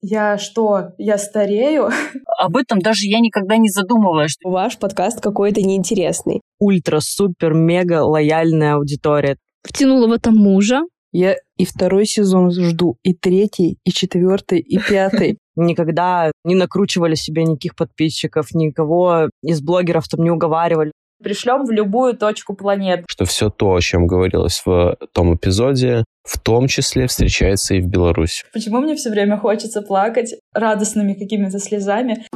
Я 0.00 0.38
что, 0.38 0.92
я 0.96 1.18
старею? 1.18 1.90
Об 2.38 2.56
этом 2.56 2.78
даже 2.78 3.06
я 3.06 3.18
никогда 3.18 3.56
не 3.56 3.68
задумывалась. 3.68 4.36
Ваш 4.44 4.78
подкаст 4.78 5.20
какой-то 5.20 5.60
неинтересный. 5.60 6.40
Ультра-супер-мега 6.60 8.04
лояльная 8.04 8.74
аудитория. 8.74 9.36
Втянула 9.62 10.06
в 10.06 10.12
это 10.12 10.30
мужа. 10.30 10.82
Я 11.10 11.36
и 11.56 11.64
второй 11.64 12.04
сезон 12.04 12.52
жду, 12.52 12.98
и 13.02 13.14
третий, 13.14 13.78
и 13.82 13.90
четвертый, 13.90 14.60
и 14.60 14.78
пятый. 14.78 15.38
Никогда 15.56 16.30
не 16.44 16.54
накручивали 16.54 17.14
себе 17.14 17.44
никаких 17.44 17.74
подписчиков, 17.74 18.52
никого 18.54 19.30
из 19.42 19.60
блогеров 19.60 20.06
там 20.06 20.22
не 20.22 20.30
уговаривали. 20.30 20.92
Пришлем 21.22 21.64
в 21.64 21.70
любую 21.70 22.16
точку 22.16 22.54
планеты. 22.54 23.04
Что 23.08 23.24
все 23.24 23.50
то, 23.50 23.74
о 23.74 23.80
чем 23.80 24.06
говорилось 24.06 24.62
в 24.64 24.96
том 25.12 25.34
эпизоде, 25.34 26.04
в 26.22 26.38
том 26.38 26.68
числе 26.68 27.06
встречается 27.06 27.74
и 27.74 27.80
в 27.80 27.86
Беларуси. 27.86 28.44
Почему 28.52 28.78
мне 28.80 28.94
все 28.94 29.10
время 29.10 29.36
хочется 29.36 29.82
плакать 29.82 30.34
радостными 30.52 31.14
какими-то 31.14 31.58
слезами? 31.58 32.26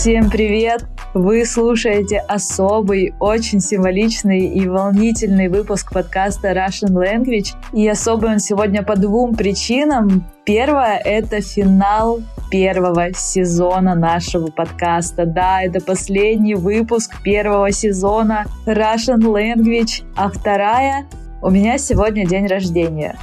Всем 0.00 0.30
привет! 0.30 0.86
Вы 1.12 1.44
слушаете 1.44 2.20
особый, 2.20 3.12
очень 3.20 3.60
символичный 3.60 4.46
и 4.46 4.66
волнительный 4.66 5.48
выпуск 5.48 5.92
подкаста 5.92 6.52
Russian 6.52 6.94
Language. 6.94 7.48
И 7.74 7.86
особый 7.86 8.30
он 8.30 8.38
сегодня 8.38 8.82
по 8.82 8.96
двум 8.96 9.34
причинам. 9.34 10.24
Первое— 10.46 10.96
это 11.04 11.42
финал 11.42 12.20
первого 12.50 13.12
сезона 13.12 13.94
нашего 13.94 14.46
подкаста. 14.46 15.26
Да, 15.26 15.60
это 15.62 15.84
последний 15.84 16.54
выпуск 16.54 17.22
первого 17.22 17.70
сезона 17.70 18.46
Russian 18.64 19.20
Language. 19.20 20.02
А 20.16 20.30
вторая— 20.30 21.08
у 21.42 21.50
меня 21.50 21.76
сегодня 21.76 22.26
день 22.26 22.46
рождения. 22.46 23.18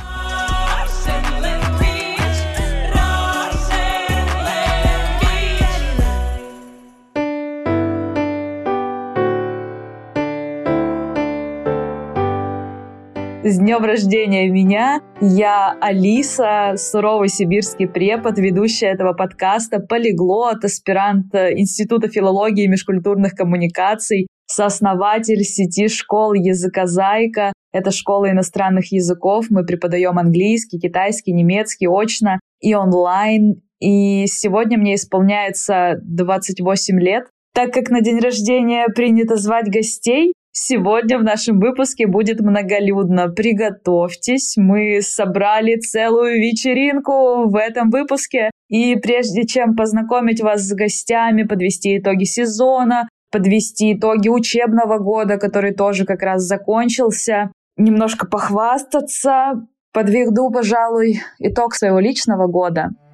С 13.50 13.59
днем 13.59 13.86
рождения 13.86 14.50
меня! 14.50 15.00
Я 15.22 15.78
Алиса, 15.80 16.73
суровый 16.76 17.30
сибирский 17.30 17.88
препод, 17.88 18.38
ведущая 18.38 18.88
этого 18.88 19.14
подкаста, 19.14 19.80
полиглот, 19.80 20.66
аспирант 20.66 21.34
Института 21.34 22.09
филологии 22.09 22.66
и 22.66 22.68
межкультурных 22.68 23.36
коммуникаций, 23.36 24.28
сооснователь 24.48 25.45
сети 25.45 25.88
школ 25.88 26.34
языка 26.34 26.88
Зайка. 26.88 27.53
Это 27.72 27.92
школа 27.92 28.31
иностранных 28.31 28.92
языков. 28.92 29.45
Мы 29.50 29.64
преподаем 29.64 30.20
английский, 30.20 30.78
китайский, 30.78 31.31
немецкий 31.31 31.88
очно 31.88 32.42
и 32.59 32.75
онлайн. 32.75 33.62
И 33.80 34.28
сегодня 34.28 34.78
мне 34.78 34.95
исполняется 34.95 36.02
28 36.03 37.00
лет. 37.00 37.23
Так 37.53 37.72
как 37.72 37.92
на 37.92 38.02
день 38.02 38.20
рождения 38.20 38.88
принято 38.94 39.38
звать 39.38 39.72
гостей, 39.72 40.34
Сегодня 40.59 41.19
в 41.19 41.23
нашем 41.23 41.59
выпуске 41.59 42.08
будет 42.08 42.39
многолюдно. 42.39 43.30
Приготовьтесь, 43.30 44.55
мы 44.58 45.02
собрали 45.03 45.75
целую 45.75 46.39
вечеринку 46.39 47.47
в 47.47 47.55
этом 47.55 47.91
выпуске. 47.91 48.50
И 48.67 48.95
прежде 48.95 49.45
чем 49.45 49.75
познакомить 49.75 50.41
вас 50.41 50.61
с 50.63 50.73
гостями, 50.73 51.44
подвести 51.44 52.00
итоги 52.00 52.23
сезона, 52.23 53.08
подвести 53.31 53.94
итоги 53.94 54.30
учебного 54.30 54.97
года, 54.97 55.38
который 55.38 55.75
тоже 55.75 56.05
как 56.05 56.23
раз 56.23 56.41
закончился, 56.41 57.52
немножко 57.78 58.25
похвастаться, 58.25 59.67
подведу, 59.94 60.50
пожалуй, 60.50 61.22
итог 61.38 61.75
своего 61.75 62.00
личного 62.00 62.47
года– 62.47 62.89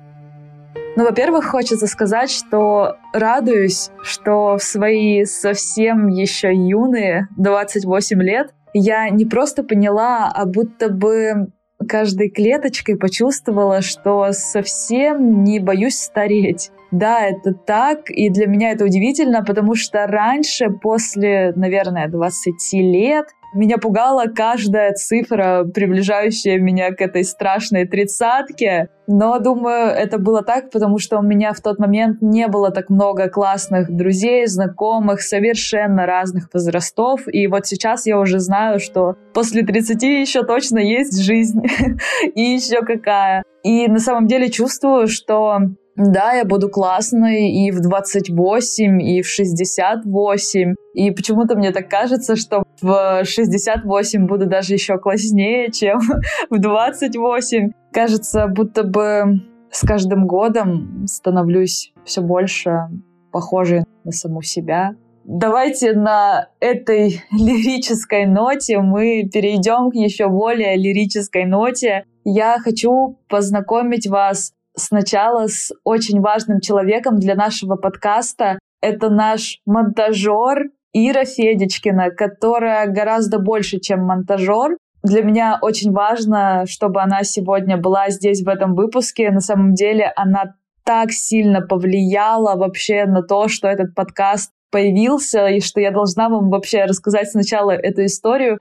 ну, 0.96 1.06
во-первых, 1.06 1.46
хочется 1.46 1.88
сказать, 1.88 2.30
что 2.32 2.98
радуюсь, 3.14 3.90
что 4.04 4.58
в 4.58 4.64
свои 4.64 5.26
совсем 5.26 6.08
еще 6.08 6.54
юные 6.54 7.28
28 7.38 8.22
лет 8.22 8.54
я 8.74 9.10
не 9.10 9.26
просто 9.26 9.64
поняла, 9.64 10.32
а 10.34 10.46
будто 10.46 10.90
бы 10.90 11.48
каждой 11.88 12.30
клеточкой 12.30 12.98
почувствовала, 12.98 13.82
что 13.82 14.32
совсем 14.32 15.44
не 15.44 15.60
боюсь 15.60 15.96
стареть. 15.96 16.72
Да, 16.92 17.22
это 17.22 17.54
так, 17.54 18.10
и 18.10 18.30
для 18.30 18.48
меня 18.48 18.72
это 18.72 18.86
удивительно, 18.86 19.44
потому 19.44 19.76
что 19.76 20.06
раньше, 20.06 20.70
после, 20.70 21.52
наверное, 21.56 22.08
20 22.08 22.54
лет, 22.74 23.26
меня 23.54 23.78
пугала 23.78 24.26
каждая 24.26 24.94
цифра, 24.94 25.66
приближающая 25.74 26.58
меня 26.60 26.92
к 26.92 27.02
этой 27.02 27.24
страшной 27.24 27.86
тридцатке. 27.86 28.90
Но, 29.06 29.38
думаю, 29.40 29.90
это 29.90 30.18
было 30.18 30.44
так, 30.44 30.72
потому 30.72 30.98
что 30.98 31.20
у 31.20 31.22
меня 31.22 31.54
в 31.54 31.62
тот 31.62 31.78
момент 31.78 32.22
не 32.22 32.48
было 32.48 32.72
так 32.72 32.90
много 32.90 33.30
классных 33.30 33.96
друзей, 33.96 34.48
знакомых, 34.48 35.22
совершенно 35.22 36.06
разных 36.06 36.50
возрастов. 36.54 37.22
И 37.28 37.48
вот 37.48 37.66
сейчас 37.68 38.06
я 38.06 38.18
уже 38.20 38.40
знаю, 38.40 38.80
что 38.80 39.16
после 39.34 39.64
30 39.64 40.02
еще 40.04 40.44
точно 40.44 40.80
есть 40.80 41.22
жизнь. 41.22 41.62
И 42.36 42.42
еще 42.42 42.82
какая. 42.82 43.44
И 43.64 43.88
на 43.88 44.00
самом 44.00 44.28
деле 44.28 44.50
чувствую, 44.50 45.08
что 45.08 45.60
да, 45.96 46.34
я 46.34 46.44
буду 46.44 46.70
классной 46.70 47.52
и 47.52 47.72
в 47.72 47.80
28, 47.80 49.02
и 49.02 49.22
в 49.22 49.28
68. 49.28 50.76
И 50.96 51.12
почему-то 51.12 51.56
мне 51.56 51.72
так 51.72 51.88
кажется, 51.88 52.36
что 52.36 52.63
в 52.82 53.24
68 53.24 54.28
буду 54.28 54.46
даже 54.46 54.74
еще 54.74 54.98
класснее, 54.98 55.72
чем 55.72 56.00
в 56.50 56.60
28. 56.60 57.72
Кажется, 57.92 58.48
будто 58.48 58.84
бы 58.84 59.42
с 59.72 59.86
каждым 59.86 60.28
годом 60.28 61.06
становлюсь 61.08 61.94
все 62.06 62.22
больше 62.22 62.88
похожей 63.32 63.84
на 64.04 64.12
саму 64.12 64.42
себя. 64.42 64.96
Давайте 65.24 65.94
на 65.94 66.50
этой 66.60 67.22
лирической 67.32 68.26
ноте 68.26 68.80
мы 68.80 69.30
перейдем 69.32 69.90
к 69.90 69.96
еще 69.96 70.28
более 70.28 70.78
лирической 70.78 71.46
ноте. 71.46 72.06
Я 72.26 72.60
хочу 72.60 73.18
познакомить 73.30 74.08
вас 74.08 74.54
сначала 74.76 75.48
с 75.48 75.72
очень 75.84 76.20
важным 76.20 76.60
человеком 76.60 77.20
для 77.20 77.36
нашего 77.36 77.76
подкаста. 77.76 78.60
Это 78.82 79.10
наш 79.10 79.60
монтажер 79.66 80.72
Ира 80.94 81.26
Федечкина, 81.26 82.12
которая 82.12 82.88
гораздо 82.88 83.40
больше, 83.40 83.80
чем 83.80 84.02
монтажер. 84.02 84.78
Для 85.02 85.24
меня 85.24 85.58
очень 85.62 85.92
важно, 85.92 86.66
чтобы 86.68 87.02
она 87.02 87.24
сегодня 87.24 87.78
была 87.78 88.10
здесь 88.10 88.44
в 88.44 88.48
этом 88.48 88.76
выпуске. 88.76 89.32
На 89.32 89.42
самом 89.42 89.74
деле 89.74 90.12
она 90.16 90.54
так 90.86 91.12
сильно 91.12 91.62
повлияла 91.62 92.56
вообще 92.56 93.06
на 93.06 93.24
то, 93.24 93.48
что 93.48 93.68
этот 93.68 93.96
подкаст 93.96 94.52
появился, 94.72 95.48
и 95.48 95.62
что 95.62 95.82
я 95.82 95.92
должна 95.92 96.30
вам 96.30 96.50
вообще 96.50 96.86
рассказать 96.86 97.30
сначала 97.30 97.72
эту 97.72 98.06
историю. 98.06 98.60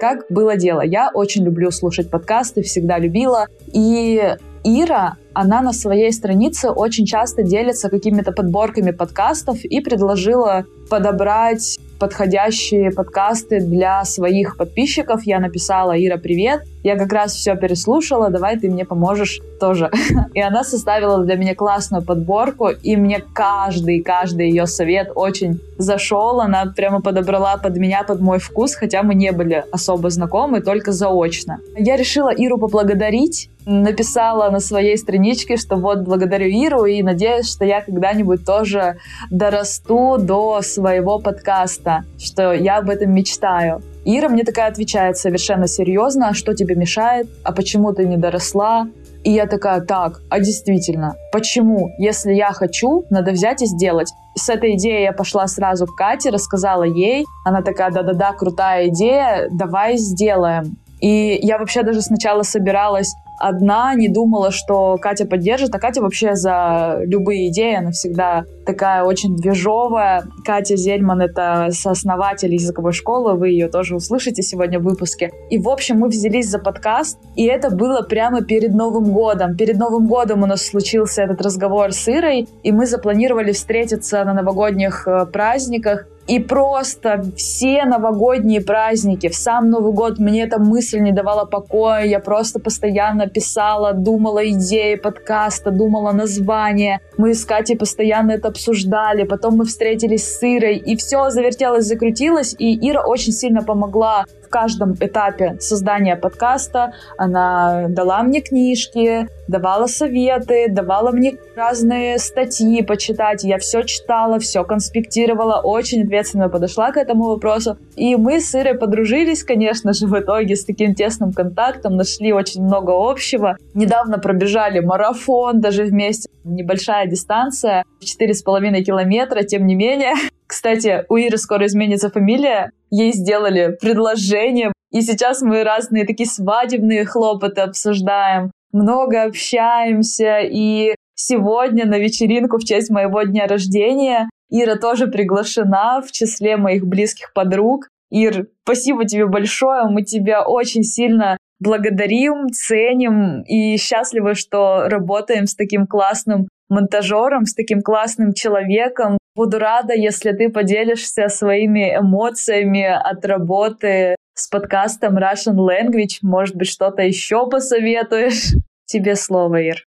Как 0.00 0.24
было 0.28 0.56
дело? 0.56 0.80
Я 0.80 1.10
очень 1.14 1.44
люблю 1.44 1.70
слушать 1.70 2.10
подкасты, 2.10 2.62
всегда 2.62 2.98
любила. 2.98 3.46
И 3.72 4.36
Ира, 4.64 5.16
она 5.34 5.60
на 5.60 5.72
своей 5.72 6.12
странице 6.12 6.70
очень 6.70 7.04
часто 7.04 7.42
делится 7.42 7.88
какими-то 7.88 8.32
подборками 8.32 8.92
подкастов 8.92 9.64
и 9.64 9.80
предложила 9.80 10.64
подобрать 10.92 11.78
подходящие 12.02 12.90
подкасты 12.90 13.60
для 13.60 14.04
своих 14.04 14.56
подписчиков. 14.56 15.22
Я 15.22 15.38
написала, 15.38 15.92
Ира, 15.92 16.16
привет, 16.16 16.64
я 16.82 16.96
как 16.96 17.12
раз 17.12 17.32
все 17.32 17.54
переслушала, 17.54 18.28
давай 18.28 18.58
ты 18.58 18.68
мне 18.68 18.84
поможешь 18.84 19.40
тоже. 19.60 19.88
И 20.34 20.40
она 20.40 20.64
составила 20.64 21.24
для 21.24 21.36
меня 21.36 21.54
классную 21.54 22.04
подборку, 22.04 22.70
и 22.70 22.96
мне 22.96 23.22
каждый, 23.32 24.02
каждый 24.02 24.48
ее 24.48 24.66
совет 24.66 25.12
очень 25.14 25.60
зашел. 25.78 26.40
Она 26.40 26.66
прямо 26.76 27.00
подобрала 27.00 27.56
под 27.56 27.76
меня, 27.76 28.02
под 28.02 28.20
мой 28.20 28.40
вкус, 28.40 28.74
хотя 28.74 29.04
мы 29.04 29.14
не 29.14 29.30
были 29.30 29.64
особо 29.70 30.10
знакомы, 30.10 30.60
только 30.60 30.90
заочно. 30.90 31.60
Я 31.76 31.96
решила 31.96 32.30
Иру 32.30 32.58
поблагодарить, 32.58 33.48
написала 33.64 34.50
на 34.50 34.58
своей 34.58 34.96
страничке, 34.98 35.56
что 35.56 35.76
вот 35.76 36.00
благодарю 36.00 36.46
Иру 36.46 36.84
и 36.84 37.02
надеюсь, 37.02 37.52
что 37.52 37.64
я 37.64 37.80
когда-нибудь 37.80 38.44
тоже 38.44 38.96
дорасту 39.30 40.16
до 40.18 40.62
своего 40.62 40.81
подкаста, 41.22 42.04
что 42.18 42.52
я 42.52 42.78
об 42.78 42.90
этом 42.90 43.12
мечтаю. 43.12 43.82
Ира 44.04 44.28
мне 44.28 44.44
такая 44.44 44.68
отвечает 44.68 45.16
совершенно 45.16 45.68
серьезно, 45.68 46.28
а 46.28 46.34
что 46.34 46.54
тебе 46.54 46.74
мешает, 46.74 47.28
а 47.44 47.52
почему 47.52 47.92
ты 47.92 48.04
не 48.04 48.16
доросла, 48.16 48.88
и 49.24 49.30
я 49.30 49.46
такая, 49.46 49.80
так, 49.80 50.20
а 50.30 50.40
действительно, 50.40 51.14
почему? 51.32 51.90
Если 51.98 52.32
я 52.32 52.52
хочу, 52.52 53.04
надо 53.10 53.30
взять 53.30 53.62
и 53.62 53.66
сделать. 53.66 54.12
С 54.34 54.48
этой 54.48 54.74
идеей 54.74 55.04
я 55.04 55.12
пошла 55.12 55.46
сразу 55.46 55.86
к 55.86 55.94
Кате, 55.94 56.30
рассказала 56.30 56.82
ей. 56.82 57.24
Она 57.44 57.62
такая, 57.62 57.92
да-да-да, 57.92 58.32
крутая 58.32 58.88
идея, 58.88 59.48
давай 59.52 59.96
сделаем. 59.96 60.76
И 61.00 61.38
я 61.42 61.58
вообще 61.58 61.82
даже 61.82 62.00
сначала 62.00 62.42
собиралась 62.42 63.14
одна, 63.38 63.94
не 63.94 64.08
думала, 64.08 64.50
что 64.50 64.96
Катя 65.00 65.26
поддержит. 65.26 65.74
А 65.74 65.78
Катя 65.78 66.02
вообще 66.02 66.34
за 66.34 66.98
любые 67.04 67.48
идеи, 67.48 67.76
она 67.76 67.90
всегда 67.90 68.44
такая 68.64 69.04
очень 69.04 69.36
движовая. 69.36 70.24
Катя 70.44 70.76
Зельман— 70.76 71.20
это 71.22 71.68
сооснователь 71.70 72.52
языковой 72.54 72.92
школы, 72.92 73.34
вы 73.34 73.50
ее 73.50 73.68
тоже 73.68 73.96
услышите 73.96 74.42
сегодня 74.42 74.78
в 74.78 74.84
выпуске. 74.84 75.30
И, 75.50 75.58
в 75.58 75.68
общем, 75.68 75.98
мы 75.98 76.08
взялись 76.08 76.48
за 76.48 76.58
подкаст, 76.58 77.18
и 77.36 77.44
это 77.44 77.70
было 77.70 78.02
прямо 78.02 78.42
перед 78.42 78.74
Новым 78.74 79.12
годом. 79.12 79.56
Перед 79.56 79.78
Новым 79.78 80.06
годом 80.06 80.42
у 80.42 80.46
нас 80.46 80.62
случился 80.62 81.22
этот 81.22 81.40
разговор 81.42 81.92
с 81.92 82.08
Ирой, 82.08 82.48
и 82.62 82.72
мы 82.72 82.86
запланировали 82.86 83.52
встретиться 83.52 84.24
на 84.24 84.34
новогодних 84.34 85.06
э, 85.06 85.26
праздниках. 85.26 86.06
И 86.28 86.38
просто 86.38 87.24
все 87.36 87.84
новогодние 87.84 88.60
праздники, 88.60 89.28
в 89.28 89.34
сам 89.34 89.70
Новый 89.70 89.92
год 89.92 90.18
мне 90.18 90.44
эта 90.44 90.60
мысль 90.60 91.00
не 91.00 91.12
давала 91.12 91.44
покоя. 91.44 92.04
Я 92.04 92.20
просто 92.20 92.60
постоянно 92.60 93.26
писала, 93.26 93.92
думала 93.92 94.48
идеи 94.50 94.94
подкаста, 94.94 95.70
думала 95.70 96.12
название. 96.12 97.00
Мы 97.18 97.34
с 97.34 97.44
Катей 97.44 97.76
постоянно 97.76 98.32
это 98.32 98.48
обсуждали. 98.48 99.24
Потом 99.24 99.56
мы 99.56 99.64
встретились 99.64 100.38
с 100.38 100.42
Ирой, 100.42 100.76
и 100.76 100.96
все 100.96 101.30
завертелось, 101.30 101.86
закрутилось. 101.86 102.54
И 102.56 102.88
Ира 102.88 103.02
очень 103.04 103.32
сильно 103.32 103.62
помогла 103.62 104.24
каждом 104.52 104.94
этапе 105.00 105.56
создания 105.58 106.14
подкаста 106.14 106.92
она 107.16 107.86
дала 107.88 108.22
мне 108.22 108.40
книжки, 108.40 109.26
давала 109.48 109.86
советы, 109.86 110.66
давала 110.68 111.10
мне 111.10 111.34
разные 111.56 112.18
статьи 112.18 112.82
почитать. 112.82 113.42
Я 113.44 113.58
все 113.58 113.82
читала, 113.82 114.38
все 114.38 114.62
конспектировала, 114.64 115.60
очень 115.60 116.04
ответственно 116.04 116.48
подошла 116.48 116.92
к 116.92 116.96
этому 116.96 117.24
вопросу. 117.24 117.78
И 117.96 118.14
мы 118.16 118.40
с 118.40 118.54
Ирой 118.54 118.74
подружились, 118.74 119.42
конечно 119.42 119.92
же, 119.92 120.06
в 120.06 120.18
итоге 120.18 120.54
с 120.54 120.64
таким 120.64 120.94
тесным 120.94 121.32
контактом, 121.32 121.96
нашли 121.96 122.32
очень 122.32 122.62
много 122.62 122.92
общего. 122.92 123.56
Недавно 123.74 124.18
пробежали 124.18 124.80
марафон 124.80 125.60
даже 125.60 125.84
вместе. 125.84 126.28
Небольшая 126.44 127.06
дистанция, 127.06 127.84
4,5 128.00 128.82
километра, 128.82 129.42
тем 129.42 129.66
не 129.66 129.74
менее. 129.74 130.12
Кстати, 130.52 131.06
у 131.08 131.16
Иры 131.16 131.38
скоро 131.38 131.64
изменится 131.64 132.10
фамилия. 132.10 132.72
Ей 132.90 133.12
сделали 133.12 133.74
предложение. 133.80 134.70
И 134.90 135.00
сейчас 135.00 135.40
мы 135.40 135.64
разные 135.64 136.04
такие 136.04 136.28
свадебные 136.28 137.06
хлопоты 137.06 137.62
обсуждаем. 137.62 138.50
Много 138.70 139.22
общаемся. 139.22 140.40
И 140.40 140.94
сегодня 141.14 141.86
на 141.86 141.98
вечеринку 141.98 142.58
в 142.58 142.64
честь 142.64 142.90
моего 142.90 143.22
дня 143.22 143.46
рождения 143.46 144.28
Ира 144.50 144.76
тоже 144.76 145.06
приглашена 145.06 146.02
в 146.02 146.12
числе 146.12 146.58
моих 146.58 146.86
близких 146.86 147.32
подруг. 147.32 147.88
Ир, 148.10 148.48
спасибо 148.64 149.06
тебе 149.06 149.26
большое. 149.26 149.84
Мы 149.88 150.02
тебя 150.02 150.44
очень 150.44 150.82
сильно 150.82 151.38
благодарим, 151.60 152.48
ценим 152.52 153.40
и 153.44 153.78
счастливы, 153.78 154.34
что 154.34 154.82
работаем 154.84 155.46
с 155.46 155.54
таким 155.54 155.86
классным 155.86 156.46
монтажером, 156.68 157.46
с 157.46 157.54
таким 157.54 157.80
классным 157.80 158.34
человеком. 158.34 159.16
Буду 159.34 159.58
рада, 159.58 159.94
если 159.94 160.32
ты 160.32 160.50
поделишься 160.50 161.28
своими 161.28 161.96
эмоциями 161.96 162.84
от 162.84 163.24
работы 163.24 164.14
с 164.34 164.46
подкастом 164.48 165.16
Russian 165.16 165.56
Language. 165.56 166.18
Может 166.20 166.54
быть, 166.54 166.68
что-то 166.68 167.00
еще 167.00 167.48
посоветуешь? 167.48 168.50
Тебе 168.84 169.16
слово, 169.16 169.62
Ир. 169.62 169.86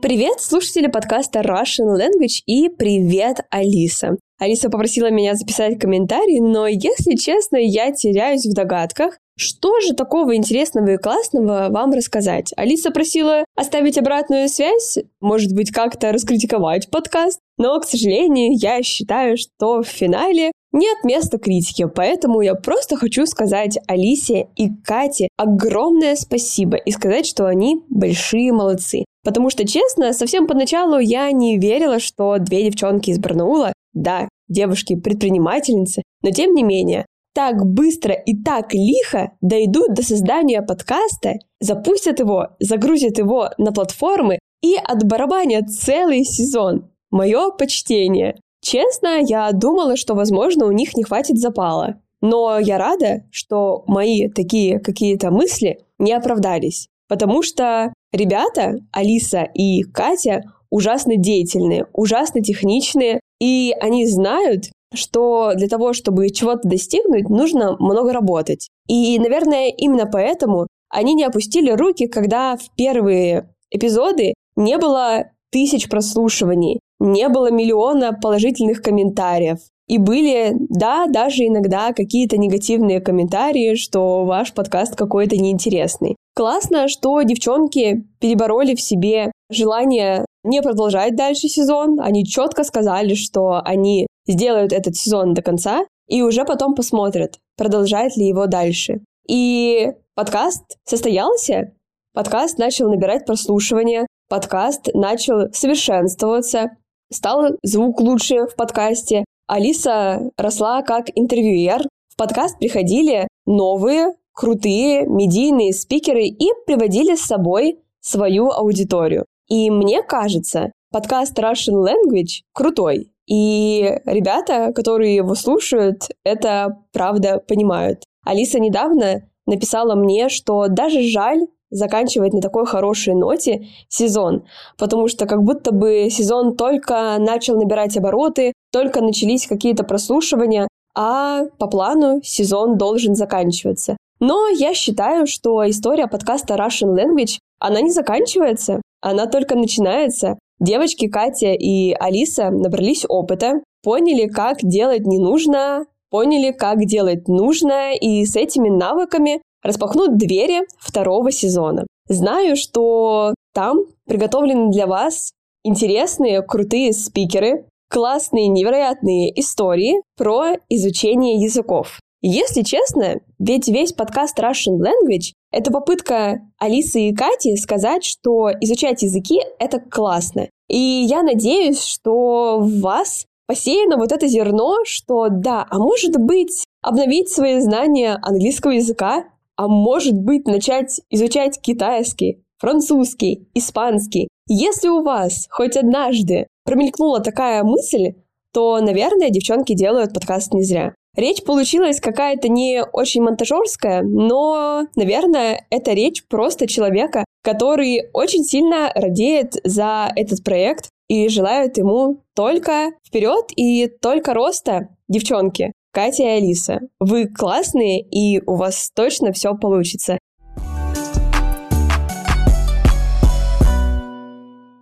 Привет, 0.00 0.40
слушатели 0.40 0.86
подкаста 0.86 1.40
Russian 1.40 1.98
Language 1.98 2.40
и 2.46 2.70
привет, 2.70 3.40
Алиса. 3.50 4.16
Алиса 4.38 4.70
попросила 4.70 5.10
меня 5.10 5.34
записать 5.34 5.78
комментарий, 5.78 6.40
но, 6.40 6.66
если 6.66 7.14
честно, 7.16 7.58
я 7.58 7.92
теряюсь 7.92 8.46
в 8.46 8.54
догадках, 8.54 9.18
что 9.40 9.80
же 9.80 9.94
такого 9.94 10.36
интересного 10.36 10.90
и 10.90 10.96
классного 10.98 11.68
вам 11.70 11.92
рассказать? 11.92 12.52
Алиса 12.56 12.90
просила 12.90 13.44
оставить 13.56 13.96
обратную 13.96 14.48
связь, 14.48 14.98
может 15.20 15.54
быть, 15.54 15.70
как-то 15.70 16.12
раскритиковать 16.12 16.90
подкаст, 16.90 17.40
но, 17.56 17.78
к 17.80 17.84
сожалению, 17.84 18.52
я 18.52 18.82
считаю, 18.82 19.38
что 19.38 19.82
в 19.82 19.86
финале 19.86 20.52
нет 20.72 21.04
места 21.04 21.38
критике, 21.38 21.88
поэтому 21.88 22.42
я 22.42 22.54
просто 22.54 22.96
хочу 22.96 23.24
сказать 23.26 23.78
Алисе 23.88 24.48
и 24.56 24.68
Кате 24.84 25.28
огромное 25.36 26.16
спасибо 26.16 26.76
и 26.76 26.90
сказать, 26.92 27.26
что 27.26 27.46
они 27.46 27.82
большие 27.88 28.52
молодцы. 28.52 29.04
Потому 29.24 29.50
что, 29.50 29.66
честно, 29.66 30.12
совсем 30.12 30.46
поначалу 30.46 30.98
я 30.98 31.30
не 31.32 31.58
верила, 31.58 31.98
что 31.98 32.36
две 32.38 32.64
девчонки 32.64 33.10
из 33.10 33.18
Барнаула, 33.18 33.72
да, 33.92 34.28
девушки-предпринимательницы, 34.48 36.02
но 36.22 36.30
тем 36.30 36.54
не 36.54 36.62
менее, 36.62 37.06
так 37.34 37.64
быстро 37.64 38.14
и 38.14 38.36
так 38.42 38.74
лихо 38.74 39.32
дойдут 39.40 39.94
до 39.94 40.02
создания 40.02 40.62
подкаста, 40.62 41.34
запустят 41.60 42.18
его, 42.18 42.48
загрузят 42.58 43.18
его 43.18 43.50
на 43.58 43.72
платформы 43.72 44.38
и 44.62 44.76
отбарабанят 44.76 45.70
целый 45.70 46.24
сезон. 46.24 46.90
Мое 47.10 47.50
почтение. 47.50 48.36
Честно, 48.62 49.18
я 49.20 49.50
думала, 49.52 49.96
что, 49.96 50.14
возможно, 50.14 50.66
у 50.66 50.72
них 50.72 50.96
не 50.96 51.02
хватит 51.02 51.38
запала. 51.38 52.00
Но 52.20 52.58
я 52.58 52.76
рада, 52.76 53.24
что 53.30 53.84
мои 53.86 54.28
такие 54.28 54.78
какие-то 54.78 55.30
мысли 55.30 55.78
не 55.98 56.12
оправдались. 56.12 56.88
Потому 57.08 57.42
что 57.42 57.92
ребята, 58.12 58.76
Алиса 58.92 59.42
и 59.42 59.82
Катя, 59.82 60.42
ужасно 60.68 61.16
деятельные, 61.16 61.86
ужасно 61.92 62.42
техничные, 62.42 63.20
и 63.40 63.74
они 63.80 64.06
знают, 64.06 64.66
что 64.94 65.52
для 65.54 65.68
того, 65.68 65.92
чтобы 65.92 66.30
чего-то 66.30 66.68
достигнуть, 66.68 67.28
нужно 67.28 67.76
много 67.78 68.12
работать. 68.12 68.68
И, 68.88 69.18
наверное, 69.18 69.68
именно 69.68 70.06
поэтому 70.06 70.66
они 70.88 71.14
не 71.14 71.24
опустили 71.24 71.70
руки, 71.70 72.06
когда 72.06 72.56
в 72.56 72.74
первые 72.76 73.54
эпизоды 73.70 74.34
не 74.56 74.78
было 74.78 75.30
тысяч 75.50 75.88
прослушиваний, 75.88 76.80
не 76.98 77.28
было 77.28 77.50
миллиона 77.50 78.12
положительных 78.12 78.82
комментариев. 78.82 79.58
И 79.86 79.98
были, 79.98 80.52
да, 80.68 81.06
даже 81.06 81.46
иногда 81.46 81.92
какие-то 81.92 82.36
негативные 82.36 83.00
комментарии, 83.00 83.74
что 83.74 84.24
ваш 84.24 84.52
подкаст 84.52 84.94
какой-то 84.94 85.36
неинтересный. 85.36 86.14
Классно, 86.36 86.86
что 86.86 87.20
девчонки 87.22 88.04
перебороли 88.20 88.76
в 88.76 88.80
себе 88.80 89.32
желание 89.50 90.24
не 90.44 90.62
продолжать 90.62 91.16
дальше 91.16 91.48
сезон. 91.48 91.98
Они 92.00 92.24
четко 92.24 92.62
сказали, 92.62 93.14
что 93.14 93.60
они 93.64 94.06
сделают 94.30 94.72
этот 94.72 94.96
сезон 94.96 95.34
до 95.34 95.42
конца 95.42 95.84
и 96.08 96.22
уже 96.22 96.44
потом 96.44 96.74
посмотрят, 96.74 97.38
продолжает 97.56 98.16
ли 98.16 98.26
его 98.26 98.46
дальше. 98.46 99.00
И 99.28 99.92
подкаст 100.14 100.78
состоялся, 100.84 101.72
подкаст 102.14 102.58
начал 102.58 102.90
набирать 102.90 103.26
прослушивания, 103.26 104.06
подкаст 104.28 104.88
начал 104.94 105.52
совершенствоваться, 105.52 106.70
стал 107.12 107.56
звук 107.62 108.00
лучше 108.00 108.46
в 108.46 108.56
подкасте. 108.56 109.24
Алиса 109.46 110.30
росла 110.36 110.82
как 110.82 111.06
интервьюер. 111.14 111.82
В 112.08 112.16
подкаст 112.16 112.58
приходили 112.58 113.28
новые, 113.46 114.14
крутые 114.32 115.06
медийные 115.06 115.72
спикеры 115.72 116.24
и 116.24 116.48
приводили 116.66 117.14
с 117.14 117.22
собой 117.22 117.78
свою 118.00 118.50
аудиторию. 118.50 119.26
И 119.48 119.70
мне 119.70 120.02
кажется, 120.02 120.72
подкаст 120.92 121.38
Russian 121.38 121.84
Language 121.84 122.42
крутой. 122.52 123.10
И 123.30 124.00
ребята, 124.06 124.72
которые 124.74 125.14
его 125.14 125.36
слушают, 125.36 126.08
это 126.24 126.78
правда 126.92 127.38
понимают. 127.38 128.02
Алиса 128.26 128.58
недавно 128.58 129.22
написала 129.46 129.94
мне, 129.94 130.28
что 130.28 130.66
даже 130.68 131.02
жаль 131.02 131.46
заканчивать 131.70 132.32
на 132.32 132.40
такой 132.40 132.66
хорошей 132.66 133.14
ноте 133.14 133.68
сезон, 133.88 134.44
потому 134.76 135.06
что 135.06 135.26
как 135.26 135.44
будто 135.44 135.70
бы 135.70 136.08
сезон 136.10 136.56
только 136.56 137.16
начал 137.20 137.56
набирать 137.56 137.96
обороты, 137.96 138.52
только 138.72 139.00
начались 139.00 139.46
какие-то 139.46 139.84
прослушивания, 139.84 140.66
а 140.96 141.44
по 141.58 141.68
плану 141.68 142.20
сезон 142.24 142.76
должен 142.76 143.14
заканчиваться. 143.14 143.96
Но 144.18 144.48
я 144.48 144.74
считаю, 144.74 145.28
что 145.28 145.68
история 145.70 146.08
подкаста 146.08 146.54
Russian 146.54 146.96
Language, 146.96 147.38
она 147.60 147.80
не 147.80 147.90
заканчивается, 147.90 148.82
она 149.00 149.26
только 149.26 149.54
начинается. 149.54 150.36
Девочки 150.60 151.08
Катя 151.08 151.54
и 151.54 151.92
Алиса 151.92 152.50
набрались 152.50 153.06
опыта, 153.08 153.62
поняли, 153.82 154.28
как 154.28 154.58
делать 154.62 155.06
не 155.06 155.18
нужно, 155.18 155.86
поняли, 156.10 156.52
как 156.52 156.84
делать 156.84 157.28
нужно, 157.28 157.94
и 157.94 158.24
с 158.26 158.36
этими 158.36 158.68
навыками 158.68 159.40
распахнут 159.62 160.18
двери 160.18 160.60
второго 160.78 161.32
сезона. 161.32 161.86
Знаю, 162.08 162.56
что 162.56 163.34
там 163.54 163.78
приготовлены 164.06 164.70
для 164.70 164.86
вас 164.86 165.32
интересные, 165.64 166.42
крутые 166.42 166.92
спикеры, 166.92 167.66
классные, 167.88 168.48
невероятные 168.48 169.38
истории 169.40 170.02
про 170.16 170.54
изучение 170.68 171.36
языков. 171.36 172.00
Если 172.22 172.62
честно, 172.62 173.20
ведь 173.38 173.68
весь 173.68 173.92
подкаст 173.92 174.38
Russian 174.38 174.78
Language— 174.78 175.32
это 175.50 175.72
попытка 175.72 176.40
Алисы 176.58 177.08
и 177.08 177.14
Кати 177.14 177.56
сказать, 177.56 178.04
что 178.04 178.50
изучать 178.60 179.02
языки— 179.02 179.40
это 179.58 179.80
классно. 179.80 180.48
И 180.68 180.78
я 180.78 181.22
надеюсь, 181.22 181.82
что 181.82 182.58
в 182.60 182.80
вас 182.80 183.26
посеяно 183.46 183.96
вот 183.96 184.12
это 184.12 184.28
зерно, 184.28 184.76
что 184.84 185.28
да, 185.28 185.66
а 185.68 185.78
может 185.78 186.16
быть, 186.16 186.64
обновить 186.82 187.30
свои 187.30 187.60
знания 187.60 188.18
английского 188.22 188.72
языка, 188.72 189.24
а 189.56 189.66
может 189.66 190.14
быть 190.14 190.46
начать 190.46 191.00
изучать 191.10 191.60
китайский, 191.60 192.44
французский, 192.58 193.48
испанский. 193.54 194.28
Если 194.46 194.88
у 194.88 195.02
вас 195.02 195.48
хоть 195.50 195.76
однажды 195.76 196.46
промелькнула 196.64 197.20
такая 197.20 197.64
мысль, 197.64 198.14
то, 198.52 198.80
наверное, 198.80 199.30
девчонки 199.30 199.74
делают 199.74 200.14
подкаст 200.14 200.52
не 200.54 200.62
зря. 200.62 200.94
Речь 201.16 201.42
получилась 201.42 201.98
какая-то 201.98 202.48
не 202.48 202.84
очень 202.84 203.22
монтажерская, 203.22 204.02
но, 204.02 204.86
наверное, 204.94 205.66
это 205.68 205.92
речь 205.92 206.24
просто 206.28 206.68
человека, 206.68 207.24
который 207.42 208.08
очень 208.12 208.44
сильно 208.44 208.92
радеет 208.94 209.54
за 209.64 210.12
этот 210.14 210.44
проект 210.44 210.88
и 211.08 211.28
желает 211.28 211.78
ему 211.78 212.22
только 212.36 212.92
вперед 213.04 213.46
и 213.56 213.88
только 213.88 214.34
роста. 214.34 214.90
Девчонки, 215.08 215.72
Катя 215.92 216.22
и 216.22 216.26
Алиса, 216.26 216.78
вы 217.00 217.26
классные, 217.26 218.00
и 218.02 218.40
у 218.46 218.54
вас 218.54 218.92
точно 218.94 219.32
все 219.32 219.56
получится. 219.56 220.16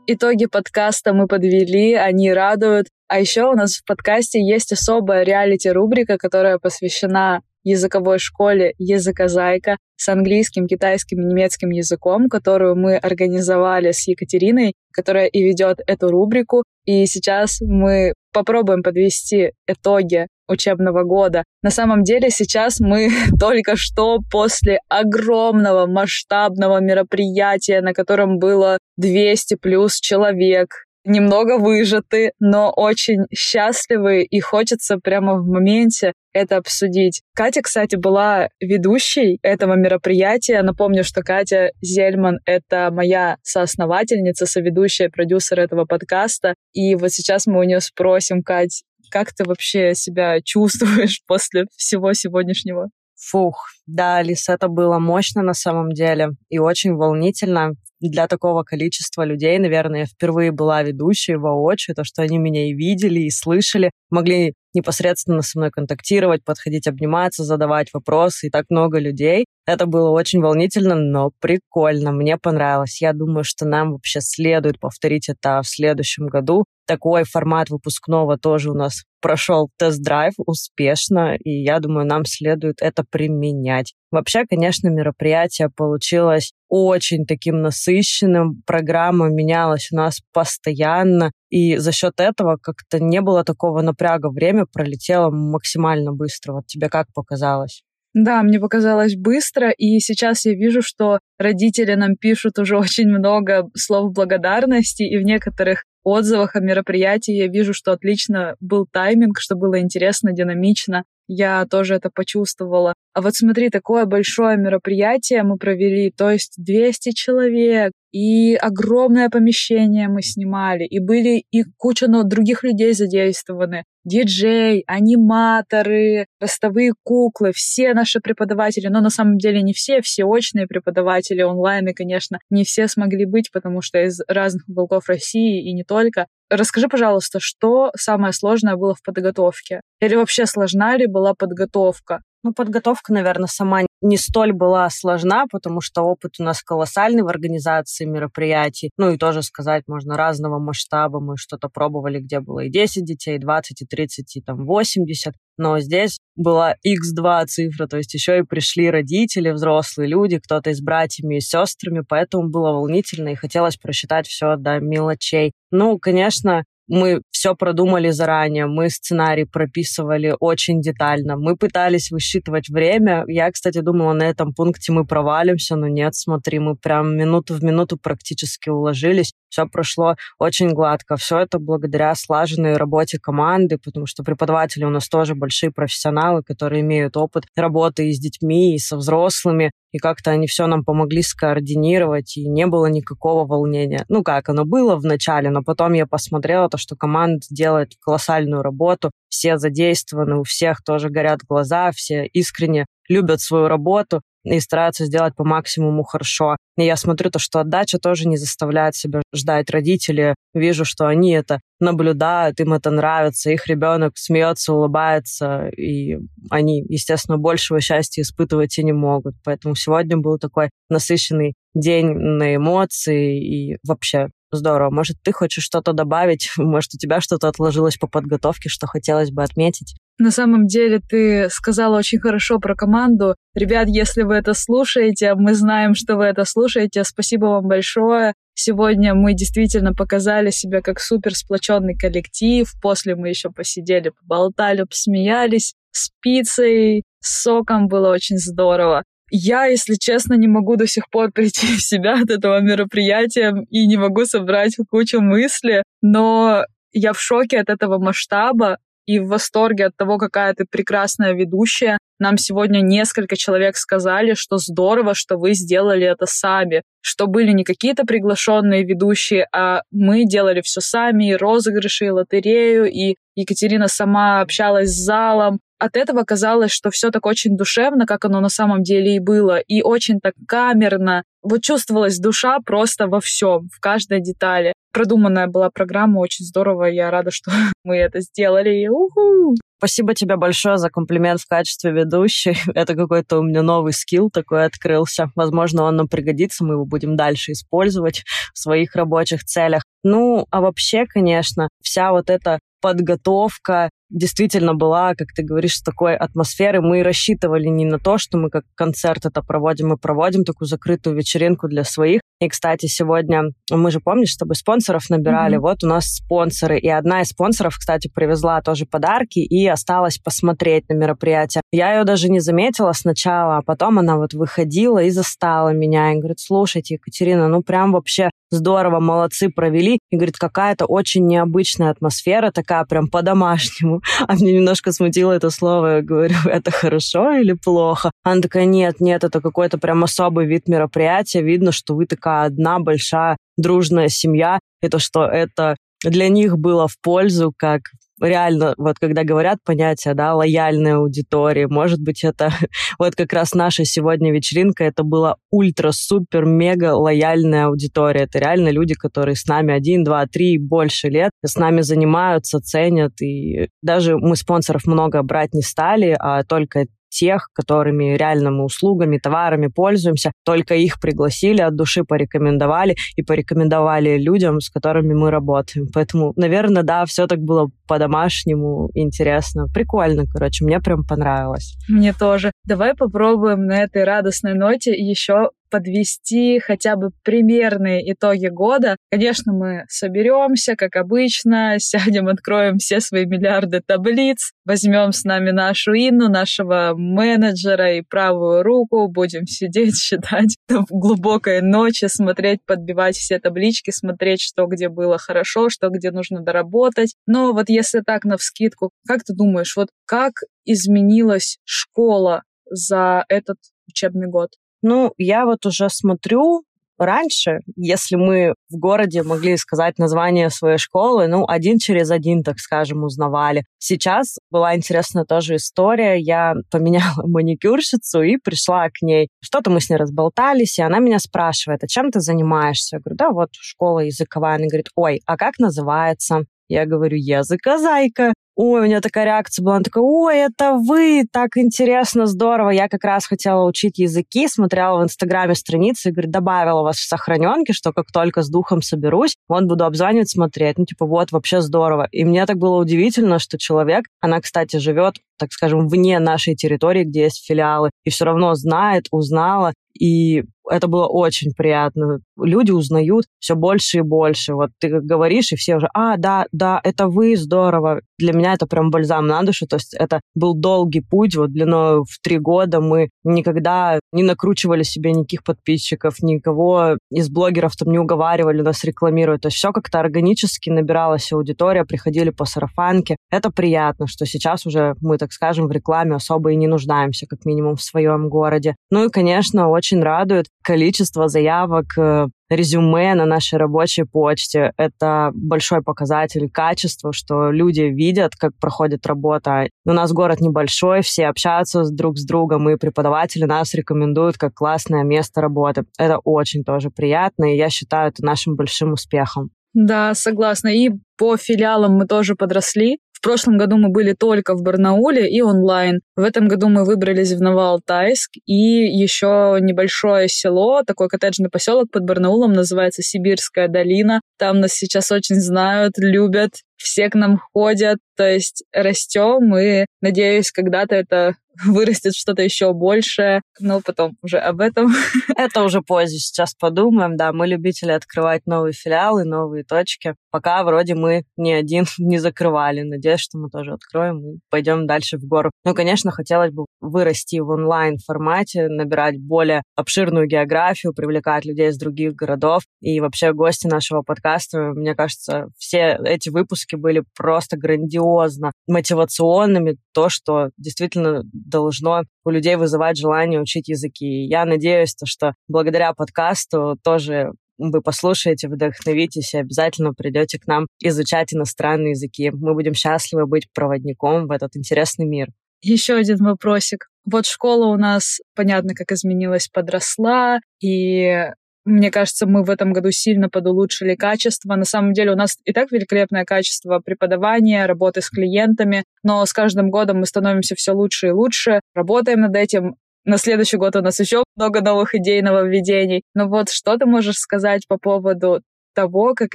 Итоги 0.06 0.44
подкаста 0.44 1.14
мы 1.14 1.26
подвели, 1.26 1.94
они 1.94 2.30
радуют. 2.32 2.88
А 3.08 3.18
еще 3.18 3.44
у 3.44 3.54
нас 3.54 3.76
в 3.76 3.84
подкасте 3.86 4.38
есть 4.38 4.72
особая 4.72 5.22
реалити-рубрика, 5.22 6.18
которая 6.18 6.58
посвящена 6.58 7.40
языковой 7.64 8.18
школе 8.18 8.74
«Языkozайка» 8.78 9.76
с 9.96 10.08
английским, 10.08 10.66
китайским 10.66 11.20
и 11.20 11.24
немецким 11.24 11.70
языком, 11.70 12.28
которую 12.28 12.76
мы 12.76 12.96
организовали 12.96 13.92
с 13.92 14.06
Екатериной, 14.06 14.74
которая 14.92 15.26
и 15.26 15.42
ведет 15.42 15.80
эту 15.86 16.08
рубрику. 16.08 16.64
И 16.84 17.06
сейчас 17.06 17.60
мы 17.60 18.12
попробуем 18.32 18.82
подвести 18.82 19.52
итоги 19.66 20.26
учебного 20.46 21.02
года. 21.02 21.44
На 21.62 21.70
самом 21.70 22.02
деле 22.02 22.30
сейчас 22.30 22.80
мы 22.80 23.10
только 23.40 23.76
что 23.76 24.18
после 24.30 24.80
огромного 24.88 25.86
масштабного 25.86 26.80
мероприятия, 26.80 27.80
на 27.80 27.92
котором 27.92 28.38
было 28.38 28.78
200 28.96 29.56
плюс 29.56 29.98
человек, 30.00 30.84
немного 31.08 31.58
выжаты, 31.58 32.32
но 32.38 32.70
очень 32.70 33.26
счастливы, 33.34 34.22
и 34.22 34.40
хочется 34.40 34.98
прямо 34.98 35.34
в 35.34 35.46
моменте 35.46 36.12
это 36.32 36.56
обсудить. 36.56 37.22
Катя, 37.34 37.62
кстати, 37.62 37.96
была 37.96 38.48
ведущей 38.60 39.38
этого 39.42 39.74
мероприятия. 39.74 40.62
Напомню, 40.62 41.04
что 41.04 41.22
Катя 41.22 41.72
Зельман— 41.80 42.38
это 42.44 42.90
моя 42.92 43.38
соосновательница, 43.42 44.46
соведущая, 44.46 45.10
продюсер 45.10 45.60
этого 45.60 45.84
подкаста. 45.84 46.54
И 46.72 46.94
вот 46.94 47.10
сейчас 47.10 47.46
мы 47.46 47.60
у 47.60 47.64
нее 47.64 47.80
спросим, 47.80 48.42
Кать, 48.42 48.84
как 49.10 49.32
ты 49.32 49.44
вообще 49.44 49.94
себя 49.94 50.40
чувствуешь 50.42 51.22
после 51.26 51.66
всего 51.76 52.12
сегодняшнего? 52.12 52.88
Фух, 53.18 53.66
да, 53.86 54.18
Алис, 54.18 54.48
это 54.48 54.68
было 54.68 54.98
мощно 54.98 55.42
на 55.42 55.54
самом 55.54 55.92
деле 55.92 56.30
и 56.48 56.58
очень 56.58 56.94
волнительно 56.94 57.72
для 58.00 58.28
такого 58.28 58.62
количества 58.62 59.24
людей, 59.24 59.58
наверное, 59.58 60.00
я 60.00 60.06
впервые 60.06 60.52
была 60.52 60.82
ведущей 60.82 61.34
воочию, 61.34 61.96
то, 61.96 62.04
что 62.04 62.22
они 62.22 62.38
меня 62.38 62.68
и 62.68 62.72
видели, 62.72 63.20
и 63.20 63.30
слышали, 63.30 63.90
могли 64.10 64.54
непосредственно 64.72 65.42
со 65.42 65.58
мной 65.58 65.70
контактировать, 65.70 66.44
подходить, 66.44 66.86
обниматься, 66.86 67.42
задавать 67.42 67.88
вопросы, 67.92 68.46
и 68.46 68.50
так 68.50 68.66
много 68.68 68.98
людей. 69.00 69.46
Это 69.66 69.86
было 69.86 70.10
очень 70.10 70.40
волнительно, 70.40 70.94
но 70.94 71.32
прикольно, 71.40 72.12
мне 72.12 72.38
понравилось. 72.38 73.00
Я 73.00 73.12
думаю, 73.12 73.42
что 73.42 73.66
нам 73.66 73.92
вообще 73.92 74.20
следует 74.20 74.78
повторить 74.78 75.28
это 75.28 75.60
в 75.62 75.68
следующем 75.68 76.26
году. 76.26 76.64
Такой 76.88 77.24
формат 77.24 77.68
выпускного 77.68 78.38
тоже 78.38 78.70
у 78.70 78.74
нас 78.74 79.02
прошел 79.20 79.68
тест-драйв 79.76 80.32
успешно, 80.38 81.36
и 81.36 81.50
я 81.50 81.80
думаю, 81.80 82.06
нам 82.06 82.24
следует 82.24 82.80
это 82.80 83.04
применять. 83.04 83.92
Вообще, 84.10 84.46
конечно, 84.48 84.88
мероприятие 84.88 85.68
получилось 85.68 86.54
очень 86.70 87.26
таким 87.26 87.60
насыщенным, 87.60 88.62
программа 88.64 89.28
менялась 89.28 89.90
у 89.92 89.96
нас 89.96 90.22
постоянно, 90.32 91.30
и 91.50 91.76
за 91.76 91.92
счет 91.92 92.14
этого 92.20 92.56
как-то 92.56 92.98
не 93.00 93.20
было 93.20 93.44
такого 93.44 93.82
напряга, 93.82 94.30
время 94.30 94.64
пролетело 94.64 95.28
максимально 95.30 96.14
быстро. 96.14 96.54
Вот 96.54 96.66
тебе 96.68 96.88
как 96.88 97.08
показалось? 97.12 97.82
Да, 98.14 98.42
мне 98.42 98.58
показалось 98.58 99.14
быстро, 99.14 99.70
и 99.70 99.98
сейчас 100.00 100.46
я 100.46 100.54
вижу, 100.54 100.80
что 100.82 101.18
родители 101.38 101.94
нам 101.94 102.16
пишут 102.16 102.58
уже 102.58 102.78
очень 102.78 103.08
много 103.08 103.68
слов 103.76 104.12
благодарности, 104.12 105.02
и 105.02 105.18
в 105.18 105.22
некоторых 105.22 105.84
отзывах 106.04 106.56
о 106.56 106.60
мероприятии 106.60 107.32
я 107.32 107.48
вижу, 107.48 107.74
что 107.74 107.92
отлично 107.92 108.56
был 108.60 108.86
тайминг, 108.90 109.38
что 109.40 109.56
было 109.56 109.80
интересно, 109.80 110.32
динамично. 110.32 111.04
Я 111.28 111.66
тоже 111.66 111.94
это 111.94 112.10
почувствовала. 112.10 112.94
А 113.12 113.20
вот 113.20 113.34
смотри, 113.34 113.68
такое 113.68 114.06
большое 114.06 114.56
мероприятие 114.56 115.42
мы 115.42 115.58
провели, 115.58 116.10
то 116.10 116.30
есть 116.30 116.54
200 116.56 117.12
человек, 117.12 117.92
и 118.12 118.54
огромное 118.54 119.28
помещение 119.28 120.08
мы 120.08 120.22
снимали, 120.22 120.84
и 120.84 120.98
были 120.98 121.44
и 121.50 121.64
куча 121.76 122.08
ну, 122.08 122.24
других 122.24 122.62
людей 122.62 122.94
задействованы. 122.94 123.84
Диджей, 124.08 124.84
аниматоры, 124.86 126.26
ростовые 126.40 126.92
куклы, 127.04 127.52
все 127.52 127.92
наши 127.92 128.20
преподаватели, 128.20 128.88
но 128.88 129.00
на 129.00 129.10
самом 129.10 129.38
деле 129.38 129.62
не 129.62 129.72
все, 129.74 130.00
все 130.00 130.24
очные 130.24 130.66
преподаватели 130.66 131.42
онлайн, 131.42 131.88
и, 131.88 131.92
конечно, 131.92 132.38
не 132.50 132.64
все 132.64 132.88
смогли 132.88 133.26
быть, 133.26 133.50
потому 133.52 133.82
что 133.82 134.02
из 134.02 134.20
разных 134.26 134.68
уголков 134.68 135.08
России 135.08 135.68
и 135.68 135.72
не 135.72 135.84
только. 135.84 136.26
Расскажи, 136.50 136.88
пожалуйста, 136.88 137.38
что 137.40 137.90
самое 137.94 138.32
сложное 138.32 138.76
было 138.76 138.94
в 138.94 139.02
подготовке? 139.02 139.82
Или 140.00 140.14
вообще 140.14 140.46
сложна 140.46 140.96
ли 140.96 141.06
была 141.06 141.34
подготовка? 141.34 142.22
Ну, 142.42 142.54
подготовка, 142.54 143.12
наверное, 143.12 143.48
сама 143.48 143.82
не 144.00 144.16
столь 144.16 144.52
была 144.52 144.88
сложна, 144.90 145.46
потому 145.50 145.80
что 145.80 146.02
опыт 146.02 146.34
у 146.38 146.44
нас 146.44 146.62
колоссальный 146.62 147.22
в 147.22 147.28
организации 147.28 148.04
мероприятий. 148.04 148.90
Ну 148.96 149.10
и 149.10 149.18
тоже 149.18 149.42
сказать 149.42 149.84
можно 149.86 150.16
разного 150.16 150.58
масштаба. 150.58 151.20
Мы 151.20 151.36
что-то 151.36 151.68
пробовали, 151.68 152.20
где 152.20 152.40
было 152.40 152.60
и 152.60 152.70
10 152.70 153.04
детей, 153.04 153.36
и 153.36 153.40
20, 153.40 153.82
и 153.82 153.86
30, 153.86 154.36
и 154.36 154.40
там 154.40 154.64
80. 154.64 155.34
Но 155.56 155.80
здесь 155.80 156.18
была 156.36 156.74
x2 156.86 157.46
цифра, 157.46 157.86
то 157.88 157.96
есть 157.96 158.14
еще 158.14 158.38
и 158.38 158.42
пришли 158.42 158.90
родители, 158.90 159.50
взрослые 159.50 160.08
люди, 160.08 160.38
кто-то 160.38 160.72
с 160.72 160.80
братьями 160.80 161.38
и 161.38 161.40
сестрами, 161.40 162.04
поэтому 162.08 162.48
было 162.48 162.72
волнительно 162.72 163.30
и 163.30 163.34
хотелось 163.34 163.76
просчитать 163.76 164.28
все 164.28 164.56
до 164.56 164.78
мелочей. 164.78 165.52
Ну, 165.72 165.98
конечно, 165.98 166.64
мы 166.88 167.22
все 167.30 167.54
продумали 167.54 168.10
заранее, 168.10 168.66
мы 168.66 168.90
сценарий 168.90 169.44
прописывали 169.44 170.34
очень 170.40 170.80
детально, 170.80 171.36
мы 171.36 171.56
пытались 171.56 172.10
высчитывать 172.10 172.68
время. 172.68 173.24
Я, 173.28 173.50
кстати, 173.50 173.80
думала, 173.80 174.12
на 174.12 174.24
этом 174.24 174.54
пункте 174.54 174.92
мы 174.92 175.06
провалимся, 175.06 175.76
но 175.76 175.86
нет, 175.86 176.14
смотри, 176.14 176.58
мы 176.58 176.76
прям 176.76 177.16
минуту 177.16 177.54
в 177.54 177.62
минуту 177.62 177.98
практически 177.98 178.70
уложились. 178.70 179.32
Все 179.48 179.66
прошло 179.66 180.14
очень 180.38 180.70
гладко. 180.72 181.16
Все 181.16 181.38
это 181.38 181.58
благодаря 181.58 182.14
слаженной 182.14 182.76
работе 182.76 183.18
команды, 183.18 183.78
потому 183.78 184.06
что 184.06 184.22
преподаватели 184.22 184.84
у 184.84 184.90
нас 184.90 185.08
тоже 185.08 185.34
большие 185.34 185.70
профессионалы, 185.70 186.42
которые 186.42 186.82
имеют 186.82 187.16
опыт 187.16 187.44
работы 187.56 188.08
и 188.08 188.12
с 188.12 188.18
детьми, 188.18 188.74
и 188.74 188.78
со 188.78 188.96
взрослыми. 188.96 189.70
И 189.90 189.98
как-то 189.98 190.30
они 190.32 190.46
все 190.46 190.66
нам 190.66 190.84
помогли 190.84 191.22
скоординировать, 191.22 192.36
и 192.36 192.46
не 192.46 192.66
было 192.66 192.86
никакого 192.86 193.46
волнения. 193.46 194.04
Ну 194.08 194.22
как, 194.22 194.50
оно 194.50 194.66
было 194.66 194.96
в 194.96 195.04
начале, 195.04 195.48
но 195.50 195.62
потом 195.62 195.94
я 195.94 196.06
посмотрела 196.06 196.68
то, 196.68 196.76
что 196.78 196.96
команда 196.96 197.46
делает 197.50 197.92
колоссальную 198.00 198.62
работу, 198.62 199.10
все 199.28 199.58
задействованы, 199.58 200.38
у 200.38 200.44
всех 200.44 200.82
тоже 200.82 201.10
горят 201.10 201.40
глаза, 201.46 201.90
все 201.92 202.26
искренне 202.26 202.86
любят 203.08 203.40
свою 203.40 203.68
работу 203.68 204.22
и 204.44 204.60
стараются 204.60 205.04
сделать 205.04 205.34
по 205.34 205.44
максимуму 205.44 206.04
хорошо. 206.04 206.56
И 206.76 206.84
я 206.84 206.96
смотрю 206.96 207.30
то, 207.30 207.38
что 207.38 207.60
отдача 207.60 207.98
тоже 207.98 208.28
не 208.28 208.36
заставляет 208.36 208.94
себя 208.94 209.22
ждать 209.34 209.70
родители. 209.70 210.34
Вижу, 210.54 210.84
что 210.84 211.06
они 211.06 211.32
это 211.32 211.60
наблюдают, 211.80 212.60
им 212.60 212.72
это 212.72 212.90
нравится, 212.90 213.50
их 213.50 213.66
ребенок 213.66 214.12
смеется, 214.16 214.72
улыбается, 214.72 215.68
и 215.68 216.18
они, 216.50 216.84
естественно, 216.88 217.36
большего 217.36 217.80
счастья 217.80 218.22
испытывать 218.22 218.78
и 218.78 218.84
не 218.84 218.92
могут. 218.92 219.34
Поэтому 219.44 219.74
сегодня 219.74 220.16
был 220.16 220.38
такой 220.38 220.70
насыщенный 220.88 221.54
день 221.74 222.12
на 222.14 222.56
эмоции 222.56 223.72
и 223.72 223.78
вообще 223.86 224.28
здорово. 224.52 224.90
Может, 224.90 225.16
ты 225.22 225.32
хочешь 225.32 225.64
что-то 225.64 225.92
добавить? 225.92 226.50
Может, 226.56 226.94
у 226.94 226.98
тебя 226.98 227.20
что-то 227.20 227.48
отложилось 227.48 227.96
по 227.96 228.06
подготовке, 228.06 228.68
что 228.68 228.86
хотелось 228.86 229.30
бы 229.30 229.42
отметить? 229.42 229.94
На 230.20 230.32
самом 230.32 230.66
деле 230.66 231.00
ты 231.00 231.48
сказала 231.48 231.98
очень 231.98 232.18
хорошо 232.18 232.58
про 232.58 232.74
команду. 232.74 233.36
Ребят, 233.54 233.86
если 233.88 234.22
вы 234.22 234.34
это 234.34 234.52
слушаете, 234.52 235.34
мы 235.34 235.54
знаем, 235.54 235.94
что 235.94 236.16
вы 236.16 236.24
это 236.24 236.44
слушаете. 236.44 237.04
Спасибо 237.04 237.46
вам 237.46 237.68
большое. 237.68 238.34
Сегодня 238.54 239.14
мы 239.14 239.34
действительно 239.34 239.94
показали 239.94 240.50
себя 240.50 240.80
как 240.80 240.98
супер 240.98 241.36
сплоченный 241.36 241.96
коллектив. 241.96 242.68
После 242.82 243.14
мы 243.14 243.28
еще 243.28 243.50
посидели, 243.50 244.10
поболтали, 244.10 244.82
посмеялись 244.82 245.74
с 245.92 246.10
пиццей, 246.20 247.04
с 247.20 247.42
соком. 247.42 247.86
Было 247.86 248.10
очень 248.10 248.38
здорово. 248.38 249.04
Я, 249.30 249.66
если 249.66 249.94
честно, 249.94 250.34
не 250.34 250.48
могу 250.48 250.76
до 250.76 250.86
сих 250.86 251.08
пор 251.10 251.30
прийти 251.34 251.66
в 251.66 251.80
себя 251.80 252.14
от 252.14 252.30
этого 252.30 252.60
мероприятия 252.60 253.54
и 253.70 253.86
не 253.86 253.96
могу 253.96 254.24
собрать 254.24 254.76
кучу 254.90 255.20
мыслей, 255.20 255.82
но 256.02 256.64
я 256.92 257.12
в 257.12 257.20
шоке 257.20 257.60
от 257.60 257.68
этого 257.68 257.98
масштаба, 257.98 258.78
и 259.08 259.18
в 259.20 259.28
восторге 259.28 259.86
от 259.86 259.96
того, 259.96 260.18
какая 260.18 260.52
ты 260.52 260.66
прекрасная 260.70 261.32
ведущая. 261.32 261.96
Нам 262.18 262.36
сегодня 262.36 262.80
несколько 262.80 263.36
человек 263.36 263.76
сказали, 263.78 264.34
что 264.34 264.58
здорово, 264.58 265.14
что 265.14 265.38
вы 265.38 265.54
сделали 265.54 266.06
это 266.06 266.26
сами, 266.26 266.82
что 267.00 267.26
были 267.26 267.52
не 267.52 267.64
какие-то 267.64 268.04
приглашенные 268.04 268.84
ведущие, 268.84 269.48
а 269.50 269.80
мы 269.90 270.26
делали 270.26 270.60
все 270.60 270.82
сами, 270.82 271.30
и 271.30 271.36
розыгрыши, 271.36 272.04
и 272.04 272.10
лотерею, 272.10 272.84
и 272.84 273.16
Екатерина 273.34 273.88
сама 273.88 274.42
общалась 274.42 274.90
с 274.90 275.04
залом. 275.06 275.58
От 275.78 275.96
этого 275.96 276.24
казалось, 276.24 276.72
что 276.72 276.90
все 276.90 277.10
так 277.10 277.24
очень 277.26 277.56
душевно, 277.56 278.04
как 278.04 278.24
оно 278.24 278.40
на 278.40 278.48
самом 278.48 278.82
деле 278.82 279.16
и 279.16 279.20
было, 279.20 279.58
и 279.58 279.80
очень 279.82 280.18
так 280.20 280.34
камерно. 280.46 281.22
Вот 281.42 281.62
чувствовалась 281.62 282.18
душа 282.18 282.58
просто 282.64 283.06
во 283.06 283.20
всем, 283.20 283.68
в 283.72 283.80
каждой 283.80 284.20
детали. 284.20 284.72
Продуманная 284.92 285.46
была 285.46 285.70
программа, 285.70 286.18
очень 286.18 286.44
здорово. 286.44 286.86
Я 286.86 287.10
рада, 287.10 287.30
что 287.30 287.52
мы 287.84 287.96
это 287.96 288.20
сделали. 288.20 288.88
У-ху! 288.88 289.54
Спасибо 289.78 290.12
тебе 290.12 290.34
большое 290.34 290.76
за 290.76 290.90
комплимент 290.90 291.40
в 291.40 291.46
качестве 291.46 291.92
ведущей. 291.92 292.56
Это 292.74 292.96
какой-то 292.96 293.38
у 293.38 293.42
меня 293.44 293.62
новый 293.62 293.92
скилл 293.92 294.28
такой 294.28 294.64
открылся. 294.64 295.30
Возможно, 295.36 295.84
он 295.84 295.94
нам 295.94 296.08
пригодится, 296.08 296.64
мы 296.64 296.74
его 296.74 296.84
будем 296.84 297.14
дальше 297.14 297.52
использовать 297.52 298.24
в 298.52 298.58
своих 298.58 298.96
рабочих 298.96 299.44
целях. 299.44 299.84
Ну, 300.02 300.46
а 300.50 300.60
вообще, 300.60 301.06
конечно, 301.06 301.68
вся 301.80 302.10
вот 302.10 302.28
эта 302.28 302.58
подготовка 302.80 303.90
действительно 304.10 304.74
была, 304.74 305.14
как 305.14 305.28
ты 305.34 305.42
говоришь, 305.42 305.80
такой 305.80 306.16
атмосферой. 306.16 306.80
Мы 306.80 307.02
рассчитывали 307.02 307.68
не 307.68 307.84
на 307.84 307.98
то, 307.98 308.18
что 308.18 308.38
мы 308.38 308.50
как 308.50 308.64
концерт 308.74 309.26
это 309.26 309.42
проводим, 309.42 309.88
мы 309.88 309.96
проводим 309.96 310.44
такую 310.44 310.68
закрытую 310.68 311.16
вечеринку 311.16 311.68
для 311.68 311.84
своих. 311.84 312.20
И, 312.40 312.48
кстати, 312.48 312.86
сегодня 312.86 313.42
мы 313.70 313.90
же, 313.90 313.98
помнишь, 314.00 314.34
с 314.34 314.36
тобой 314.36 314.54
спонсоров 314.54 315.10
набирали. 315.10 315.56
Mm-hmm. 315.56 315.60
Вот 315.60 315.84
у 315.84 315.88
нас 315.88 316.04
спонсоры. 316.04 316.78
И 316.78 316.88
одна 316.88 317.22
из 317.22 317.28
спонсоров, 317.28 317.76
кстати, 317.76 318.08
привезла 318.08 318.60
тоже 318.62 318.86
подарки 318.86 319.40
и 319.40 319.66
осталась 319.66 320.18
посмотреть 320.18 320.88
на 320.88 320.94
мероприятие. 320.94 321.62
Я 321.72 321.98
ее 321.98 322.04
даже 322.04 322.28
не 322.28 322.38
заметила 322.38 322.92
сначала, 322.92 323.56
а 323.56 323.62
потом 323.62 323.98
она 323.98 324.16
вот 324.16 324.34
выходила 324.34 325.02
и 325.02 325.10
застала 325.10 325.70
меня. 325.70 326.12
И 326.12 326.18
говорит, 326.18 326.38
слушайте, 326.38 326.94
Екатерина, 326.94 327.48
ну 327.48 327.62
прям 327.62 327.92
вообще 327.92 328.30
здорово, 328.50 329.00
молодцы, 329.00 329.50
провели. 329.50 329.98
И 330.10 330.16
говорит, 330.16 330.36
какая-то 330.36 330.86
очень 330.86 331.26
необычная 331.26 331.90
атмосфера, 331.90 332.50
такая 332.50 332.84
прям 332.84 333.08
по-домашнему. 333.08 334.00
А 334.28 334.34
мне 334.34 334.52
немножко 334.52 334.92
смутило 334.92 335.32
это 335.32 335.48
слово. 335.50 335.96
Я 335.96 336.02
говорю, 336.02 336.34
это 336.44 336.70
хорошо 336.70 337.32
или 337.32 337.52
плохо? 337.52 338.10
Она 338.22 338.40
такая, 338.42 338.66
нет, 338.66 339.00
нет, 339.00 339.24
это 339.24 339.40
какой-то 339.40 339.78
прям 339.78 340.04
особый 340.04 340.46
вид 340.46 340.68
мероприятия. 340.68 341.42
Видно, 341.42 341.72
что 341.72 341.94
вы 341.94 342.06
такая 342.06 342.27
одна 342.28 342.78
большая 342.78 343.36
дружная 343.56 344.08
семья. 344.08 344.58
Это 344.80 344.98
что 344.98 345.24
это 345.24 345.76
для 346.04 346.28
них 346.28 346.58
было 346.58 346.86
в 346.86 346.98
пользу, 347.00 347.52
как 347.56 347.82
реально, 348.20 348.74
вот 348.76 348.98
когда 348.98 349.24
говорят 349.24 349.58
понятие, 349.64 350.14
да, 350.14 350.34
лояльная 350.34 350.96
аудитория, 350.96 351.68
может 351.68 352.00
быть, 352.00 352.24
это 352.24 352.50
вот 352.98 353.14
как 353.14 353.32
раз 353.32 353.54
наша 353.54 353.84
сегодня 353.84 354.32
вечеринка, 354.32 354.84
это 354.84 355.02
была 355.02 355.36
ультра-супер-мега 355.50 356.94
лояльная 356.94 357.66
аудитория. 357.66 358.22
Это 358.22 358.38
реально 358.38 358.70
люди, 358.70 358.94
которые 358.94 359.36
с 359.36 359.46
нами 359.46 359.72
один, 359.72 360.04
два, 360.04 360.26
три, 360.26 360.58
больше 360.58 361.08
лет, 361.08 361.30
с 361.44 361.56
нами 361.56 361.82
занимаются, 361.82 362.60
ценят, 362.60 363.20
и 363.20 363.68
даже 363.82 364.16
мы 364.16 364.36
спонсоров 364.36 364.86
много 364.86 365.22
брать 365.22 365.54
не 365.54 365.62
стали, 365.62 366.16
а 366.18 366.42
только 366.44 366.86
тех, 367.18 367.48
которыми 367.52 368.16
реально 368.16 368.50
мы 368.50 368.64
услугами, 368.64 369.18
товарами 369.18 369.66
пользуемся, 369.66 370.30
только 370.44 370.74
их 370.74 371.00
пригласили, 371.00 371.60
от 371.60 371.74
души 371.74 372.04
порекомендовали 372.04 372.96
и 373.16 373.22
порекомендовали 373.22 374.18
людям, 374.18 374.60
с 374.60 374.70
которыми 374.70 375.14
мы 375.14 375.30
работаем. 375.30 375.88
Поэтому, 375.92 376.32
наверное, 376.36 376.82
да, 376.82 377.04
все 377.06 377.26
так 377.26 377.40
было 377.40 377.70
по-домашнему 377.88 378.90
интересно. 378.94 379.66
Прикольно, 379.74 380.26
короче, 380.32 380.64
мне 380.64 380.78
прям 380.80 381.04
понравилось. 381.04 381.76
Мне 381.88 382.12
тоже. 382.12 382.52
Давай 382.64 382.94
попробуем 382.94 383.66
на 383.66 383.82
этой 383.82 384.04
радостной 384.04 384.54
ноте 384.54 384.92
еще 384.92 385.50
подвести 385.68 386.58
хотя 386.58 386.96
бы 386.96 387.10
примерные 387.22 388.12
итоги 388.12 388.48
года. 388.48 388.96
Конечно, 389.10 389.52
мы 389.52 389.84
соберемся, 389.88 390.76
как 390.76 390.96
обычно, 390.96 391.76
сядем, 391.78 392.28
откроем 392.28 392.78
все 392.78 393.00
свои 393.00 393.26
миллиарды 393.26 393.82
таблиц, 393.84 394.52
возьмем 394.64 395.12
с 395.12 395.24
нами 395.24 395.50
нашу 395.50 395.92
Инну, 395.92 396.28
нашего 396.28 396.94
менеджера 396.96 397.94
и 397.96 398.02
правую 398.02 398.62
руку, 398.62 399.08
будем 399.08 399.46
сидеть, 399.46 399.96
считать 400.00 400.56
в 400.68 400.86
глубокой 400.90 401.62
ночи, 401.62 402.06
смотреть, 402.06 402.60
подбивать 402.64 403.16
все 403.16 403.38
таблички, 403.38 403.90
смотреть, 403.90 404.40
что 404.42 404.66
где 404.66 404.88
было 404.88 405.18
хорошо, 405.18 405.68
что 405.68 405.88
где 405.88 406.10
нужно 406.10 406.40
доработать. 406.40 407.14
Но 407.26 407.52
вот 407.52 407.68
если 407.68 408.00
так 408.00 408.24
на 408.24 408.36
вскидку, 408.36 408.90
как 409.06 409.24
ты 409.24 409.34
думаешь, 409.34 409.76
вот 409.76 409.88
как 410.06 410.32
изменилась 410.64 411.58
школа 411.64 412.42
за 412.70 413.24
этот 413.28 413.56
учебный 413.86 414.28
год? 414.28 414.50
Ну, 414.82 415.12
я 415.16 415.44
вот 415.44 415.66
уже 415.66 415.88
смотрю, 415.90 416.64
раньше, 416.98 417.60
если 417.76 418.16
мы 418.16 418.54
в 418.68 418.76
городе 418.76 419.22
могли 419.22 419.56
сказать 419.56 419.98
название 419.98 420.50
своей 420.50 420.78
школы, 420.78 421.28
ну, 421.28 421.44
один 421.46 421.78
через 421.78 422.10
один, 422.10 422.42
так 422.42 422.58
скажем, 422.58 423.04
узнавали. 423.04 423.64
Сейчас 423.78 424.38
была 424.50 424.76
интересная 424.76 425.24
тоже 425.24 425.56
история. 425.56 426.18
Я 426.18 426.54
поменяла 426.70 427.26
маникюрщицу 427.26 428.22
и 428.22 428.36
пришла 428.36 428.88
к 428.88 429.02
ней. 429.02 429.28
Что-то 429.40 429.70
мы 429.70 429.80
с 429.80 429.88
ней 429.88 429.96
разболтались, 429.96 430.78
и 430.78 430.82
она 430.82 430.98
меня 430.98 431.18
спрашивает, 431.18 431.84
а 431.84 431.88
чем 431.88 432.10
ты 432.10 432.20
занимаешься? 432.20 432.96
Я 432.96 433.00
говорю, 433.00 433.16
да, 433.16 433.30
вот 433.30 433.50
школа 433.52 434.00
языковая. 434.00 434.56
Она 434.56 434.66
говорит, 434.66 434.88
ой, 434.96 435.22
а 435.26 435.36
как 435.36 435.58
называется? 435.58 436.44
Я 436.68 436.84
говорю, 436.84 437.16
языка-зайка. 437.16 438.34
Ой, 438.60 438.80
у 438.80 438.84
нее 438.86 439.00
такая 439.00 439.24
реакция 439.24 439.62
была. 439.62 439.76
Она 439.76 439.84
такая, 439.84 440.02
ой, 440.02 440.38
это 440.38 440.72
вы, 440.72 441.24
так 441.30 441.56
интересно, 441.56 442.26
здорово. 442.26 442.70
Я 442.70 442.88
как 442.88 443.04
раз 443.04 443.24
хотела 443.24 443.64
учить 443.64 443.98
языки, 444.00 444.48
смотрела 444.48 444.98
в 444.98 445.04
Инстаграме 445.04 445.54
страницы 445.54 446.08
и, 446.08 446.12
говорит, 446.12 446.32
добавила 446.32 446.82
вас 446.82 446.96
в 446.96 447.06
сохраненки, 447.06 447.70
что 447.70 447.92
как 447.92 448.10
только 448.12 448.42
с 448.42 448.50
духом 448.50 448.82
соберусь, 448.82 449.36
вот 449.48 449.62
буду 449.66 449.84
обзванивать, 449.84 450.28
смотреть. 450.28 450.76
Ну, 450.76 450.86
типа, 450.86 451.06
вот, 451.06 451.30
вообще 451.30 451.60
здорово. 451.60 452.08
И 452.10 452.24
мне 452.24 452.44
так 452.46 452.58
было 452.58 452.80
удивительно, 452.80 453.38
что 453.38 453.58
человек, 453.58 454.06
она, 454.18 454.40
кстати, 454.40 454.78
живет, 454.78 455.18
так 455.38 455.52
скажем, 455.52 455.86
вне 455.86 456.18
нашей 456.18 456.56
территории, 456.56 457.04
где 457.04 457.22
есть 457.24 457.46
филиалы, 457.46 457.90
и 458.02 458.10
все 458.10 458.24
равно 458.24 458.54
знает, 458.54 459.06
узнала, 459.12 459.72
и 459.96 460.42
это 460.70 460.88
было 460.88 461.06
очень 461.06 461.52
приятно. 461.52 462.20
Люди 462.36 462.70
узнают 462.70 463.26
все 463.38 463.54
больше 463.54 463.98
и 463.98 464.02
больше. 464.02 464.54
Вот 464.54 464.70
ты 464.78 464.88
говоришь, 464.88 465.52
и 465.52 465.56
все 465.56 465.76
уже, 465.76 465.88
а, 465.94 466.16
да, 466.16 466.46
да, 466.52 466.80
это 466.84 467.08
вы, 467.08 467.36
здорово. 467.36 468.00
Для 468.18 468.32
меня 468.32 468.54
это 468.54 468.66
прям 468.66 468.90
бальзам 468.90 469.26
на 469.26 469.42
душу. 469.42 469.66
То 469.66 469.76
есть 469.76 469.94
это 469.94 470.20
был 470.34 470.54
долгий 470.54 471.00
путь, 471.00 471.36
вот 471.36 471.52
длиной 471.52 472.00
в 472.00 472.20
три 472.22 472.38
года. 472.38 472.80
Мы 472.80 473.10
никогда 473.24 474.00
не 474.12 474.22
накручивали 474.22 474.82
себе 474.82 475.12
никаких 475.12 475.44
подписчиков, 475.44 476.20
никого 476.20 476.96
из 477.10 477.28
блогеров 477.28 477.76
там 477.76 477.90
не 477.90 477.98
уговаривали 477.98 478.62
нас 478.62 478.84
рекламировать. 478.84 479.42
То 479.42 479.48
есть 479.48 479.56
все 479.56 479.72
как-то 479.72 480.00
органически 480.00 480.70
набиралась 480.70 481.32
аудитория, 481.32 481.84
приходили 481.84 482.30
по 482.30 482.44
сарафанке. 482.44 483.16
Это 483.30 483.50
приятно, 483.50 484.06
что 484.06 484.26
сейчас 484.26 484.66
уже 484.66 484.94
мы, 485.00 485.18
так 485.18 485.32
скажем, 485.32 485.66
в 485.68 485.72
рекламе 485.72 486.14
особо 486.14 486.52
и 486.52 486.56
не 486.56 486.66
нуждаемся, 486.66 487.26
как 487.26 487.44
минимум 487.44 487.76
в 487.76 487.82
своем 487.82 488.28
городе. 488.28 488.76
Ну 488.90 489.06
и, 489.06 489.10
конечно, 489.10 489.68
очень 489.68 490.02
радует 490.02 490.46
количество 490.68 491.28
заявок, 491.28 491.96
э, 491.96 492.26
резюме 492.50 493.14
на 493.14 493.24
нашей 493.24 493.58
рабочей 493.58 494.04
почте. 494.04 494.72
Это 494.76 495.30
большой 495.32 495.82
показатель 495.82 496.50
качества, 496.50 497.10
что 497.14 497.50
люди 497.50 497.80
видят, 497.80 498.36
как 498.36 498.52
проходит 498.60 499.06
работа. 499.06 499.68
У 499.86 499.92
нас 499.92 500.12
город 500.12 500.42
небольшой, 500.42 501.00
все 501.00 501.28
общаются 501.28 501.84
друг 501.90 502.18
с 502.18 502.26
другом, 502.26 502.68
и 502.68 502.76
преподаватели 502.76 503.44
нас 503.44 503.72
рекомендуют 503.72 504.36
как 504.36 504.52
классное 504.52 505.04
место 505.04 505.40
работы. 505.40 505.84
Это 505.98 506.18
очень 506.18 506.64
тоже 506.64 506.90
приятно, 506.90 507.50
и 507.50 507.56
я 507.56 507.70
считаю 507.70 508.10
это 508.10 508.22
нашим 508.22 508.54
большим 508.54 508.92
успехом. 508.92 509.48
Да, 509.72 510.14
согласна. 510.14 510.68
И 510.68 510.90
по 511.16 511.36
филиалам 511.36 511.94
мы 511.94 512.06
тоже 512.06 512.34
подросли. 512.34 512.98
В 513.18 513.20
прошлом 513.20 513.58
году 513.58 513.78
мы 513.78 513.88
были 513.88 514.12
только 514.12 514.54
в 514.54 514.62
Барнауле 514.62 515.28
и 515.28 515.42
онлайн. 515.42 516.02
В 516.14 516.22
этом 516.22 516.46
году 516.46 516.68
мы 516.68 516.84
выбрались 516.84 517.32
в 517.32 517.40
Новоалтайск 517.42 518.30
и 518.46 518.54
еще 518.54 519.58
небольшое 519.60 520.28
село, 520.28 520.84
такой 520.86 521.08
коттеджный 521.08 521.50
поселок 521.50 521.90
под 521.90 522.04
Барнаулом, 522.04 522.52
называется 522.52 523.02
Сибирская 523.02 523.66
долина. 523.66 524.20
Там 524.38 524.60
нас 524.60 524.72
сейчас 524.74 525.10
очень 525.10 525.40
знают, 525.40 525.94
любят, 525.98 526.62
все 526.78 527.10
к 527.10 527.14
нам 527.14 527.38
ходят, 527.52 527.98
то 528.16 528.28
есть 528.28 528.64
растем, 528.72 529.56
и, 529.56 529.86
надеюсь, 530.00 530.50
когда-то 530.50 530.94
это 530.94 531.34
вырастет 531.64 532.14
что-то 532.14 532.42
еще 532.42 532.72
большее, 532.72 533.42
но 533.60 533.80
потом 533.80 534.16
уже 534.22 534.38
об 534.38 534.60
этом. 534.60 534.92
Это 535.36 535.62
уже 535.62 535.82
позже, 535.82 536.16
сейчас 536.16 536.54
подумаем, 536.54 537.16
да, 537.16 537.32
мы 537.32 537.46
любители 537.46 537.92
открывать 537.92 538.42
новые 538.46 538.72
филиалы, 538.72 539.24
новые 539.24 539.64
точки. 539.64 540.14
Пока 540.30 540.62
вроде 540.62 540.94
мы 540.94 541.24
ни 541.36 541.50
один 541.50 541.84
не 541.98 542.18
закрывали, 542.18 542.82
надеюсь, 542.82 543.20
что 543.20 543.38
мы 543.38 543.50
тоже 543.50 543.72
откроем 543.72 544.24
и 544.24 544.38
пойдем 544.50 544.86
дальше 544.86 545.18
в 545.18 545.24
гору. 545.24 545.50
Ну, 545.64 545.74
конечно, 545.74 546.10
хотелось 546.10 546.52
бы 546.52 546.66
вырасти 546.80 547.38
в 547.38 547.48
онлайн-формате, 547.48 548.68
набирать 548.68 549.18
более 549.18 549.62
обширную 549.76 550.26
географию, 550.26 550.92
привлекать 550.92 551.44
людей 551.44 551.68
из 551.68 551.78
других 551.78 552.14
городов. 552.14 552.62
И 552.80 553.00
вообще 553.00 553.32
гости 553.32 553.66
нашего 553.66 554.02
подкаста, 554.02 554.72
мне 554.74 554.94
кажется, 554.94 555.48
все 555.56 555.98
эти 556.04 556.28
выпуски 556.28 556.67
были 556.76 557.04
просто 557.16 557.56
грандиозно 557.56 558.52
мотивационными. 558.66 559.76
То, 559.92 560.08
что 560.08 560.50
действительно 560.56 561.22
должно 561.32 562.02
у 562.24 562.30
людей 562.30 562.56
вызывать 562.56 562.98
желание 562.98 563.40
учить 563.40 563.68
языки. 563.68 564.06
Я 564.26 564.44
надеюсь, 564.44 564.94
что 565.04 565.34
благодаря 565.48 565.92
подкасту 565.92 566.76
тоже 566.82 567.32
вы 567.58 567.82
послушаете, 567.82 568.48
вдохновитесь 568.48 569.34
и 569.34 569.38
обязательно 569.38 569.92
придете 569.92 570.38
к 570.38 570.46
нам 570.46 570.66
изучать 570.80 571.34
иностранные 571.34 571.90
языки. 571.90 572.30
Мы 572.30 572.54
будем 572.54 572.74
счастливы 572.74 573.26
быть 573.26 573.48
проводником 573.52 574.26
в 574.26 574.30
этот 574.30 574.56
интересный 574.56 575.06
мир. 575.06 575.28
Еще 575.60 575.94
один 575.94 576.18
вопросик. 576.18 576.86
Вот 577.04 577.26
школа 577.26 577.66
у 577.66 577.76
нас, 577.76 578.20
понятно, 578.36 578.74
как 578.74 578.92
изменилась, 578.92 579.48
подросла, 579.48 580.38
и 580.62 581.32
мне 581.68 581.90
кажется, 581.90 582.26
мы 582.26 582.42
в 582.42 582.50
этом 582.50 582.72
году 582.72 582.90
сильно 582.90 583.28
подулучшили 583.28 583.94
качество. 583.94 584.54
На 584.56 584.64
самом 584.64 584.92
деле 584.92 585.12
у 585.12 585.16
нас 585.16 585.36
и 585.44 585.52
так 585.52 585.70
великолепное 585.70 586.24
качество 586.24 586.80
преподавания, 586.80 587.66
работы 587.66 588.00
с 588.00 588.10
клиентами, 588.10 588.84
но 589.02 589.24
с 589.24 589.32
каждым 589.32 589.70
годом 589.70 589.98
мы 590.00 590.06
становимся 590.06 590.54
все 590.54 590.72
лучше 590.72 591.08
и 591.08 591.10
лучше, 591.10 591.60
работаем 591.74 592.20
над 592.20 592.34
этим. 592.34 592.76
На 593.04 593.16
следующий 593.16 593.56
год 593.56 593.76
у 593.76 593.80
нас 593.80 594.00
еще 594.00 594.24
много 594.36 594.60
новых 594.60 594.94
идей, 594.94 595.22
нововведений. 595.22 596.02
Но 596.14 596.28
вот 596.28 596.50
что 596.50 596.76
ты 596.76 596.86
можешь 596.86 597.16
сказать 597.16 597.66
по 597.68 597.78
поводу 597.78 598.42
того, 598.74 599.14
как 599.14 599.34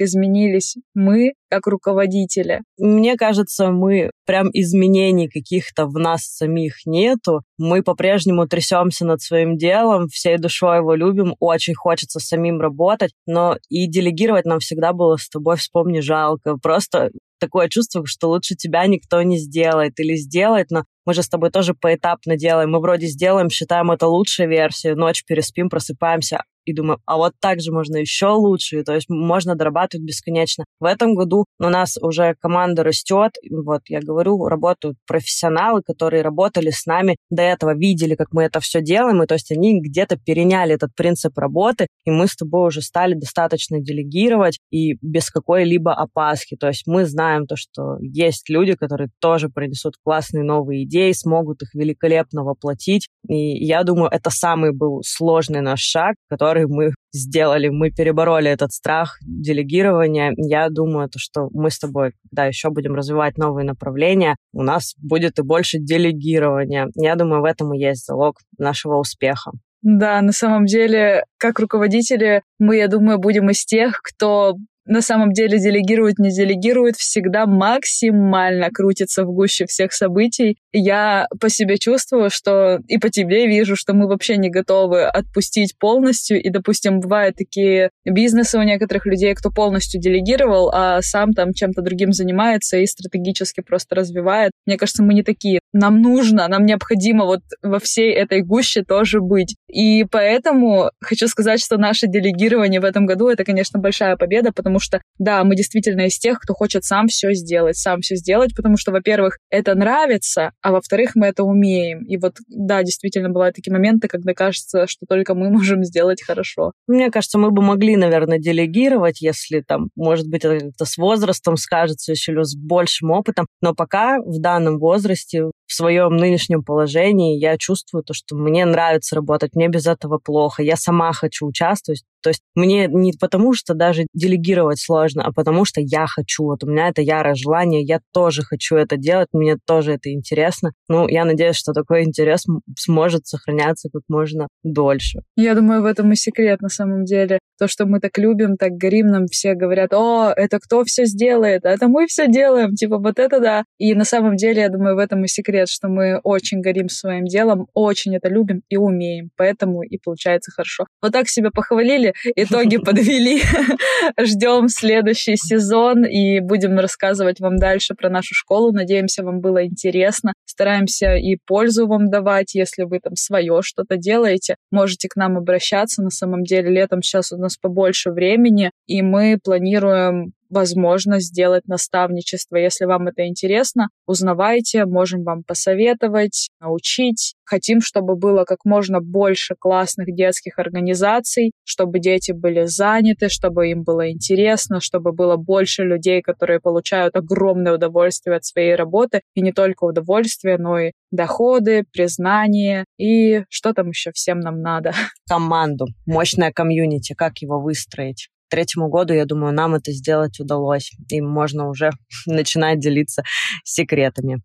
изменились 0.00 0.76
мы 0.94 1.32
как 1.50 1.66
руководители? 1.66 2.62
Мне 2.78 3.16
кажется, 3.16 3.70
мы 3.70 4.10
прям 4.26 4.48
изменений 4.52 5.28
каких-то 5.28 5.86
в 5.86 5.94
нас 5.98 6.22
самих 6.22 6.86
нету. 6.86 7.42
Мы 7.58 7.82
по-прежнему 7.82 8.46
трясемся 8.48 9.04
над 9.04 9.22
своим 9.22 9.56
делом, 9.56 10.08
всей 10.08 10.38
душой 10.38 10.78
его 10.78 10.94
любим, 10.94 11.34
очень 11.40 11.74
хочется 11.74 12.20
самим 12.20 12.60
работать, 12.60 13.12
но 13.26 13.56
и 13.68 13.86
делегировать 13.88 14.46
нам 14.46 14.58
всегда 14.58 14.92
было 14.92 15.16
с 15.16 15.28
тобой, 15.28 15.56
вспомни, 15.56 16.00
жалко. 16.00 16.56
Просто 16.56 17.10
такое 17.38 17.68
чувство, 17.68 18.04
что 18.06 18.28
лучше 18.28 18.54
тебя 18.54 18.86
никто 18.86 19.20
не 19.22 19.38
сделает 19.38 20.00
или 20.00 20.16
сделает, 20.16 20.70
но 20.70 20.84
мы 21.04 21.14
же 21.14 21.22
с 21.22 21.28
тобой 21.28 21.50
тоже 21.50 21.74
поэтапно 21.74 22.36
делаем. 22.36 22.70
Мы 22.70 22.80
вроде 22.80 23.06
сделаем, 23.06 23.50
считаем 23.50 23.90
это 23.90 24.06
лучшей 24.06 24.46
версией, 24.46 24.94
ночь 24.94 25.24
переспим, 25.26 25.68
просыпаемся, 25.68 26.42
и 26.64 26.72
думаю, 26.72 26.98
а 27.06 27.16
вот 27.16 27.34
так 27.40 27.60
же 27.60 27.72
можно 27.72 27.96
еще 27.96 28.28
лучше, 28.28 28.82
то 28.82 28.94
есть 28.94 29.08
можно 29.08 29.54
дорабатывать 29.54 30.06
бесконечно. 30.06 30.64
В 30.80 30.84
этом 30.84 31.14
году 31.14 31.44
у 31.58 31.68
нас 31.68 31.96
уже 32.00 32.34
команда 32.40 32.82
растет, 32.82 33.32
вот 33.50 33.82
я 33.88 34.00
говорю, 34.00 34.46
работают 34.46 34.96
профессионалы, 35.06 35.82
которые 35.82 36.22
работали 36.22 36.70
с 36.70 36.86
нами 36.86 37.16
до 37.30 37.42
этого, 37.42 37.74
видели, 37.74 38.14
как 38.14 38.28
мы 38.32 38.44
это 38.44 38.60
все 38.60 38.80
делаем, 38.80 39.22
и 39.22 39.26
то 39.26 39.34
есть 39.34 39.50
они 39.50 39.80
где-то 39.80 40.16
переняли 40.16 40.74
этот 40.74 40.94
принцип 40.94 41.36
работы, 41.38 41.86
и 42.04 42.10
мы 42.10 42.26
с 42.26 42.36
тобой 42.36 42.68
уже 42.68 42.82
стали 42.82 43.14
достаточно 43.14 43.80
делегировать 43.80 44.58
и 44.70 44.94
без 45.02 45.30
какой-либо 45.30 45.94
опаски, 45.94 46.56
то 46.56 46.68
есть 46.68 46.86
мы 46.86 47.06
знаем 47.06 47.46
то, 47.46 47.56
что 47.56 47.96
есть 48.00 48.48
люди, 48.48 48.74
которые 48.74 49.10
тоже 49.20 49.48
принесут 49.48 49.94
классные 50.02 50.44
новые 50.44 50.84
идеи, 50.84 51.12
смогут 51.12 51.62
их 51.62 51.74
великолепно 51.74 52.44
воплотить, 52.44 53.08
и 53.28 53.64
я 53.64 53.82
думаю, 53.84 54.10
это 54.10 54.30
самый 54.30 54.72
был 54.72 55.02
сложный 55.04 55.60
наш 55.60 55.80
шаг, 55.80 56.16
который 56.28 56.53
который 56.54 56.66
мы 56.66 56.94
сделали. 57.12 57.68
Мы 57.68 57.90
перебороли 57.90 58.48
этот 58.48 58.72
страх 58.72 59.18
делегирования. 59.22 60.32
Я 60.36 60.68
думаю, 60.68 61.08
то, 61.08 61.18
что 61.18 61.48
мы 61.52 61.70
с 61.70 61.78
тобой, 61.78 62.12
когда 62.30 62.46
еще 62.46 62.70
будем 62.70 62.94
развивать 62.94 63.36
новые 63.38 63.64
направления, 63.64 64.36
у 64.52 64.62
нас 64.62 64.94
будет 64.98 65.38
и 65.38 65.42
больше 65.42 65.78
делегирования. 65.78 66.88
Я 66.94 67.16
думаю, 67.16 67.42
в 67.42 67.44
этом 67.44 67.74
и 67.74 67.78
есть 67.78 68.06
залог 68.06 68.36
нашего 68.58 68.96
успеха. 68.96 69.52
Да, 69.82 70.22
на 70.22 70.32
самом 70.32 70.64
деле, 70.64 71.24
как 71.38 71.58
руководители, 71.58 72.42
мы, 72.58 72.76
я 72.76 72.88
думаю, 72.88 73.18
будем 73.18 73.50
из 73.50 73.64
тех, 73.64 74.00
кто 74.02 74.54
на 74.86 75.00
самом 75.00 75.32
деле 75.32 75.58
делегирует, 75.58 76.18
не 76.18 76.30
делегирует, 76.30 76.96
всегда 76.96 77.46
максимально 77.46 78.70
крутится 78.70 79.24
в 79.24 79.32
гуще 79.32 79.66
всех 79.66 79.92
событий. 79.92 80.56
Я 80.72 81.26
по 81.40 81.48
себе 81.48 81.78
чувствую, 81.78 82.30
что 82.30 82.80
и 82.88 82.98
по 82.98 83.08
тебе 83.10 83.46
вижу, 83.46 83.76
что 83.76 83.94
мы 83.94 84.06
вообще 84.06 84.36
не 84.36 84.50
готовы 84.50 85.04
отпустить 85.04 85.78
полностью. 85.78 86.40
И, 86.42 86.50
допустим, 86.50 87.00
бывают 87.00 87.36
такие 87.36 87.90
бизнесы 88.04 88.58
у 88.58 88.62
некоторых 88.62 89.06
людей, 89.06 89.34
кто 89.34 89.50
полностью 89.50 90.00
делегировал, 90.00 90.70
а 90.72 91.00
сам 91.02 91.32
там 91.32 91.52
чем-то 91.52 91.82
другим 91.82 92.12
занимается 92.12 92.76
и 92.78 92.86
стратегически 92.86 93.60
просто 93.60 93.94
развивает. 93.94 94.52
Мне 94.66 94.76
кажется, 94.76 95.02
мы 95.02 95.14
не 95.14 95.22
такие. 95.22 95.60
Нам 95.74 96.00
нужно, 96.00 96.46
нам 96.46 96.64
необходимо 96.66 97.26
вот 97.26 97.40
во 97.60 97.80
всей 97.80 98.12
этой 98.12 98.42
гуще 98.42 98.84
тоже 98.84 99.20
быть. 99.20 99.56
И 99.68 100.04
поэтому 100.04 100.90
хочу 101.00 101.26
сказать, 101.26 101.60
что 101.60 101.78
наше 101.78 102.06
делегирование 102.06 102.80
в 102.80 102.84
этом 102.84 103.06
году— 103.06 103.26
это, 103.28 103.42
конечно, 103.42 103.80
большая 103.80 104.16
победа, 104.16 104.52
потому 104.52 104.78
что, 104.78 105.02
да, 105.18 105.42
мы 105.42 105.56
действительно 105.56 106.02
из 106.02 106.16
тех, 106.16 106.38
кто 106.38 106.54
хочет 106.54 106.84
сам 106.84 107.08
все 107.08 107.32
сделать, 107.32 107.76
сам 107.76 108.02
все 108.02 108.14
сделать, 108.14 108.54
потому 108.54 108.76
что, 108.76 108.92
во-первых, 108.92 109.38
это 109.50 109.74
нравится, 109.74 110.52
а 110.62 110.70
во-вторых, 110.70 111.16
мы 111.16 111.26
это 111.26 111.42
умеем. 111.42 112.04
И 112.04 112.16
вот, 112.18 112.34
да, 112.48 112.84
действительно 112.84 113.30
бывают 113.30 113.56
такие 113.56 113.72
моменты, 113.72 114.06
когда 114.06 114.32
кажется, 114.32 114.86
что 114.86 115.06
только 115.08 115.34
мы 115.34 115.50
можем 115.50 115.82
сделать 115.82 116.22
хорошо. 116.22 116.70
Мне 116.86 117.10
кажется, 117.10 117.38
мы 117.38 117.50
бы 117.50 117.62
могли, 117.62 117.96
наверное, 117.96 118.38
делегировать, 118.38 119.20
если 119.20 119.60
там, 119.60 119.88
может 119.96 120.28
быть, 120.28 120.44
это 120.44 120.66
как-то 120.66 120.84
с 120.84 120.96
возрастом 120.96 121.56
скажется, 121.56 122.12
еще 122.12 122.44
с 122.44 122.54
большим 122.54 123.10
опытом, 123.10 123.46
но 123.60 123.74
пока 123.74 124.18
в 124.20 124.40
данном 124.40 124.78
возрасте, 124.78 125.50
в 125.74 125.76
своем 125.76 126.14
нынешнем 126.16 126.62
положении, 126.62 127.36
я 127.36 127.58
чувствую 127.58 128.04
то, 128.04 128.14
что 128.14 128.36
мне 128.36 128.64
нравится 128.64 129.16
работать, 129.16 129.56
мне 129.56 129.66
без 129.66 129.88
этого 129.88 130.18
плохо, 130.18 130.62
я 130.62 130.76
сама 130.76 131.12
хочу 131.12 131.46
участвовать, 131.46 132.04
то 132.24 132.30
есть 132.30 132.40
мне 132.54 132.86
не 132.86 133.12
потому, 133.12 133.52
что 133.52 133.74
даже 133.74 134.06
делегировать 134.14 134.80
сложно, 134.80 135.22
а 135.24 135.30
потому 135.30 135.66
что 135.66 135.82
я 135.82 136.06
хочу. 136.06 136.44
Вот 136.44 136.64
у 136.64 136.66
меня 136.66 136.88
это 136.88 137.02
ярое 137.02 137.34
желание, 137.34 137.82
я 137.82 138.00
тоже 138.14 138.40
хочу 138.42 138.76
это 138.76 138.96
делать, 138.96 139.28
мне 139.34 139.58
тоже 139.66 139.92
это 139.92 140.10
интересно. 140.10 140.72
Ну, 140.88 141.06
я 141.06 141.26
надеюсь, 141.26 141.56
что 141.56 141.74
такой 141.74 142.04
интерес 142.04 142.46
сможет 142.78 143.26
сохраняться 143.26 143.90
как 143.92 144.02
можно 144.08 144.48
дольше. 144.62 145.20
Я 145.36 145.54
думаю, 145.54 145.82
в 145.82 145.84
этом 145.84 146.12
и 146.12 146.16
секрет 146.16 146.62
на 146.62 146.70
самом 146.70 147.04
деле. 147.04 147.40
То, 147.58 147.68
что 147.68 147.84
мы 147.84 148.00
так 148.00 148.16
любим, 148.16 148.56
так 148.56 148.72
горим, 148.72 149.08
нам 149.08 149.26
все 149.26 149.52
говорят, 149.52 149.92
о, 149.92 150.32
это 150.34 150.58
кто 150.58 150.82
все 150.84 151.04
сделает, 151.04 151.66
а 151.66 151.70
это 151.70 151.88
мы 151.88 152.06
все 152.06 152.26
делаем, 152.26 152.74
типа 152.74 152.98
вот 152.98 153.18
это 153.18 153.38
да. 153.38 153.64
И 153.76 153.94
на 153.94 154.04
самом 154.04 154.36
деле, 154.36 154.62
я 154.62 154.70
думаю, 154.70 154.96
в 154.96 154.98
этом 154.98 155.22
и 155.24 155.28
секрет, 155.28 155.68
что 155.68 155.88
мы 155.88 156.20
очень 156.24 156.62
горим 156.62 156.88
своим 156.88 157.26
делом, 157.26 157.66
очень 157.74 158.16
это 158.16 158.28
любим 158.30 158.62
и 158.70 158.78
умеем, 158.78 159.30
поэтому 159.36 159.82
и 159.82 159.98
получается 160.02 160.50
хорошо. 160.50 160.86
Вот 161.02 161.12
так 161.12 161.28
себя 161.28 161.50
похвалили, 161.50 162.13
итоги 162.36 162.78
подвели. 162.78 163.42
Ждем 164.20 164.68
следующий 164.68 165.36
сезон 165.36 166.04
и 166.04 166.40
будем 166.40 166.78
рассказывать 166.78 167.40
вам 167.40 167.58
дальше 167.58 167.94
про 167.94 168.10
нашу 168.10 168.34
школу. 168.34 168.72
Надеемся, 168.72 169.22
вам 169.22 169.40
было 169.40 169.64
интересно. 169.64 170.32
Стараемся 170.44 171.14
и 171.14 171.36
пользу 171.46 171.86
вам 171.86 172.10
давать, 172.10 172.54
если 172.54 172.84
вы 172.84 173.00
там 173.00 173.16
свое 173.16 173.60
что-то 173.62 173.96
делаете. 173.96 174.56
Можете 174.70 175.08
к 175.08 175.16
нам 175.16 175.36
обращаться. 175.36 176.02
На 176.02 176.10
самом 176.10 176.44
деле 176.44 176.70
летом 176.70 177.02
сейчас 177.02 177.32
у 177.32 177.36
нас 177.36 177.56
побольше 177.56 178.10
времени, 178.10 178.70
и 178.86 179.02
мы 179.02 179.38
планируем 179.42 180.32
возможно 180.54 181.20
сделать 181.20 181.66
наставничество. 181.66 182.56
Если 182.56 182.86
вам 182.86 183.08
это 183.08 183.26
интересно, 183.26 183.88
узнавайте, 184.06 184.86
можем 184.86 185.24
вам 185.24 185.42
посоветовать, 185.42 186.48
научить. 186.60 187.34
Хотим, 187.44 187.80
чтобы 187.82 188.16
было 188.16 188.44
как 188.44 188.58
можно 188.64 189.00
больше 189.00 189.54
классных 189.58 190.14
детских 190.14 190.58
организаций, 190.58 191.52
чтобы 191.64 191.98
дети 191.98 192.32
были 192.32 192.64
заняты, 192.64 193.28
чтобы 193.28 193.68
им 193.68 193.82
было 193.82 194.10
интересно, 194.10 194.80
чтобы 194.80 195.12
было 195.12 195.36
больше 195.36 195.82
людей, 195.82 196.22
которые 196.22 196.60
получают 196.60 197.16
огромное 197.16 197.74
удовольствие 197.74 198.36
от 198.36 198.44
своей 198.44 198.76
работы. 198.76 199.20
И 199.34 199.42
не 199.42 199.52
только 199.52 199.84
удовольствие, 199.84 200.56
но 200.56 200.78
и 200.78 200.92
доходы, 201.10 201.84
признание 201.92 202.84
и 202.98 203.42
что 203.48 203.72
там 203.72 203.88
еще 203.88 204.12
всем 204.14 204.40
нам 204.40 204.60
надо. 204.60 204.92
Команду, 205.28 205.86
мощное 206.06 206.52
комьюнити, 206.52 207.14
как 207.14 207.38
его 207.38 207.60
выстроить 207.60 208.28
третьему 208.48 208.88
году, 208.88 209.14
я 209.14 209.24
думаю, 209.24 209.54
нам 209.54 209.74
это 209.74 209.92
сделать 209.92 210.40
удалось. 210.40 210.92
И 211.08 211.20
можно 211.20 211.68
уже 211.68 211.90
начинать 212.26 212.80
делиться 212.80 213.22
секретами. 213.64 214.42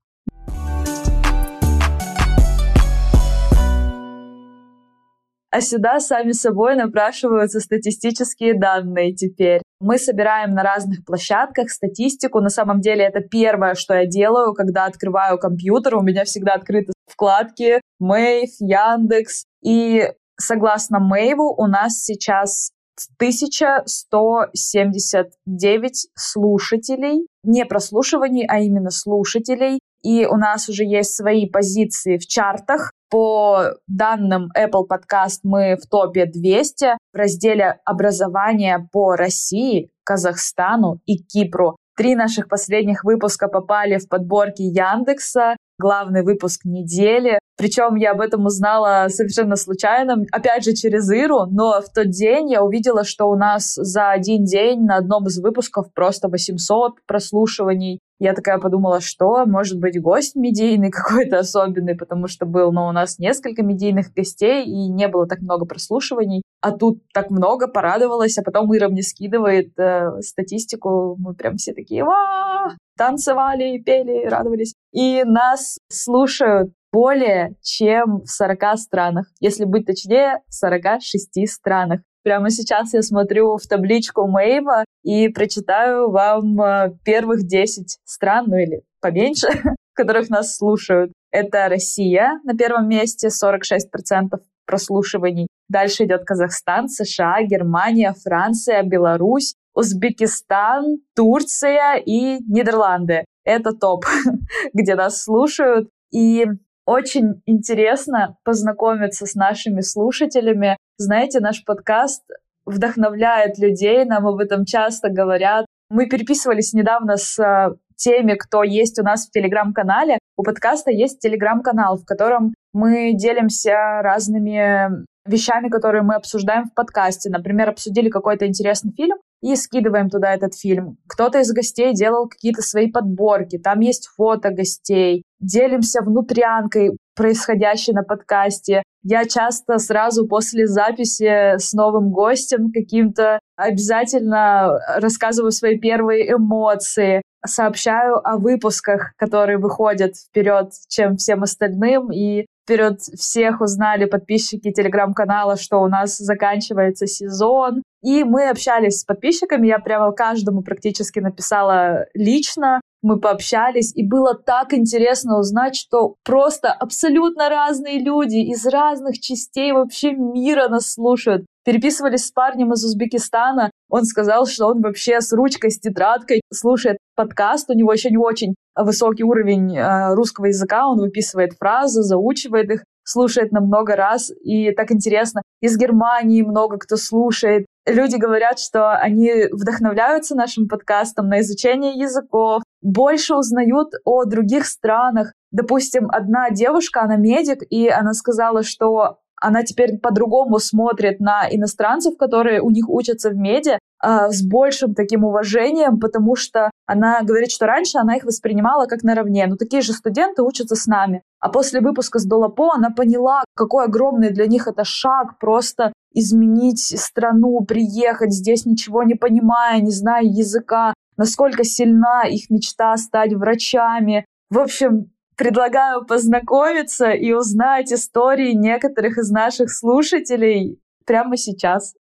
А 5.52 5.62
сюда 5.62 6.00
сами 6.00 6.32
собой 6.32 6.76
напрашиваются 6.76 7.60
статистические 7.60 8.54
данные 8.58 9.16
теперь. 9.16 9.62
Мы 9.80 9.98
собираем 9.98 10.52
на 10.52 10.62
разных 10.62 11.04
площадках 11.04 11.72
статистику. 11.72 12.40
На 12.40 12.50
самом 12.50 12.82
деле 12.82 13.04
это 13.04 13.22
первое, 13.22 13.74
что 13.74 13.96
я 13.96 14.06
делаю, 14.06 14.54
когда 14.54 14.86
открываю 14.86 15.40
компьютер. 15.40 15.96
У 15.96 16.04
меня 16.04 16.24
всегда 16.24 16.54
открыты 16.54 16.94
вкладки 17.08 17.82
Мэйв, 18.00 18.50
Яндекс. 18.60 19.46
И 19.64 20.12
согласно 20.38 21.00
Мэйву 21.00 21.56
у 21.58 21.66
нас 21.66 22.04
сейчас 22.04 22.72
1179 23.18 26.08
слушателей, 26.16 27.28
не 27.44 27.66
прослушиваний, 27.66 28.46
а 28.48 28.60
именно 28.60 28.92
слушателей. 28.92 29.80
и 30.02 30.26
у 30.26 30.38
нас 30.38 30.70
уже 30.70 30.86
есть 30.86 31.14
свои 31.14 31.46
позиции 31.46 32.18
в 32.18 32.26
чартах. 32.26 32.94
По 33.10 33.74
данным 33.88 34.50
Apple 34.58 34.88
Podcast 34.90 35.40
мы 35.44 35.76
в 35.76 35.86
топе 35.90 36.26
200 36.26 36.98
в 37.12 37.18
разделе 37.18 37.82
«Образование 37.84 38.88
по 38.94 39.16
России», 39.16 39.90
Казахстану 40.06 41.02
и 41.06 41.18
Кипру. 41.18 41.76
Три 41.98 42.16
наших 42.16 42.48
последних 42.48 43.04
выпуска 43.04 43.50
попали 43.50 43.98
в 43.98 44.08
подборки 44.08 44.62
Яндекса, 44.62 45.58
главный 45.80 46.24
выпуск 46.24 46.66
недели. 46.66 47.40
Причем 47.58 47.96
я 47.96 48.12
об 48.12 48.22
этом 48.22 48.46
узнала 48.46 49.08
совершенно 49.10 49.56
случайно, 49.56 50.24
опять 50.32 50.64
же 50.64 50.74
через 50.74 51.12
Иру, 51.12 51.46
но 51.50 51.82
в 51.82 51.92
тот 51.94 52.10
день 52.10 52.52
я 52.52 52.64
увидела, 52.64 53.04
что 53.04 53.26
у 53.26 53.36
нас 53.36 53.74
за 53.76 54.12
один 54.12 54.46
день 54.46 54.86
на 54.86 54.98
одном 54.98 55.28
из 55.28 55.40
выпусков 55.40 55.94
просто 55.94 56.30
800 56.30 57.06
прослушиваний. 57.06 58.00
Я 58.18 58.34
такая 58.34 58.60
подумала, 58.60 59.02
что 59.02 59.46
может 59.46 59.80
быть 59.80 60.02
гость 60.02 60.36
медийный 60.36 60.90
какой-то 60.92 61.40
особенный, 61.40 61.96
потому 61.96 62.28
что 62.28 62.46
был, 62.46 62.72
но 62.72 62.84
ну, 62.84 62.90
у 62.90 62.92
нас 62.94 63.20
несколько 63.20 63.62
медийных 63.62 64.14
гостей 64.14 64.66
и 64.66 64.88
не 64.88 65.08
было 65.10 65.28
так 65.28 65.40
много 65.40 65.66
прослушиваний. 65.66 66.42
А 66.62 66.72
тут 66.72 67.02
так 67.14 67.30
много, 67.30 67.68
порадовалась, 67.68 68.38
а 68.38 68.42
потом 68.42 68.74
Ира 68.76 68.90
мне 68.90 69.02
скидывает 69.02 69.78
э, 69.80 70.22
статистику, 70.22 71.16
мы 71.18 71.34
прям 71.34 71.56
все 71.56 71.74
такие, 71.74 72.04
Ва! 72.04 72.76
танцевали, 73.00 73.78
пели, 73.80 74.28
радовались. 74.28 74.76
И 74.92 75.24
нас 75.24 75.78
слушают 75.90 76.72
более 76.92 77.56
чем 77.62 78.22
в 78.22 78.28
40 78.28 78.78
странах. 78.78 79.28
Если 79.40 79.66
быть 79.66 79.86
точнее, 79.86 80.42
в 80.48 80.54
46 80.54 81.48
странах. 81.48 82.02
Прямо 82.24 82.50
сейчас 82.50 82.94
я 82.94 83.02
смотрю 83.02 83.58
в 83.58 83.68
табличку 83.68 84.28
Мейва 84.28 84.84
и 85.04 85.30
прочитаю 85.30 86.10
вам 86.12 86.62
э, 86.62 86.92
первых 87.06 87.48
10 87.48 88.00
стран, 88.04 88.46
ну 88.48 88.58
или 88.58 88.82
поменьше, 89.00 89.48
в 89.48 89.76
которых 89.96 90.30
нас 90.30 90.58
слушают. 90.58 91.14
Это 91.32 91.70
Россия 91.70 92.40
на 92.44 92.58
первом 92.58 92.90
месте, 92.90 93.30
46% 93.30 94.38
прослушиваний. 94.66 95.48
Дальше 95.70 96.06
идет 96.06 96.26
Казахстан, 96.26 96.90
США, 96.90 97.42
Германия, 97.44 98.14
Франция, 98.14 98.84
Беларусь, 98.84 99.56
Узбекистан, 99.74 100.98
Турция 101.16 101.96
и 101.96 102.40
Нидерланды. 102.48 103.26
Это 103.44 103.72
топ, 103.72 104.06
где 104.74 104.96
нас 104.96 105.24
слушают. 105.24 105.90
И 106.12 106.46
очень 106.86 107.42
интересно 107.46 108.38
познакомиться 108.44 109.26
с 109.26 109.36
нашими 109.36 109.82
слушателями. 109.82 110.78
Знаете, 110.98 111.40
наш 111.40 111.64
подкаст 111.64 112.24
вдохновляет 112.66 113.58
людей, 113.58 114.06
нам 114.06 114.28
об 114.28 114.40
этом 114.40 114.66
часто 114.66 115.10
говорят. 115.10 115.66
Мы 115.90 116.08
переписывались 116.08 116.74
недавно 116.74 117.18
с 117.18 117.40
э, 117.40 117.76
теми, 117.96 118.34
кто 118.34 118.64
есть 118.64 119.00
у 119.00 119.04
нас 119.04 119.28
в 119.28 119.32
телеграм-канале. 119.32 120.20
У 120.38 120.44
подкаста 120.44 120.92
есть 120.92 121.20
телеграм-канал, 121.20 121.98
в 121.98 122.06
котором 122.06 122.54
мы 122.74 123.14
делимся 123.14 124.02
разными 124.02 125.06
вещами, 125.30 125.70
которые 125.70 126.04
мы 126.04 126.16
обсуждаем 126.16 126.66
в 126.66 126.74
подкасте. 126.74 127.30
Например, 127.30 127.70
обсудили 127.70 128.10
какой-то 128.10 128.46
интересный 128.48 128.92
фильм, 128.92 129.18
и 129.42 129.56
скидываем 129.56 130.10
туда 130.10 130.34
этот 130.34 130.56
фильм. 130.56 130.98
Кто-то 131.08 131.40
из 131.40 131.52
гостей 131.52 131.94
делал 131.94 132.28
какие-то 132.28 132.62
свои 132.62 132.92
подборки, 132.92 133.58
там 133.58 133.80
есть 133.80 134.10
фото 134.16 134.50
гостей, 134.50 135.24
делимся 135.40 136.02
внутрянкой, 136.02 136.98
происходящей 137.16 137.94
на 137.94 138.04
подкасте. 138.04 138.84
Я 139.04 139.26
часто 139.26 139.78
сразу 139.78 140.28
после 140.28 140.68
записи 140.68 141.58
с 141.58 141.74
новым 141.74 142.12
гостем 142.12 142.72
каким-то 142.74 143.40
обязательно 143.56 144.78
рассказываю 144.98 145.52
свои 145.52 145.80
первые 145.80 146.34
эмоции, 146.34 147.22
сообщаю 147.46 148.16
о 148.26 148.38
выпусках, 148.38 149.14
которые 149.18 149.58
выходят 149.58 150.16
вперед, 150.18 150.72
чем 150.90 151.16
всем 151.16 151.44
остальным, 151.44 152.12
и 152.12 152.46
вперед 152.70 153.00
всех 153.02 153.62
узнали 153.62 154.06
подписчики 154.06 154.72
телеграм-канала, 154.72 155.58
что 155.58 155.82
у 155.82 155.88
нас 155.88 156.18
заканчивается 156.18 157.08
сезон. 157.08 157.82
И 158.04 158.24
мы 158.24 158.50
общались 158.50 159.00
с 159.00 159.06
подписчиками, 159.06 159.68
я 159.68 159.80
прямо 159.80 160.12
каждому 160.12 160.62
практически 160.62 161.20
написала 161.20 162.06
лично, 162.14 162.80
мы 163.02 163.20
пообщались, 163.20 163.96
и 163.96 164.08
было 164.08 164.36
так 164.36 164.74
интересно 164.74 165.40
узнать, 165.40 165.76
что 165.76 166.16
просто 166.24 166.72
абсолютно 166.72 167.50
разные 167.50 168.00
люди 168.00 168.38
из 168.38 168.66
разных 168.66 169.20
частей 169.20 169.72
вообще 169.72 170.14
мира 170.14 170.68
нас 170.68 170.94
слушают. 170.94 171.46
Переписывались 171.66 172.26
с 172.26 172.32
парнем 172.32 172.74
из 172.74 172.84
Узбекистана, 172.84 173.72
он 173.90 174.06
сказал, 174.06 174.46
что 174.46 174.68
он 174.68 174.82
вообще 174.82 175.22
с 175.22 175.32
ручкой, 175.34 175.72
с 175.72 175.80
тетрадкой 175.80 176.42
слушает 176.52 176.98
подкаст, 177.16 177.70
у 177.70 177.74
него 177.74 177.92
еще 177.92 178.10
не 178.10 178.18
очень 178.18 178.56
высокий 178.76 179.24
уровень 179.24 179.76
э, 179.76 180.14
русского 180.14 180.46
языка, 180.46 180.88
он 180.88 181.00
выписывает 181.00 181.54
фразы, 181.60 182.02
заучивает 182.02 182.72
их, 182.72 182.84
слушает 183.04 183.52
на 183.52 183.62
много 183.62 183.96
раз, 183.96 184.32
и 184.44 184.72
так 184.72 184.92
интересно. 184.92 185.42
Из 185.62 185.78
Германии 185.78 186.44
много 186.44 186.78
кто 186.78 186.96
слушает. 186.96 187.66
Люди 187.86 188.16
говорят, 188.16 188.60
что 188.60 188.92
они 188.94 189.48
вдохновляются 189.52 190.36
нашим 190.36 190.68
подкастом 190.68 191.28
на 191.28 191.42
изучение 191.42 191.94
языков, 191.94 192.62
больше 192.82 193.36
узнают 193.36 193.94
о 194.06 194.26
других 194.26 194.66
странах. 194.66 195.34
Допустим, 195.52 196.10
одна 196.12 196.50
девушка, 196.52 197.02
она 197.02 197.16
медик, 197.16 197.64
и 197.70 197.88
она 197.88 198.14
сказала, 198.14 198.64
что 198.64 199.20
она 199.42 199.64
теперь 199.64 199.98
по-другому 199.98 200.60
смотрит 200.60 201.20
на 201.20 201.48
иностранцев, 201.50 202.18
которые 202.18 202.62
у 202.62 202.70
них 202.70 202.90
учатся 202.90 203.30
в 203.30 203.36
меди, 203.36 203.72
э, 204.04 204.30
с 204.30 204.44
большим 204.46 204.94
таким 204.94 205.24
уважением, 205.24 206.00
потому 206.00 206.36
что 206.36 206.72
она 206.86 207.22
говорит, 207.22 207.52
что 207.52 207.66
раньше 207.66 207.98
она 207.98 208.18
их 208.18 208.24
воспринимала 208.24 208.86
как 208.86 209.04
наравне. 209.04 209.48
Но 209.48 209.56
такие 209.56 209.82
же 209.82 209.94
студенты 209.94 210.44
учатся 210.44 210.76
с 210.76 210.86
нами. 210.88 211.22
А 211.40 211.50
после 211.50 211.80
выпуска 211.80 212.20
с 212.20 212.26
Долапо 212.26 212.74
она 212.76 212.90
поняла, 212.90 213.44
какой 213.56 213.86
огромный 213.86 214.32
для 214.32 214.46
них 214.46 214.68
это 214.68 214.84
шаг 214.84 215.40
просто 215.40 215.94
изменить 216.14 216.94
страну, 217.00 217.62
приехать 217.62 218.34
здесь 218.34 218.66
ничего 218.66 219.04
не 219.04 219.16
понимая, 219.16 219.80
не 219.80 219.92
зная 219.92 220.24
языка, 220.24 220.94
насколько 221.20 221.66
сильна 221.66 222.24
их 222.30 222.50
мечта 222.50 222.96
стать 222.96 223.34
врачами. 223.34 224.26
В 224.50 224.58
общем, 224.58 225.12
предлагаю 225.36 226.06
познакомиться 226.06 227.12
и 227.12 227.34
узнать 227.34 227.92
истории 227.92 228.54
некоторых 228.54 229.18
из 229.18 229.30
наших 229.30 229.70
слушателей 229.70 230.80
прямо 231.06 231.36
сейчас. 231.36 231.94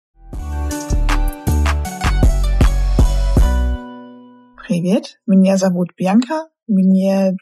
Привет, 4.68 5.18
меня 5.26 5.56
зовут 5.56 5.88
Бьянка, 5.96 6.48
мне 6.66 7.36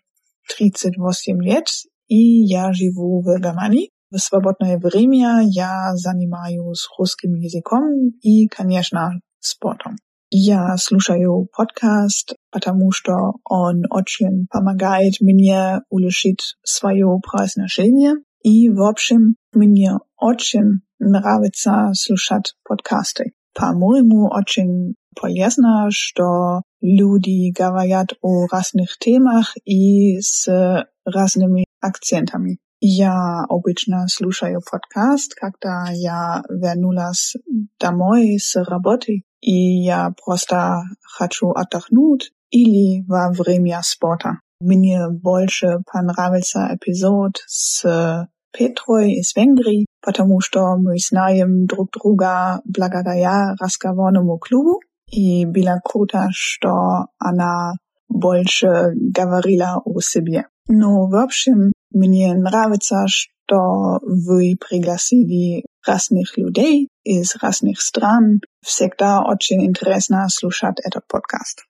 38 0.56 1.42
лет, 1.42 1.66
и 2.06 2.44
я 2.44 2.72
живу 2.72 3.20
в 3.20 3.40
Германии. 3.40 3.90
В 4.12 4.18
свободное 4.18 4.78
время 4.78 5.40
я 5.42 5.90
занимаюсь 5.94 6.86
русским 6.96 7.34
языком 7.34 8.10
и, 8.22 8.46
конечно, 8.46 9.18
спортом. 9.40 9.96
Я 10.30 10.76
слушаю 10.76 11.48
подкаст, 11.56 12.34
потому 12.50 12.90
что 12.90 13.34
он 13.44 13.82
очень 13.90 14.46
помогает 14.50 15.14
мне 15.20 15.80
улучшить 15.90 16.56
свое 16.64 17.06
произношение. 17.22 18.14
И, 18.42 18.68
в 18.68 18.82
общем, 18.82 19.36
мне 19.52 19.92
очень 20.18 20.80
нравится 20.98 21.90
слушать 21.94 22.54
подкасты. 22.64 23.32
По-моему, 23.54 24.28
очень 24.28 24.94
полезно, 25.18 25.88
что 25.90 26.62
люди 26.80 27.52
говорят 27.52 28.08
о 28.20 28.46
разных 28.50 28.98
темах 28.98 29.54
и 29.64 30.20
с 30.20 30.48
разными 31.04 31.64
акцентами. 31.80 32.58
Я 32.80 33.44
обычно 33.48 34.06
слушаю 34.08 34.60
подкаст, 34.70 35.34
когда 35.34 35.86
я 35.92 36.42
вернулась 36.50 37.34
домой 37.80 38.36
с 38.38 38.56
работы, 38.62 39.22
и 39.44 39.84
я 39.84 40.10
просто 40.24 40.84
хочу 41.02 41.50
отдохнуть 41.50 42.32
или 42.50 43.04
во 43.06 43.30
время 43.30 43.80
спорта. 43.82 44.38
Мне 44.58 45.08
больше 45.10 45.80
понравился 45.92 46.70
эпизод 46.72 47.32
с 47.46 48.26
Петрой 48.56 49.12
из 49.12 49.36
Венгрии, 49.36 49.84
потому 50.00 50.40
что 50.40 50.76
мы 50.76 50.96
знаем 50.98 51.66
друг 51.66 51.90
друга 51.90 52.62
благодаря 52.64 53.54
разговорному 53.60 54.38
клубу. 54.38 54.80
И 55.10 55.44
было 55.44 55.78
круто, 55.84 56.28
что 56.30 57.08
она 57.18 57.72
больше 58.08 58.92
говорила 58.94 59.82
о 59.84 60.00
себе. 60.00 60.46
Но, 60.68 61.06
в 61.06 61.16
общем, 61.16 61.72
мне 61.92 62.32
нравится, 62.34 63.04
что 63.08 63.98
вы 64.00 64.56
пригласили 64.58 65.64
разных 65.86 66.36
людей 66.36 66.88
из 67.04 67.36
разных 67.36 67.80
стран. 67.80 68.40
Всегда 68.64 69.22
очень 69.22 69.64
интересно 69.64 70.26
слушать 70.28 70.76
этот 70.84 71.06
подкаст. 71.08 71.64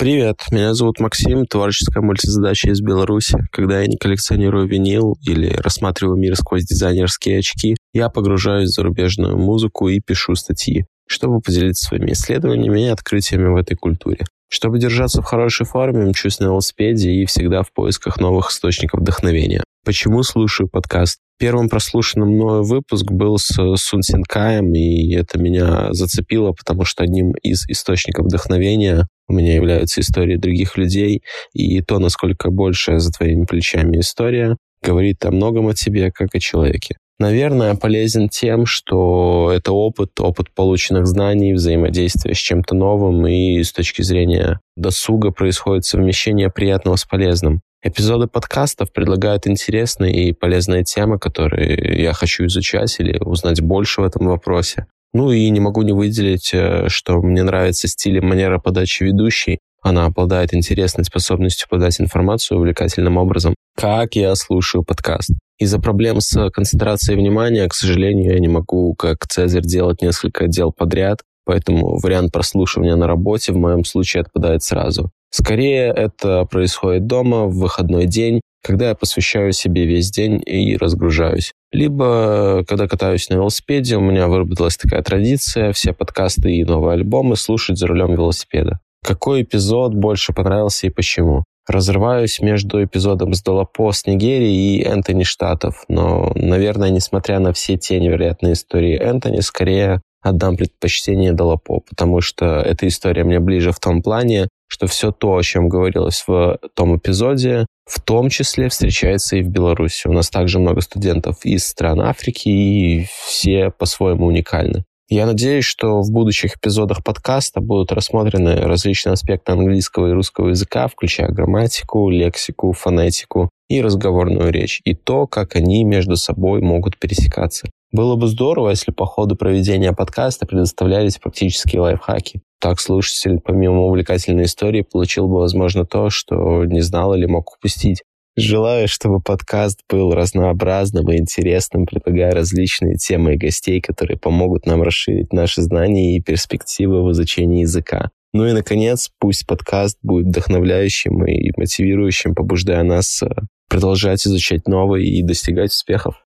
Привет, 0.00 0.36
меня 0.50 0.72
зовут 0.72 0.98
Максим, 0.98 1.44
творческая 1.44 2.00
мультизадача 2.00 2.70
из 2.70 2.80
Беларуси. 2.80 3.38
Когда 3.52 3.80
я 3.80 3.86
не 3.86 3.98
коллекционирую 3.98 4.66
винил 4.66 5.18
или 5.28 5.54
рассматриваю 5.54 6.16
мир 6.16 6.36
сквозь 6.36 6.64
дизайнерские 6.64 7.40
очки, 7.40 7.76
я 7.92 8.08
погружаюсь 8.08 8.70
в 8.70 8.72
зарубежную 8.72 9.36
музыку 9.36 9.88
и 9.88 10.00
пишу 10.00 10.36
статьи, 10.36 10.86
чтобы 11.06 11.40
поделиться 11.40 11.86
своими 11.86 12.12
исследованиями 12.12 12.86
и 12.86 12.88
открытиями 12.88 13.48
в 13.48 13.56
этой 13.56 13.76
культуре. 13.76 14.24
Чтобы 14.48 14.78
держаться 14.78 15.20
в 15.20 15.26
хорошей 15.26 15.66
форме, 15.66 16.06
мчусь 16.06 16.40
на 16.40 16.44
велосипеде 16.44 17.10
и 17.10 17.26
всегда 17.26 17.62
в 17.62 17.70
поисках 17.70 18.18
новых 18.18 18.52
источников 18.52 19.00
вдохновения. 19.00 19.62
Почему 19.82 20.22
слушаю 20.22 20.68
подкаст? 20.68 21.20
Первым 21.38 21.70
прослушанным 21.70 22.28
мною 22.28 22.64
выпуск 22.64 23.10
был 23.10 23.38
с 23.38 23.46
Сун 23.76 24.02
Синкаем, 24.02 24.74
и 24.74 25.14
это 25.14 25.38
меня 25.38 25.88
зацепило, 25.92 26.52
потому 26.52 26.84
что 26.84 27.02
одним 27.02 27.32
из 27.42 27.66
источников 27.66 28.26
вдохновения 28.26 29.06
у 29.26 29.32
меня 29.32 29.54
являются 29.54 30.02
истории 30.02 30.36
других 30.36 30.76
людей, 30.76 31.22
и 31.54 31.80
то, 31.80 31.98
насколько 31.98 32.50
большая 32.50 32.98
за 32.98 33.10
твоими 33.10 33.46
плечами 33.46 34.00
история, 34.00 34.58
говорит 34.82 35.24
о 35.24 35.30
многом 35.30 35.68
о 35.68 35.74
тебе, 35.74 36.12
как 36.12 36.34
о 36.34 36.40
человеке. 36.40 36.96
Наверное, 37.18 37.74
полезен 37.74 38.28
тем, 38.28 38.66
что 38.66 39.50
это 39.54 39.72
опыт, 39.72 40.10
опыт 40.20 40.48
полученных 40.54 41.06
знаний, 41.06 41.54
взаимодействия 41.54 42.34
с 42.34 42.38
чем-то 42.38 42.74
новым, 42.74 43.26
и 43.26 43.62
с 43.62 43.72
точки 43.72 44.02
зрения 44.02 44.60
досуга 44.76 45.30
происходит 45.30 45.86
совмещение 45.86 46.50
приятного 46.50 46.96
с 46.96 47.06
полезным. 47.06 47.62
Эпизоды 47.82 48.26
подкастов 48.26 48.92
предлагают 48.92 49.46
интересные 49.46 50.28
и 50.28 50.32
полезные 50.32 50.84
темы, 50.84 51.18
которые 51.18 52.02
я 52.02 52.12
хочу 52.12 52.44
изучать 52.46 52.94
или 53.00 53.18
узнать 53.18 53.62
больше 53.62 54.02
в 54.02 54.04
этом 54.04 54.26
вопросе. 54.26 54.86
Ну 55.14 55.32
и 55.32 55.48
не 55.48 55.60
могу 55.60 55.82
не 55.82 55.92
выделить, 55.92 56.50
э, 56.52 56.88
что 56.88 57.20
мне 57.22 57.42
нравится 57.42 57.88
стиль 57.88 58.18
и 58.18 58.20
манера 58.20 58.58
подачи 58.58 59.02
ведущей. 59.02 59.58
Она 59.82 60.04
обладает 60.04 60.52
интересной 60.52 61.04
способностью 61.04 61.68
подать 61.70 62.00
информацию 62.00 62.58
увлекательным 62.58 63.16
образом. 63.16 63.54
Как 63.76 64.14
я 64.14 64.34
слушаю 64.34 64.84
подкаст. 64.84 65.30
Из-за 65.58 65.78
проблем 65.78 66.20
с 66.20 66.50
концентрацией 66.50 67.18
внимания, 67.18 67.66
к 67.66 67.74
сожалению, 67.74 68.34
я 68.34 68.38
не 68.38 68.48
могу, 68.48 68.94
как 68.94 69.26
Цезарь, 69.26 69.62
делать 69.62 70.02
несколько 70.02 70.48
дел 70.48 70.70
подряд, 70.70 71.20
поэтому 71.46 71.98
вариант 71.98 72.30
прослушивания 72.30 72.94
на 72.96 73.06
работе 73.06 73.52
в 73.52 73.56
моем 73.56 73.84
случае 73.84 74.20
отпадает 74.20 74.62
сразу. 74.62 75.10
Скорее, 75.30 75.92
это 75.94 76.44
происходит 76.44 77.06
дома 77.06 77.44
в 77.44 77.54
выходной 77.54 78.06
день, 78.06 78.40
когда 78.62 78.88
я 78.88 78.94
посвящаю 78.94 79.52
себе 79.52 79.86
весь 79.86 80.10
день 80.10 80.42
и 80.44 80.76
разгружаюсь. 80.76 81.52
Либо, 81.72 82.64
когда 82.68 82.88
катаюсь 82.88 83.28
на 83.30 83.34
велосипеде, 83.34 83.96
у 83.96 84.00
меня 84.00 84.28
выработалась 84.28 84.76
такая 84.76 85.02
традиция 85.02 85.72
все 85.72 85.92
подкасты 85.92 86.52
и 86.52 86.64
новые 86.64 86.94
альбомы 86.94 87.36
слушать 87.36 87.78
за 87.78 87.86
рулем 87.86 88.12
велосипеда. 88.12 88.80
Какой 89.06 89.42
эпизод 89.42 89.94
больше 89.94 90.32
понравился 90.32 90.86
и 90.86 90.90
почему? 90.90 91.44
разрываюсь 91.70 92.40
между 92.40 92.82
эпизодом 92.82 93.34
с 93.34 93.42
Долопо 93.42 93.92
с 93.92 94.06
Нигерии 94.06 94.78
и 94.78 94.82
Энтони 94.82 95.22
Штатов. 95.22 95.84
Но, 95.88 96.32
наверное, 96.34 96.90
несмотря 96.90 97.38
на 97.38 97.52
все 97.52 97.76
те 97.76 98.00
невероятные 98.00 98.54
истории 98.54 98.98
Энтони, 98.98 99.40
скорее 99.40 100.00
отдам 100.22 100.56
предпочтение 100.56 101.32
Долопо, 101.32 101.80
потому 101.80 102.20
что 102.20 102.60
эта 102.60 102.86
история 102.86 103.24
мне 103.24 103.40
ближе 103.40 103.72
в 103.72 103.80
том 103.80 104.02
плане, 104.02 104.48
что 104.68 104.86
все 104.86 105.10
то, 105.10 105.36
о 105.36 105.42
чем 105.42 105.68
говорилось 105.68 106.24
в 106.26 106.58
том 106.74 106.96
эпизоде, 106.96 107.66
в 107.86 108.00
том 108.00 108.28
числе 108.28 108.68
встречается 108.68 109.36
и 109.36 109.42
в 109.42 109.48
Беларуси. 109.48 110.06
У 110.06 110.12
нас 110.12 110.30
также 110.30 110.58
много 110.58 110.80
студентов 110.80 111.44
из 111.44 111.66
стран 111.66 112.00
Африки, 112.00 112.48
и 112.48 113.06
все 113.26 113.70
по-своему 113.70 114.26
уникальны. 114.26 114.84
Я 115.12 115.26
надеюсь, 115.26 115.64
что 115.64 116.02
в 116.02 116.12
будущих 116.12 116.56
эпизодах 116.56 117.02
подкаста 117.02 117.60
будут 117.60 117.90
рассмотрены 117.90 118.60
различные 118.60 119.14
аспекты 119.14 119.50
английского 119.50 120.06
и 120.06 120.12
русского 120.12 120.50
языка, 120.50 120.86
включая 120.86 121.30
грамматику, 121.30 122.08
лексику, 122.10 122.72
фонетику 122.72 123.50
и 123.68 123.82
разговорную 123.82 124.52
речь, 124.52 124.80
и 124.84 124.94
то, 124.94 125.26
как 125.26 125.56
они 125.56 125.82
между 125.82 126.14
собой 126.14 126.60
могут 126.60 126.96
пересекаться. 126.96 127.68
Было 127.92 128.14
бы 128.14 128.28
здорово, 128.28 128.70
если 128.70 128.92
по 128.92 129.04
ходу 129.04 129.34
проведения 129.34 129.92
подкаста 129.92 130.46
предоставлялись 130.46 131.18
практические 131.18 131.80
лайфхаки. 131.80 132.42
Так 132.60 132.78
слушатель, 132.78 133.40
помимо 133.44 133.82
увлекательной 133.82 134.44
истории, 134.44 134.82
получил 134.82 135.26
бы, 135.26 135.38
возможно, 135.38 135.84
то, 135.84 136.08
что 136.08 136.64
не 136.64 136.82
знал 136.82 137.14
или 137.14 137.26
мог 137.26 137.56
упустить. 137.56 138.02
Желаю, 138.36 138.86
чтобы 138.86 139.20
подкаст 139.20 139.80
был 139.90 140.12
разнообразным 140.12 141.10
и 141.10 141.18
интересным, 141.18 141.84
предлагая 141.84 142.30
различные 142.30 142.94
темы 142.94 143.34
и 143.34 143.38
гостей, 143.38 143.80
которые 143.80 144.18
помогут 144.18 144.66
нам 144.66 144.82
расширить 144.82 145.32
наши 145.32 145.62
знания 145.62 146.16
и 146.16 146.22
перспективы 146.22 147.02
в 147.02 147.10
изучении 147.10 147.62
языка. 147.62 148.10
Ну 148.32 148.46
и, 148.46 148.52
наконец, 148.52 149.10
пусть 149.18 149.46
подкаст 149.46 149.98
будет 150.02 150.26
вдохновляющим 150.26 151.24
и 151.26 151.50
мотивирующим, 151.56 152.36
побуждая 152.36 152.84
нас 152.84 153.20
э, 153.24 153.28
продолжать 153.68 154.24
изучать 154.24 154.68
новое 154.68 155.00
и 155.00 155.22
достигать 155.22 155.72
успехов. 155.72 156.24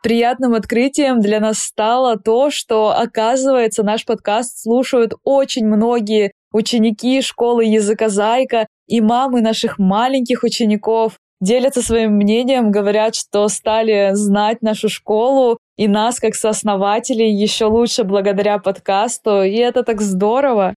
Приятным 0.00 0.54
открытием 0.54 1.20
для 1.20 1.40
нас 1.40 1.58
стало 1.58 2.16
то, 2.16 2.50
что, 2.50 2.96
оказывается, 2.96 3.82
наш 3.82 4.04
подкаст 4.04 4.62
слушают 4.62 5.14
очень 5.24 5.66
многие 5.66 6.30
ученики 6.52 7.20
школы 7.20 7.64
языка 7.64 8.08
Зайка 8.08 8.68
и 8.86 9.00
мамы 9.00 9.40
наших 9.40 9.78
маленьких 9.78 10.44
учеников 10.44 11.18
делятся 11.40 11.82
своим 11.82 12.12
мнением, 12.12 12.70
говорят, 12.70 13.16
что 13.16 13.48
стали 13.48 14.10
знать 14.14 14.62
нашу 14.62 14.88
школу 14.88 15.58
и 15.76 15.88
нас 15.88 16.20
как 16.20 16.36
сооснователей 16.36 17.32
еще 17.32 17.66
лучше 17.66 18.04
благодаря 18.04 18.58
подкасту, 18.58 19.42
и 19.42 19.56
это 19.56 19.82
так 19.82 20.00
здорово. 20.00 20.74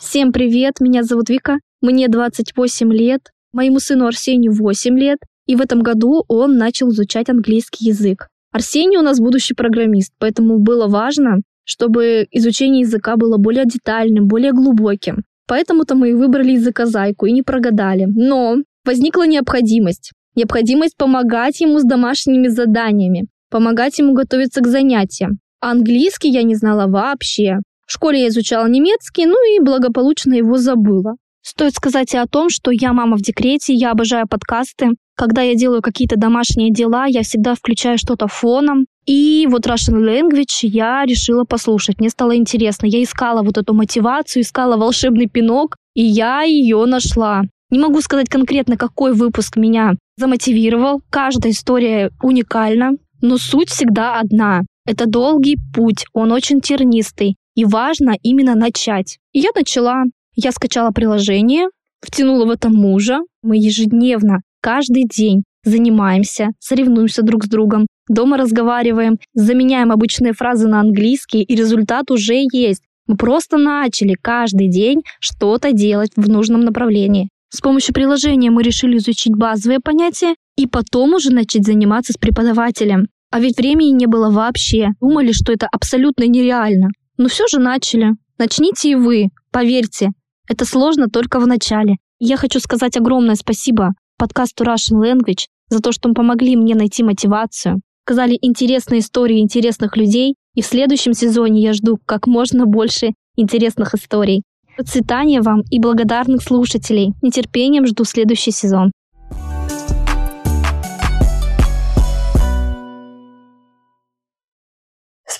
Всем 0.00 0.32
привет, 0.32 0.80
меня 0.80 1.02
зовут 1.02 1.30
Вика, 1.30 1.56
мне 1.80 2.08
28 2.08 2.92
лет, 2.92 3.20
моему 3.52 3.78
сыну 3.80 4.06
Арсению 4.06 4.52
8 4.52 4.98
лет, 4.98 5.18
и 5.48 5.56
в 5.56 5.60
этом 5.60 5.80
году 5.80 6.24
он 6.28 6.56
начал 6.56 6.90
изучать 6.90 7.28
английский 7.28 7.86
язык. 7.86 8.28
Арсений 8.52 8.98
у 8.98 9.02
нас 9.02 9.18
будущий 9.18 9.54
программист, 9.54 10.12
поэтому 10.18 10.58
было 10.58 10.86
важно, 10.86 11.38
чтобы 11.64 12.26
изучение 12.30 12.82
языка 12.82 13.16
было 13.16 13.38
более 13.38 13.64
детальным, 13.64 14.28
более 14.28 14.52
глубоким. 14.52 15.24
Поэтому-то 15.48 15.94
мы 15.94 16.10
и 16.10 16.14
выбрали 16.14 16.52
языкозайку 16.52 17.26
и 17.26 17.32
не 17.32 17.42
прогадали. 17.42 18.04
Но 18.06 18.56
возникла 18.84 19.26
необходимость. 19.26 20.12
Необходимость 20.36 20.96
помогать 20.96 21.60
ему 21.60 21.78
с 21.78 21.84
домашними 21.84 22.48
заданиями, 22.48 23.26
помогать 23.50 23.98
ему 23.98 24.12
готовиться 24.12 24.60
к 24.60 24.66
занятиям. 24.66 25.38
А 25.60 25.70
английский 25.70 26.30
я 26.30 26.42
не 26.42 26.54
знала 26.54 26.86
вообще. 26.86 27.58
В 27.86 27.92
школе 27.92 28.20
я 28.20 28.28
изучала 28.28 28.66
немецкий, 28.68 29.24
ну 29.24 29.36
и 29.56 29.60
благополучно 29.60 30.34
его 30.34 30.58
забыла. 30.58 31.16
Стоит 31.50 31.74
сказать 31.74 32.12
и 32.12 32.18
о 32.18 32.26
том, 32.26 32.50
что 32.50 32.70
я 32.70 32.92
мама 32.92 33.16
в 33.16 33.22
декрете, 33.22 33.72
я 33.72 33.92
обожаю 33.92 34.28
подкасты. 34.28 34.90
Когда 35.16 35.40
я 35.40 35.54
делаю 35.54 35.80
какие-то 35.80 36.16
домашние 36.16 36.70
дела, 36.70 37.06
я 37.06 37.22
всегда 37.22 37.54
включаю 37.54 37.96
что-то 37.96 38.28
фоном. 38.28 38.84
И 39.06 39.46
вот 39.50 39.66
Russian 39.66 39.96
Language 39.96 40.58
я 40.64 41.06
решила 41.06 41.44
послушать. 41.44 42.00
Мне 42.00 42.10
стало 42.10 42.36
интересно. 42.36 42.84
Я 42.84 43.02
искала 43.02 43.42
вот 43.42 43.56
эту 43.56 43.72
мотивацию, 43.72 44.42
искала 44.42 44.76
волшебный 44.76 45.26
пинок, 45.26 45.76
и 45.94 46.04
я 46.04 46.42
ее 46.42 46.84
нашла. 46.84 47.44
Не 47.70 47.78
могу 47.78 48.02
сказать 48.02 48.28
конкретно, 48.28 48.76
какой 48.76 49.14
выпуск 49.14 49.56
меня 49.56 49.94
замотивировал. 50.18 51.00
Каждая 51.08 51.52
история 51.52 52.10
уникальна, 52.22 52.90
но 53.22 53.38
суть 53.38 53.70
всегда 53.70 54.20
одна. 54.20 54.64
Это 54.84 55.06
долгий 55.06 55.56
путь, 55.74 56.04
он 56.12 56.30
очень 56.30 56.60
тернистый, 56.60 57.36
и 57.54 57.64
важно 57.64 58.16
именно 58.22 58.54
начать. 58.54 59.16
И 59.32 59.38
я 59.38 59.48
начала. 59.54 60.04
Я 60.40 60.52
скачала 60.52 60.92
приложение, 60.92 61.66
втянула 62.00 62.44
в 62.44 62.50
это 62.50 62.68
мужа. 62.68 63.22
Мы 63.42 63.56
ежедневно, 63.56 64.42
каждый 64.62 65.02
день 65.02 65.42
занимаемся, 65.64 66.50
соревнуемся 66.60 67.22
друг 67.22 67.46
с 67.46 67.48
другом, 67.48 67.88
дома 68.08 68.36
разговариваем, 68.36 69.18
заменяем 69.34 69.90
обычные 69.90 70.34
фразы 70.34 70.68
на 70.68 70.78
английский, 70.78 71.42
и 71.42 71.56
результат 71.56 72.12
уже 72.12 72.44
есть. 72.52 72.82
Мы 73.08 73.16
просто 73.16 73.56
начали 73.56 74.14
каждый 74.14 74.68
день 74.68 75.00
что-то 75.18 75.72
делать 75.72 76.12
в 76.14 76.28
нужном 76.28 76.60
направлении. 76.60 77.30
С 77.52 77.60
помощью 77.60 77.92
приложения 77.92 78.52
мы 78.52 78.62
решили 78.62 78.98
изучить 78.98 79.34
базовые 79.34 79.80
понятия 79.80 80.36
и 80.56 80.68
потом 80.68 81.14
уже 81.14 81.32
начать 81.32 81.66
заниматься 81.66 82.12
с 82.12 82.16
преподавателем. 82.16 83.08
А 83.32 83.40
ведь 83.40 83.56
времени 83.56 83.90
не 83.90 84.06
было 84.06 84.30
вообще. 84.30 84.90
Думали, 85.00 85.32
что 85.32 85.52
это 85.52 85.66
абсолютно 85.66 86.28
нереально. 86.28 86.90
Но 87.16 87.26
все 87.26 87.48
же 87.48 87.58
начали. 87.58 88.12
Начните 88.38 88.92
и 88.92 88.94
вы. 88.94 89.30
Поверьте, 89.50 90.10
это 90.48 90.64
сложно 90.64 91.08
только 91.08 91.40
в 91.40 91.46
начале. 91.46 91.96
Я 92.18 92.36
хочу 92.36 92.58
сказать 92.60 92.96
огромное 92.96 93.34
спасибо 93.34 93.90
подкасту 94.18 94.64
Russian 94.64 95.00
Language 95.00 95.46
за 95.68 95.80
то, 95.80 95.92
что 95.92 96.12
помогли 96.12 96.56
мне 96.56 96.74
найти 96.74 97.02
мотивацию, 97.02 97.80
сказали 98.04 98.38
интересные 98.40 99.00
истории 99.00 99.40
интересных 99.40 99.96
людей, 99.96 100.34
и 100.54 100.62
в 100.62 100.66
следующем 100.66 101.12
сезоне 101.12 101.62
я 101.62 101.72
жду 101.72 101.98
как 102.04 102.26
можно 102.26 102.66
больше 102.66 103.12
интересных 103.36 103.94
историй. 103.94 104.42
Процветания 104.76 105.42
вам 105.42 105.62
и 105.70 105.78
благодарных 105.78 106.42
слушателей. 106.42 107.12
Нетерпением 107.22 107.86
жду 107.86 108.04
следующий 108.04 108.50
сезон. 108.50 108.92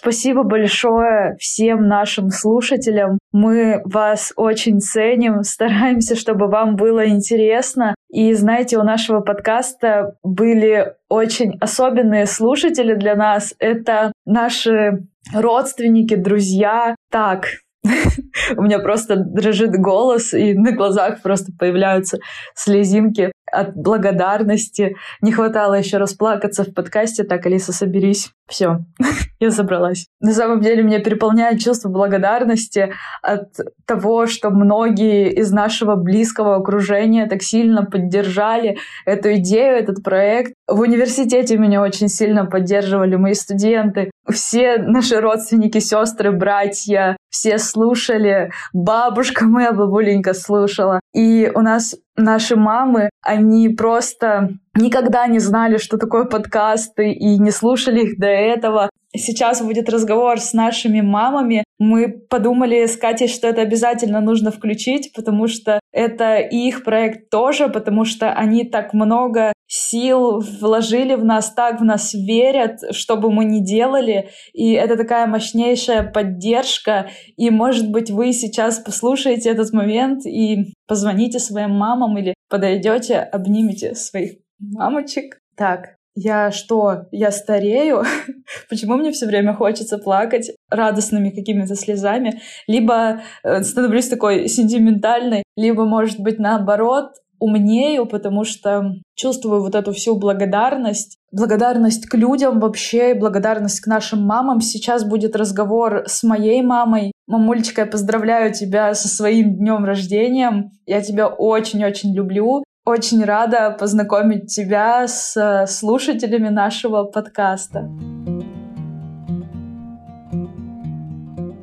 Спасибо 0.00 0.44
большое 0.44 1.37
всем 1.40 1.88
нашим 1.88 2.30
слушателям. 2.30 3.18
Мы 3.32 3.82
вас 3.84 4.32
очень 4.36 4.78
ценим, 4.78 5.42
стараемся, 5.42 6.14
чтобы 6.14 6.46
вам 6.46 6.76
было 6.76 7.09
интересно. 7.09 7.96
И 8.09 8.32
знаете, 8.34 8.78
у 8.78 8.84
нашего 8.84 9.20
подкаста 9.20 10.14
были 10.22 10.94
очень 11.09 11.59
особенные 11.61 12.26
слушатели 12.26 12.94
для 12.94 13.16
нас. 13.16 13.55
Это 13.59 14.12
наши 14.24 15.05
родственники, 15.34 16.14
друзья. 16.14 16.94
Так, 17.11 17.46
У 18.57 18.62
меня 18.62 18.78
просто 18.78 19.16
дрожит 19.16 19.72
голос, 19.72 20.34
и 20.34 20.55
на 20.55 20.72
глазах 20.72 21.22
просто 21.22 21.53
появляются 21.59 22.18
слезинки 22.55 23.32
от 23.51 23.74
благодарности. 23.74 24.97
Не 25.20 25.32
хватало 25.32 25.74
еще 25.74 25.99
расплакаться 25.99 26.64
в 26.64 26.74
подкасте. 26.74 27.24
Так, 27.24 27.47
Алиса, 27.47 27.72
соберись. 27.72 28.30
Все, 28.49 28.78
я 29.41 29.51
собралась. 29.51 30.07
На 30.20 30.32
самом 30.32 30.61
деле 30.61 30.82
меня 30.82 31.01
переполняет 31.01 31.61
чувство 31.61 31.91
благодарности 31.91 32.93
от 33.22 33.49
того, 33.86 34.26
что 34.26 34.51
многие 34.51 35.32
из 35.34 35.53
нашего 35.53 35.97
близкого 35.97 36.57
окружения 36.57 37.26
так 37.26 37.43
сильно 37.43 37.84
поддержали 37.84 38.78
эту 39.05 39.34
идею, 39.34 39.76
этот 39.76 40.03
проект. 40.03 40.55
В 40.66 40.80
университете 40.80 41.59
меня 41.59 41.82
очень 41.82 42.09
сильно 42.09 42.47
поддерживали 42.47 43.16
мои 43.16 43.34
студенты. 43.34 44.11
Все 44.30 44.78
наши 44.78 45.20
родственники, 45.20 45.78
сестры, 45.78 46.32
братья, 46.32 47.18
все 47.31 47.59
слушали. 47.59 48.51
Бабушка 48.72 49.45
моя, 49.45 49.72
бабуленька 49.72 50.35
слушала. 50.35 51.01
И 51.14 51.51
у 51.55 51.61
нас 51.61 51.95
наши 52.19 52.57
мамы, 52.57 53.11
они 53.23 53.69
просто 53.71 54.51
никогда 54.75 55.27
не 55.27 55.39
знали, 55.39 55.79
что 55.79 55.97
такое 55.97 56.25
подкасты, 56.25 57.12
и 57.12 57.39
не 57.39 57.51
слушали 57.51 58.03
их 58.03 58.19
до 58.19 58.27
этого. 58.27 58.91
Сейчас 59.16 59.62
будет 59.62 59.89
разговор 59.89 60.39
с 60.39 60.53
нашими 60.53 61.01
мамами. 61.01 61.64
Мы 61.79 62.09
подумали 62.09 62.85
с 62.85 62.97
Катей, 62.97 63.29
что 63.29 63.49
это 63.49 63.62
обязательно 63.62 64.21
нужно 64.21 64.51
включить, 64.51 65.12
потому 65.14 65.47
что 65.47 65.81
это 65.93 66.39
их 66.39 66.85
проект 66.85 67.31
тоже, 67.31 67.69
потому 67.69 68.05
что 68.05 68.33
они 68.33 68.64
так 68.64 68.93
много 68.93 69.53
сил 69.66 70.41
вложили 70.61 71.14
в 71.14 71.25
нас, 71.25 71.53
так 71.53 71.81
в 71.81 71.85
нас 71.85 72.12
верят, 72.14 72.81
что 72.91 73.16
бы 73.16 73.31
мы 73.31 73.45
ни 73.45 73.61
делали. 73.61 74.29
И 74.53 74.73
это 74.73 74.97
такая 74.97 75.27
мощнейшая 75.27 76.03
поддержка. 76.03 77.09
И, 77.37 77.51
может 77.51 77.91
быть, 77.91 78.11
вы 78.11 78.33
сейчас 78.33 78.79
послушаете 78.79 79.51
этот 79.51 79.73
момент 79.73 80.27
и 80.27 80.75
позвоните 80.89 81.39
своим 81.39 81.70
мамам 81.70 82.18
или 82.18 82.34
подойдете, 82.49 83.18
обнимете 83.18 83.95
своих 83.95 84.39
мамочек. 84.59 85.39
Так, 85.57 85.99
я 86.14 86.51
что, 86.51 87.07
я 87.12 87.30
старею? 87.30 88.03
Почему 88.70 88.97
мне 88.97 89.12
все 89.12 89.26
время 89.26 89.55
хочется 89.55 89.99
плакать 89.99 90.51
радостными 90.70 91.30
какими-то 91.30 91.76
слезами? 91.76 92.41
Либо 92.66 93.20
э, 93.45 93.62
становлюсь 93.62 94.09
такой 94.09 94.49
сентиментальной, 94.49 95.45
либо, 95.57 95.84
может 95.84 96.18
быть, 96.18 96.41
наоборот, 96.41 97.12
умнею, 97.39 98.07
потому 98.07 98.45
что 98.45 98.95
чувствую 99.14 99.62
вот 99.62 99.74
эту 99.74 99.93
всю 99.93 100.16
благодарность, 100.16 101.18
благодарность 101.32 102.07
к 102.07 102.14
людям 102.14 102.61
вообще, 102.61 103.14
благодарность 103.14 103.80
к 103.80 103.86
нашим 103.86 104.22
мамам. 104.22 104.61
Сейчас 104.61 105.05
будет 105.05 105.36
разговор 105.36 106.05
с 106.07 106.22
моей 106.22 106.62
мамой. 106.62 107.12
Мамулечка, 107.26 107.82
я 107.82 107.86
поздравляю 107.86 108.53
тебя 108.53 108.95
со 108.95 109.09
своим 109.09 109.57
днем 109.57 109.84
рождения. 109.84 110.70
Я 110.86 111.01
тебя 111.03 111.28
очень-очень 111.28 112.14
люблю. 112.14 112.64
Очень 112.84 113.22
рада 113.24 113.76
познакомить 113.78 114.47
тебя 114.47 115.07
с 115.07 115.36
э, 115.36 115.66
слушателями 115.66 116.49
нашего 116.49 117.05
подкаста. 117.05 117.91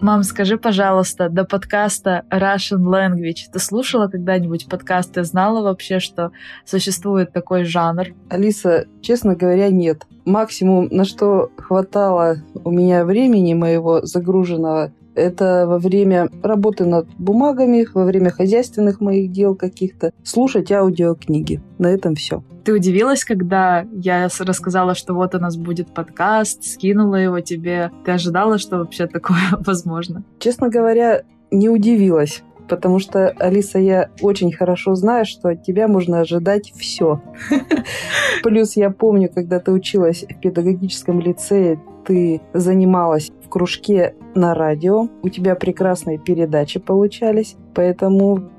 Мам, 0.06 0.22
скажи, 0.22 0.60
пожалуйста, 0.60 1.30
до 1.30 1.45
подкаста 1.45 2.26
Russian 2.30 2.84
Language 2.84 3.49
ты 3.51 3.58
слушала 3.58 4.08
когда-нибудь 4.08 4.70
подкаст? 4.70 5.14
Ты 5.14 5.24
знала 5.24 5.64
вообще, 5.64 5.99
что 5.99 6.32
существует 6.64 7.34
такой 7.34 7.64
жанр? 7.64 8.10
Алиса, 8.30 8.86
честно 9.01 9.36
говоря, 9.36 9.72
нет. 9.72 10.03
Максимум, 10.24 10.89
на 10.91 11.06
что 11.06 11.49
хватало 11.58 12.36
у 12.53 12.70
меня 12.70 13.03
времени 13.03 13.56
моего 13.56 14.06
загруженного, 14.06 14.91
это 15.16 15.66
во 15.68 15.80
время 15.80 16.30
работы 16.43 16.86
над 16.86 17.07
бумагами, 17.18 17.88
во 17.93 18.05
время 18.05 18.30
хозяйственных 18.30 19.01
моих 19.01 19.32
дел 19.32 19.55
каких-то, 19.55 20.11
слушать 20.24 20.72
аудиокниги. 20.72 21.61
На 21.78 21.88
этом 21.88 22.16
все. 22.16 22.43
Ты 22.63 22.74
удивилась, 22.74 23.24
когда 23.24 23.86
я 23.91 24.28
рассказала, 24.39 24.95
что 24.95 25.13
вот 25.13 25.36
у 25.36 25.39
нас 25.39 25.55
будет 25.55 25.93
подкаст, 25.93 26.63
скинула 26.63 27.16
его 27.16 27.39
тебе? 27.39 27.91
Ты 28.03 28.11
ожидала, 28.11 28.57
что 28.57 28.80
вообще 28.80 29.07
такое 29.07 29.38
возможно? 29.59 30.24
Честно 30.39 30.70
говоря, 30.70 31.24
не 31.51 31.70
удивилась. 31.70 32.43
Потому 32.68 32.99
что, 32.99 33.30
Алиса, 33.30 33.80
я 33.80 34.09
очень 34.22 34.51
хорошо 34.51 34.95
знаю, 34.95 35.26
что 35.26 35.49
от 35.49 35.63
тебя 35.63 35.88
можно 35.88 36.22
ожидать 36.22 36.74
все. 36.76 37.22
Плюс 38.43 38.76
я 38.76 38.89
помню, 38.89 39.30
когда 39.34 39.59
ты 39.59 39.72
училась 39.72 40.24
в 40.24 40.39
педагогическом 40.39 41.20
лицее, 41.20 41.80
ты 42.05 42.41
занималась 42.53 43.32
в 43.43 43.49
кружке 43.49 44.16
на 44.36 44.53
радио, 44.53 45.07
у 45.22 45.30
тебя 45.30 45.55
прекрасные 45.55 46.20
передачи 46.20 46.80
получались, 46.80 47.55
поэтому 47.74 48.49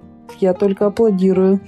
я 0.41 0.53
только 0.55 0.87
аплодирую, 0.87 1.61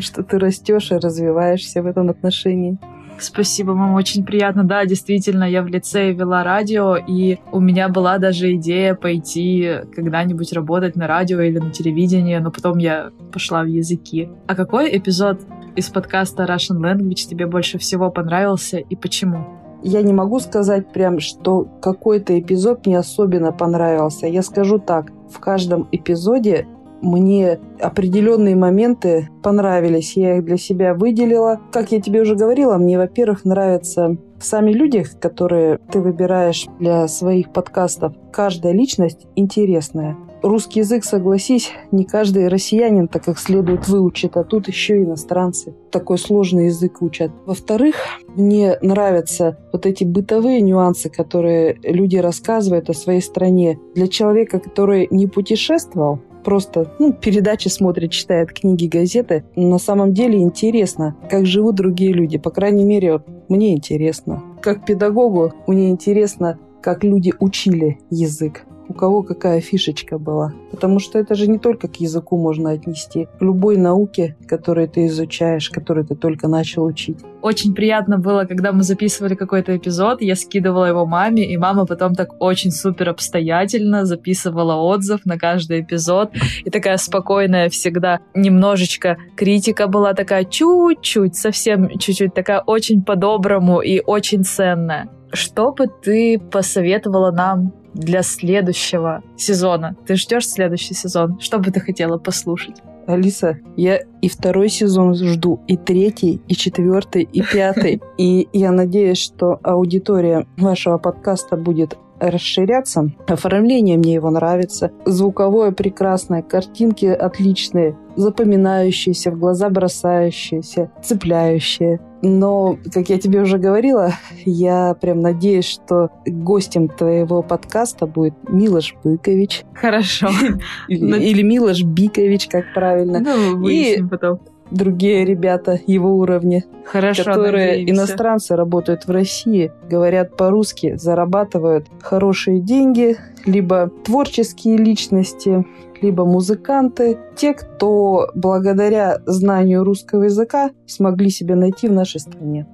что 0.00 0.22
ты 0.22 0.38
растешь 0.38 0.92
и 0.92 0.96
развиваешься 0.96 1.82
в 1.82 1.86
этом 1.86 2.10
отношении. 2.10 2.78
Спасибо, 3.22 3.74
мам, 3.74 3.94
очень 3.94 4.24
приятно. 4.24 4.64
Да, 4.64 4.84
действительно, 4.84 5.44
я 5.44 5.62
в 5.62 5.68
лицее 5.68 6.12
вела 6.12 6.42
радио, 6.42 6.96
и 6.96 7.38
у 7.52 7.60
меня 7.60 7.88
была 7.88 8.18
даже 8.18 8.54
идея 8.56 8.94
пойти 8.96 9.82
когда-нибудь 9.94 10.52
работать 10.52 10.96
на 10.96 11.06
радио 11.06 11.40
или 11.40 11.58
на 11.58 11.70
телевидении, 11.70 12.36
но 12.38 12.50
потом 12.50 12.78
я 12.78 13.10
пошла 13.32 13.62
в 13.62 13.66
языки. 13.66 14.28
А 14.48 14.56
какой 14.56 14.96
эпизод 14.96 15.40
из 15.76 15.88
подкаста 15.88 16.44
Russian 16.44 16.80
Language 16.80 17.28
тебе 17.28 17.46
больше 17.46 17.78
всего 17.78 18.10
понравился 18.10 18.78
и 18.78 18.96
почему? 18.96 19.46
Я 19.84 20.02
не 20.02 20.12
могу 20.12 20.40
сказать 20.40 20.92
прям, 20.92 21.20
что 21.20 21.64
какой-то 21.80 22.38
эпизод 22.38 22.86
мне 22.86 22.98
особенно 22.98 23.52
понравился. 23.52 24.26
Я 24.26 24.42
скажу 24.42 24.78
так, 24.78 25.12
в 25.30 25.38
каждом 25.38 25.88
эпизоде 25.92 26.66
мне 27.02 27.58
определенные 27.80 28.56
моменты 28.56 29.28
понравились, 29.42 30.16
я 30.16 30.38
их 30.38 30.44
для 30.44 30.56
себя 30.56 30.94
выделила. 30.94 31.60
Как 31.72 31.92
я 31.92 32.00
тебе 32.00 32.22
уже 32.22 32.36
говорила, 32.36 32.78
мне, 32.78 32.96
во-первых, 32.96 33.44
нравятся 33.44 34.16
сами 34.40 34.72
люди, 34.72 35.04
которые 35.20 35.78
ты 35.90 36.00
выбираешь 36.00 36.66
для 36.78 37.06
своих 37.08 37.52
подкастов. 37.52 38.14
Каждая 38.32 38.72
личность 38.72 39.26
интересная. 39.36 40.16
Русский 40.42 40.80
язык, 40.80 41.04
согласись, 41.04 41.70
не 41.92 42.04
каждый 42.04 42.48
россиянин 42.48 43.06
так 43.06 43.24
как 43.24 43.38
следует 43.38 43.86
выучит, 43.86 44.36
а 44.36 44.42
тут 44.42 44.66
еще 44.66 45.00
иностранцы 45.00 45.72
такой 45.92 46.18
сложный 46.18 46.66
язык 46.66 47.00
учат. 47.00 47.30
Во-вторых, 47.46 47.94
мне 48.34 48.76
нравятся 48.82 49.58
вот 49.72 49.86
эти 49.86 50.02
бытовые 50.02 50.60
нюансы, 50.60 51.10
которые 51.10 51.78
люди 51.84 52.16
рассказывают 52.16 52.90
о 52.90 52.94
своей 52.94 53.20
стране. 53.20 53.78
Для 53.94 54.08
человека, 54.08 54.58
который 54.58 55.06
не 55.12 55.28
путешествовал, 55.28 56.18
просто 56.42 56.92
ну, 56.98 57.12
передачи 57.12 57.68
смотрит, 57.68 58.10
читает 58.10 58.52
книги, 58.52 58.86
газеты. 58.86 59.44
На 59.56 59.78
самом 59.78 60.12
деле 60.12 60.40
интересно, 60.40 61.16
как 61.30 61.46
живут 61.46 61.76
другие 61.76 62.12
люди. 62.12 62.38
По 62.38 62.50
крайней 62.50 62.84
мере, 62.84 63.12
вот, 63.14 63.26
мне 63.48 63.72
интересно. 63.72 64.42
Как 64.60 64.84
педагогу 64.84 65.52
мне 65.66 65.90
интересно, 65.90 66.58
как 66.80 67.04
люди 67.04 67.32
учили 67.38 67.98
язык 68.10 68.64
у 68.88 68.94
кого 68.94 69.22
какая 69.22 69.60
фишечка 69.60 70.18
была. 70.18 70.52
Потому 70.70 70.98
что 70.98 71.18
это 71.18 71.34
же 71.34 71.48
не 71.48 71.58
только 71.58 71.88
к 71.88 71.96
языку 71.96 72.36
можно 72.36 72.70
отнести. 72.70 73.28
К 73.38 73.42
любой 73.42 73.76
науке, 73.76 74.36
которую 74.46 74.88
ты 74.88 75.06
изучаешь, 75.06 75.70
которую 75.70 76.06
ты 76.06 76.14
только 76.14 76.48
начал 76.48 76.84
учить. 76.84 77.18
Очень 77.42 77.74
приятно 77.74 78.18
было, 78.18 78.44
когда 78.44 78.72
мы 78.72 78.82
записывали 78.82 79.34
какой-то 79.34 79.76
эпизод, 79.76 80.22
я 80.22 80.36
скидывала 80.36 80.84
его 80.84 81.06
маме, 81.06 81.44
и 81.44 81.56
мама 81.56 81.86
потом 81.86 82.14
так 82.14 82.40
очень 82.40 82.70
супер 82.70 83.08
обстоятельно 83.08 84.04
записывала 84.04 84.76
отзыв 84.76 85.24
на 85.24 85.38
каждый 85.38 85.80
эпизод. 85.80 86.30
И 86.64 86.70
такая 86.70 86.96
спокойная 86.98 87.68
всегда. 87.68 88.20
Немножечко 88.34 89.16
критика 89.36 89.88
была 89.88 90.14
такая 90.14 90.44
чуть-чуть, 90.44 91.34
совсем 91.36 91.98
чуть-чуть, 91.98 92.34
такая 92.34 92.60
очень 92.60 93.02
по-доброму 93.02 93.80
и 93.80 94.00
очень 94.00 94.44
ценная. 94.44 95.08
Что 95.32 95.72
бы 95.72 95.86
ты 95.86 96.38
посоветовала 96.38 97.32
нам 97.32 97.72
для 97.94 98.22
следующего 98.22 99.22
сезона? 99.36 99.96
Ты 100.06 100.16
ждешь 100.16 100.48
следующий 100.48 100.94
сезон? 100.94 101.38
Что 101.40 101.58
бы 101.58 101.70
ты 101.70 101.80
хотела 101.80 102.18
послушать? 102.18 102.82
Алиса, 103.06 103.58
я 103.76 104.00
и 104.20 104.28
второй 104.28 104.68
сезон 104.68 105.14
жду, 105.14 105.60
и 105.66 105.76
третий, 105.76 106.40
и 106.46 106.54
четвертый, 106.54 107.22
и 107.24 107.42
пятый. 107.42 108.00
И 108.18 108.48
я 108.52 108.70
надеюсь, 108.70 109.18
что 109.18 109.58
аудитория 109.62 110.46
вашего 110.56 110.98
подкаста 110.98 111.56
будет 111.56 111.98
расширяться. 112.20 113.10
Оформление 113.26 113.98
мне 113.98 114.14
его 114.14 114.30
нравится. 114.30 114.92
Звуковое 115.04 115.72
прекрасное, 115.72 116.42
картинки 116.42 117.06
отличные, 117.06 117.96
запоминающиеся, 118.16 119.32
в 119.32 119.38
глаза 119.38 119.68
бросающиеся, 119.70 120.90
цепляющие. 121.02 122.00
Но, 122.22 122.78
как 122.92 123.08
я 123.08 123.18
тебе 123.18 123.40
уже 123.40 123.58
говорила, 123.58 124.12
я 124.44 124.94
прям 124.94 125.20
надеюсь, 125.20 125.64
что 125.64 126.10
гостем 126.24 126.88
твоего 126.88 127.42
подкаста 127.42 128.06
будет 128.06 128.34
Милош 128.48 128.94
Быкович. 129.02 129.64
Хорошо. 129.74 130.28
Или, 130.88 131.20
или 131.20 131.42
Милош 131.42 131.82
Бикович, 131.82 132.46
как 132.46 132.72
правильно. 132.74 133.18
Ну, 133.18 133.58
выясним 133.58 134.06
И 134.06 134.08
потом. 134.08 134.40
Другие 134.72 135.24
ребята 135.24 135.78
его 135.86 136.16
уровня, 136.16 136.64
Хорошо, 136.84 137.24
которые 137.24 137.68
надеемся. 137.68 137.94
иностранцы 137.94 138.56
работают 138.56 139.06
в 139.06 139.10
России, 139.10 139.72
говорят 139.88 140.36
по-русски, 140.36 140.96
зарабатывают 140.96 141.86
хорошие 142.00 142.60
деньги, 142.60 143.16
либо 143.44 143.90
творческие 144.04 144.76
личности, 144.76 145.64
либо 146.00 146.24
музыканты, 146.24 147.18
те, 147.36 147.54
кто 147.54 148.30
благодаря 148.34 149.18
знанию 149.26 149.84
русского 149.84 150.24
языка 150.24 150.70
смогли 150.86 151.30
себя 151.30 151.54
найти 151.54 151.88
в 151.88 151.92
нашей 151.92 152.20
стране. 152.20 152.66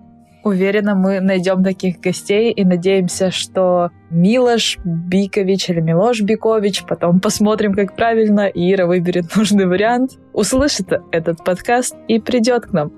Уверена, 0.49 0.95
мы 0.95 1.21
найдем 1.21 1.63
таких 1.63 2.01
гостей 2.01 2.51
и 2.51 2.65
надеемся, 2.65 3.31
что 3.31 3.91
Милош 4.09 4.79
Бикович 4.83 5.69
или 5.69 5.81
Милош 5.81 6.23
Бикович, 6.23 6.85
потом 6.89 7.21
посмотрим, 7.21 7.75
как 7.75 7.95
правильно, 7.95 8.51
Ира 8.55 8.87
выберет 8.87 9.37
нужный 9.37 9.67
вариант, 9.67 10.13
услышит 10.33 10.91
этот 11.13 11.45
подкаст 11.45 11.97
и 12.09 12.19
придет 12.19 12.65
к 12.65 12.73
нам. 12.73 12.91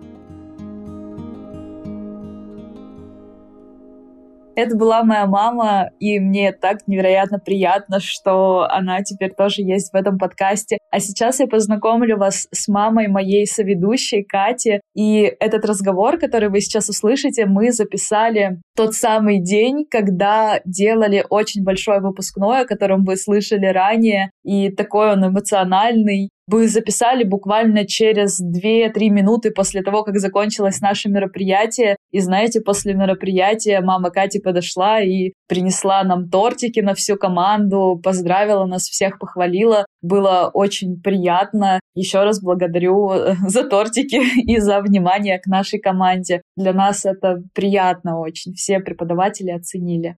Это 4.61 4.77
была 4.77 5.03
моя 5.03 5.25
мама, 5.25 5.89
и 6.01 6.21
мне 6.21 6.53
так 6.53 6.87
невероятно 6.87 7.39
приятно, 7.39 7.99
что 7.99 8.67
она 8.69 9.03
теперь 9.03 9.33
тоже 9.33 9.63
есть 9.63 9.91
в 9.91 9.97
этом 9.97 10.19
подкасте. 10.19 10.77
А 10.91 11.01
сейчас 11.01 11.41
я 11.41 11.47
познакомлю 11.47 12.19
вас 12.19 12.47
с 12.53 12.69
мамой 12.69 13.09
моей 13.09 13.47
соведущей 13.47 14.23
Кати. 14.23 14.81
И 14.95 15.35
этот 15.41 15.65
разговор, 15.65 16.19
который 16.19 16.51
вы 16.51 16.61
сейчас 16.61 16.91
услышите, 16.91 17.47
мы 17.47 17.73
записали 17.73 18.61
тот 18.77 18.93
самый 18.93 19.41
день, 19.41 19.87
когда 19.91 20.61
делали 20.67 21.25
очень 21.31 21.65
большой 21.65 22.01
выпускной, 22.01 22.61
о 22.61 22.67
котором 22.67 23.05
вы 23.05 23.17
слышали 23.17 23.65
ранее. 23.65 24.31
И 24.45 24.71
такой 24.71 25.13
он 25.13 25.27
эмоциональный, 25.27 26.29
вы 26.51 26.69
записали 26.69 27.25
буквально 27.25 27.87
через 27.87 28.41
2-3 28.41 29.09
минуты 29.09 29.51
после 29.51 29.83
того, 29.83 30.03
как 30.03 30.19
закончилось 30.19 30.81
наше 30.81 31.09
мероприятие. 31.09 31.97
И 32.11 32.21
знаете, 32.21 32.61
после 32.61 32.95
мероприятия 32.95 33.81
мама 33.81 34.11
Кати 34.11 34.41
подошла 34.41 35.01
и 35.01 35.33
принесла 35.49 36.03
нам 36.03 36.29
тортики 36.29 36.81
на 36.81 36.95
всю 36.95 37.17
команду, 37.17 38.01
поздравила 38.03 38.67
нас 38.67 38.83
всех, 38.83 39.19
похвалила. 39.19 39.87
Было 40.03 40.51
очень 40.53 41.01
приятно. 41.01 41.79
Еще 41.95 42.23
раз 42.25 42.43
благодарю 42.43 43.11
э, 43.11 43.35
за 43.47 43.65
тортики 43.65 44.21
и 44.41 44.59
за 44.59 44.81
внимание 44.81 45.39
к 45.39 45.47
нашей 45.47 45.79
команде. 45.79 46.43
Для 46.57 46.73
нас 46.73 47.05
это 47.05 47.43
приятно 47.55 48.19
очень. 48.19 48.55
Все 48.55 48.81
преподаватели 48.81 49.51
оценили. 49.51 50.17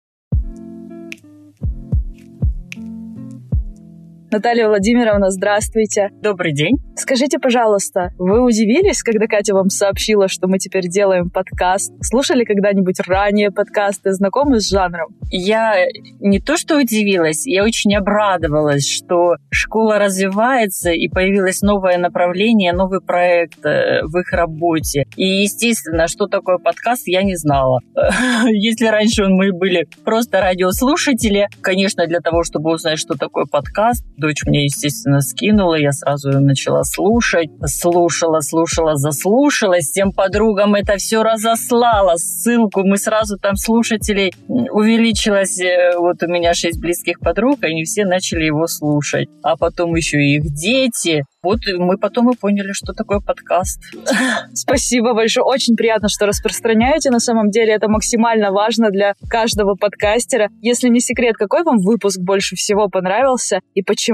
Наталья 4.33 4.69
Владимировна, 4.69 5.31
здравствуйте. 5.31 6.11
Добрый 6.23 6.53
день. 6.53 6.77
Скажите, 6.95 7.41
пожалуйста, 7.41 8.11
вы 8.17 8.41
удивились, 8.41 9.03
когда 9.03 9.27
Катя 9.27 9.55
вам 9.55 9.71
сообщила, 9.71 10.29
что 10.29 10.47
мы 10.47 10.59
теперь 10.59 10.87
делаем 10.87 11.31
подкаст? 11.31 11.93
Слушали 12.01 12.45
когда-нибудь 12.45 13.01
ранее 13.09 13.51
подкасты, 13.51 14.13
знакомы 14.13 14.61
с 14.61 14.71
жанром? 14.71 15.09
Я 15.33 15.85
не 16.21 16.39
то 16.39 16.57
что 16.57 16.79
удивилась, 16.79 17.45
я 17.45 17.65
очень 17.65 17.93
обрадовалась, 17.97 18.89
что 18.89 19.35
школа 19.51 19.99
развивается 19.99 20.91
и 20.91 21.09
появилось 21.09 21.63
новое 21.63 21.99
направление, 21.99 22.73
новый 22.73 23.01
проект 23.01 23.65
э, 23.65 24.03
в 24.05 24.17
их 24.17 24.31
работе. 24.33 25.07
И, 25.17 25.25
естественно, 25.43 26.07
что 26.07 26.29
такое 26.29 26.59
подкаст, 26.59 27.09
я 27.09 27.25
не 27.25 27.35
знала. 27.35 27.81
Если 28.47 28.87
раньше 28.87 29.25
мы 29.27 29.53
были 29.53 29.89
просто 30.05 30.41
радиослушатели, 30.41 31.49
конечно, 31.63 32.07
для 32.07 32.21
того, 32.21 32.45
чтобы 32.45 32.73
узнать, 32.73 33.01
что 33.01 33.15
такое 33.15 33.47
подкаст, 33.47 34.05
Дочь 34.21 34.45
мне, 34.45 34.65
естественно, 34.65 35.23
скинула, 35.23 35.77
я 35.77 35.93
сразу 35.93 36.29
начала 36.41 36.85
слушать. 36.85 37.49
Слушала, 37.65 38.41
слушала, 38.41 38.97
заслушалась. 38.97 39.87
Всем 39.87 40.13
подругам 40.13 40.75
это 40.75 40.99
все 40.99 41.23
разослала. 41.23 42.17
Ссылку 42.17 42.83
мы 42.85 42.99
сразу 42.99 43.39
там 43.39 43.57
слушателей 43.57 44.35
увеличилось. 44.47 45.59
Э, 45.59 45.97
вот 45.97 46.23
у 46.23 46.27
меня 46.27 46.53
шесть 46.53 46.81
близких 46.81 47.19
подруг, 47.21 47.65
они 47.65 47.85
все 47.85 48.05
начали 48.05 48.45
его 48.45 48.67
слушать. 48.67 49.27
А 49.43 49.57
потом 49.57 49.95
еще 49.95 50.19
и 50.19 50.37
их 50.37 50.53
дети. 50.53 51.25
Вот 51.43 51.61
мы 51.79 51.97
потом 51.97 52.31
и 52.31 52.37
поняли, 52.37 52.73
что 52.73 52.93
такое 52.93 53.21
подкаст. 53.21 53.81
Спасибо 54.53 55.15
большое. 55.15 55.45
Очень 55.45 55.77
приятно, 55.77 56.11
что 56.11 56.27
распространяете. 56.27 57.11
На 57.11 57.21
самом 57.21 57.49
деле 57.49 57.73
это 57.73 57.89
максимально 57.89 58.53
важно 58.53 58.91
для 58.91 59.15
каждого 59.31 59.77
подкастера. 59.77 60.51
Если 60.61 60.91
не 60.91 61.01
секрет, 61.01 61.37
какой 61.39 61.63
вам 61.63 61.79
выпуск 61.79 62.21
больше 62.21 62.57
всего 62.57 62.89
понравился 62.91 63.61
и 63.73 63.83
почему? 63.83 64.10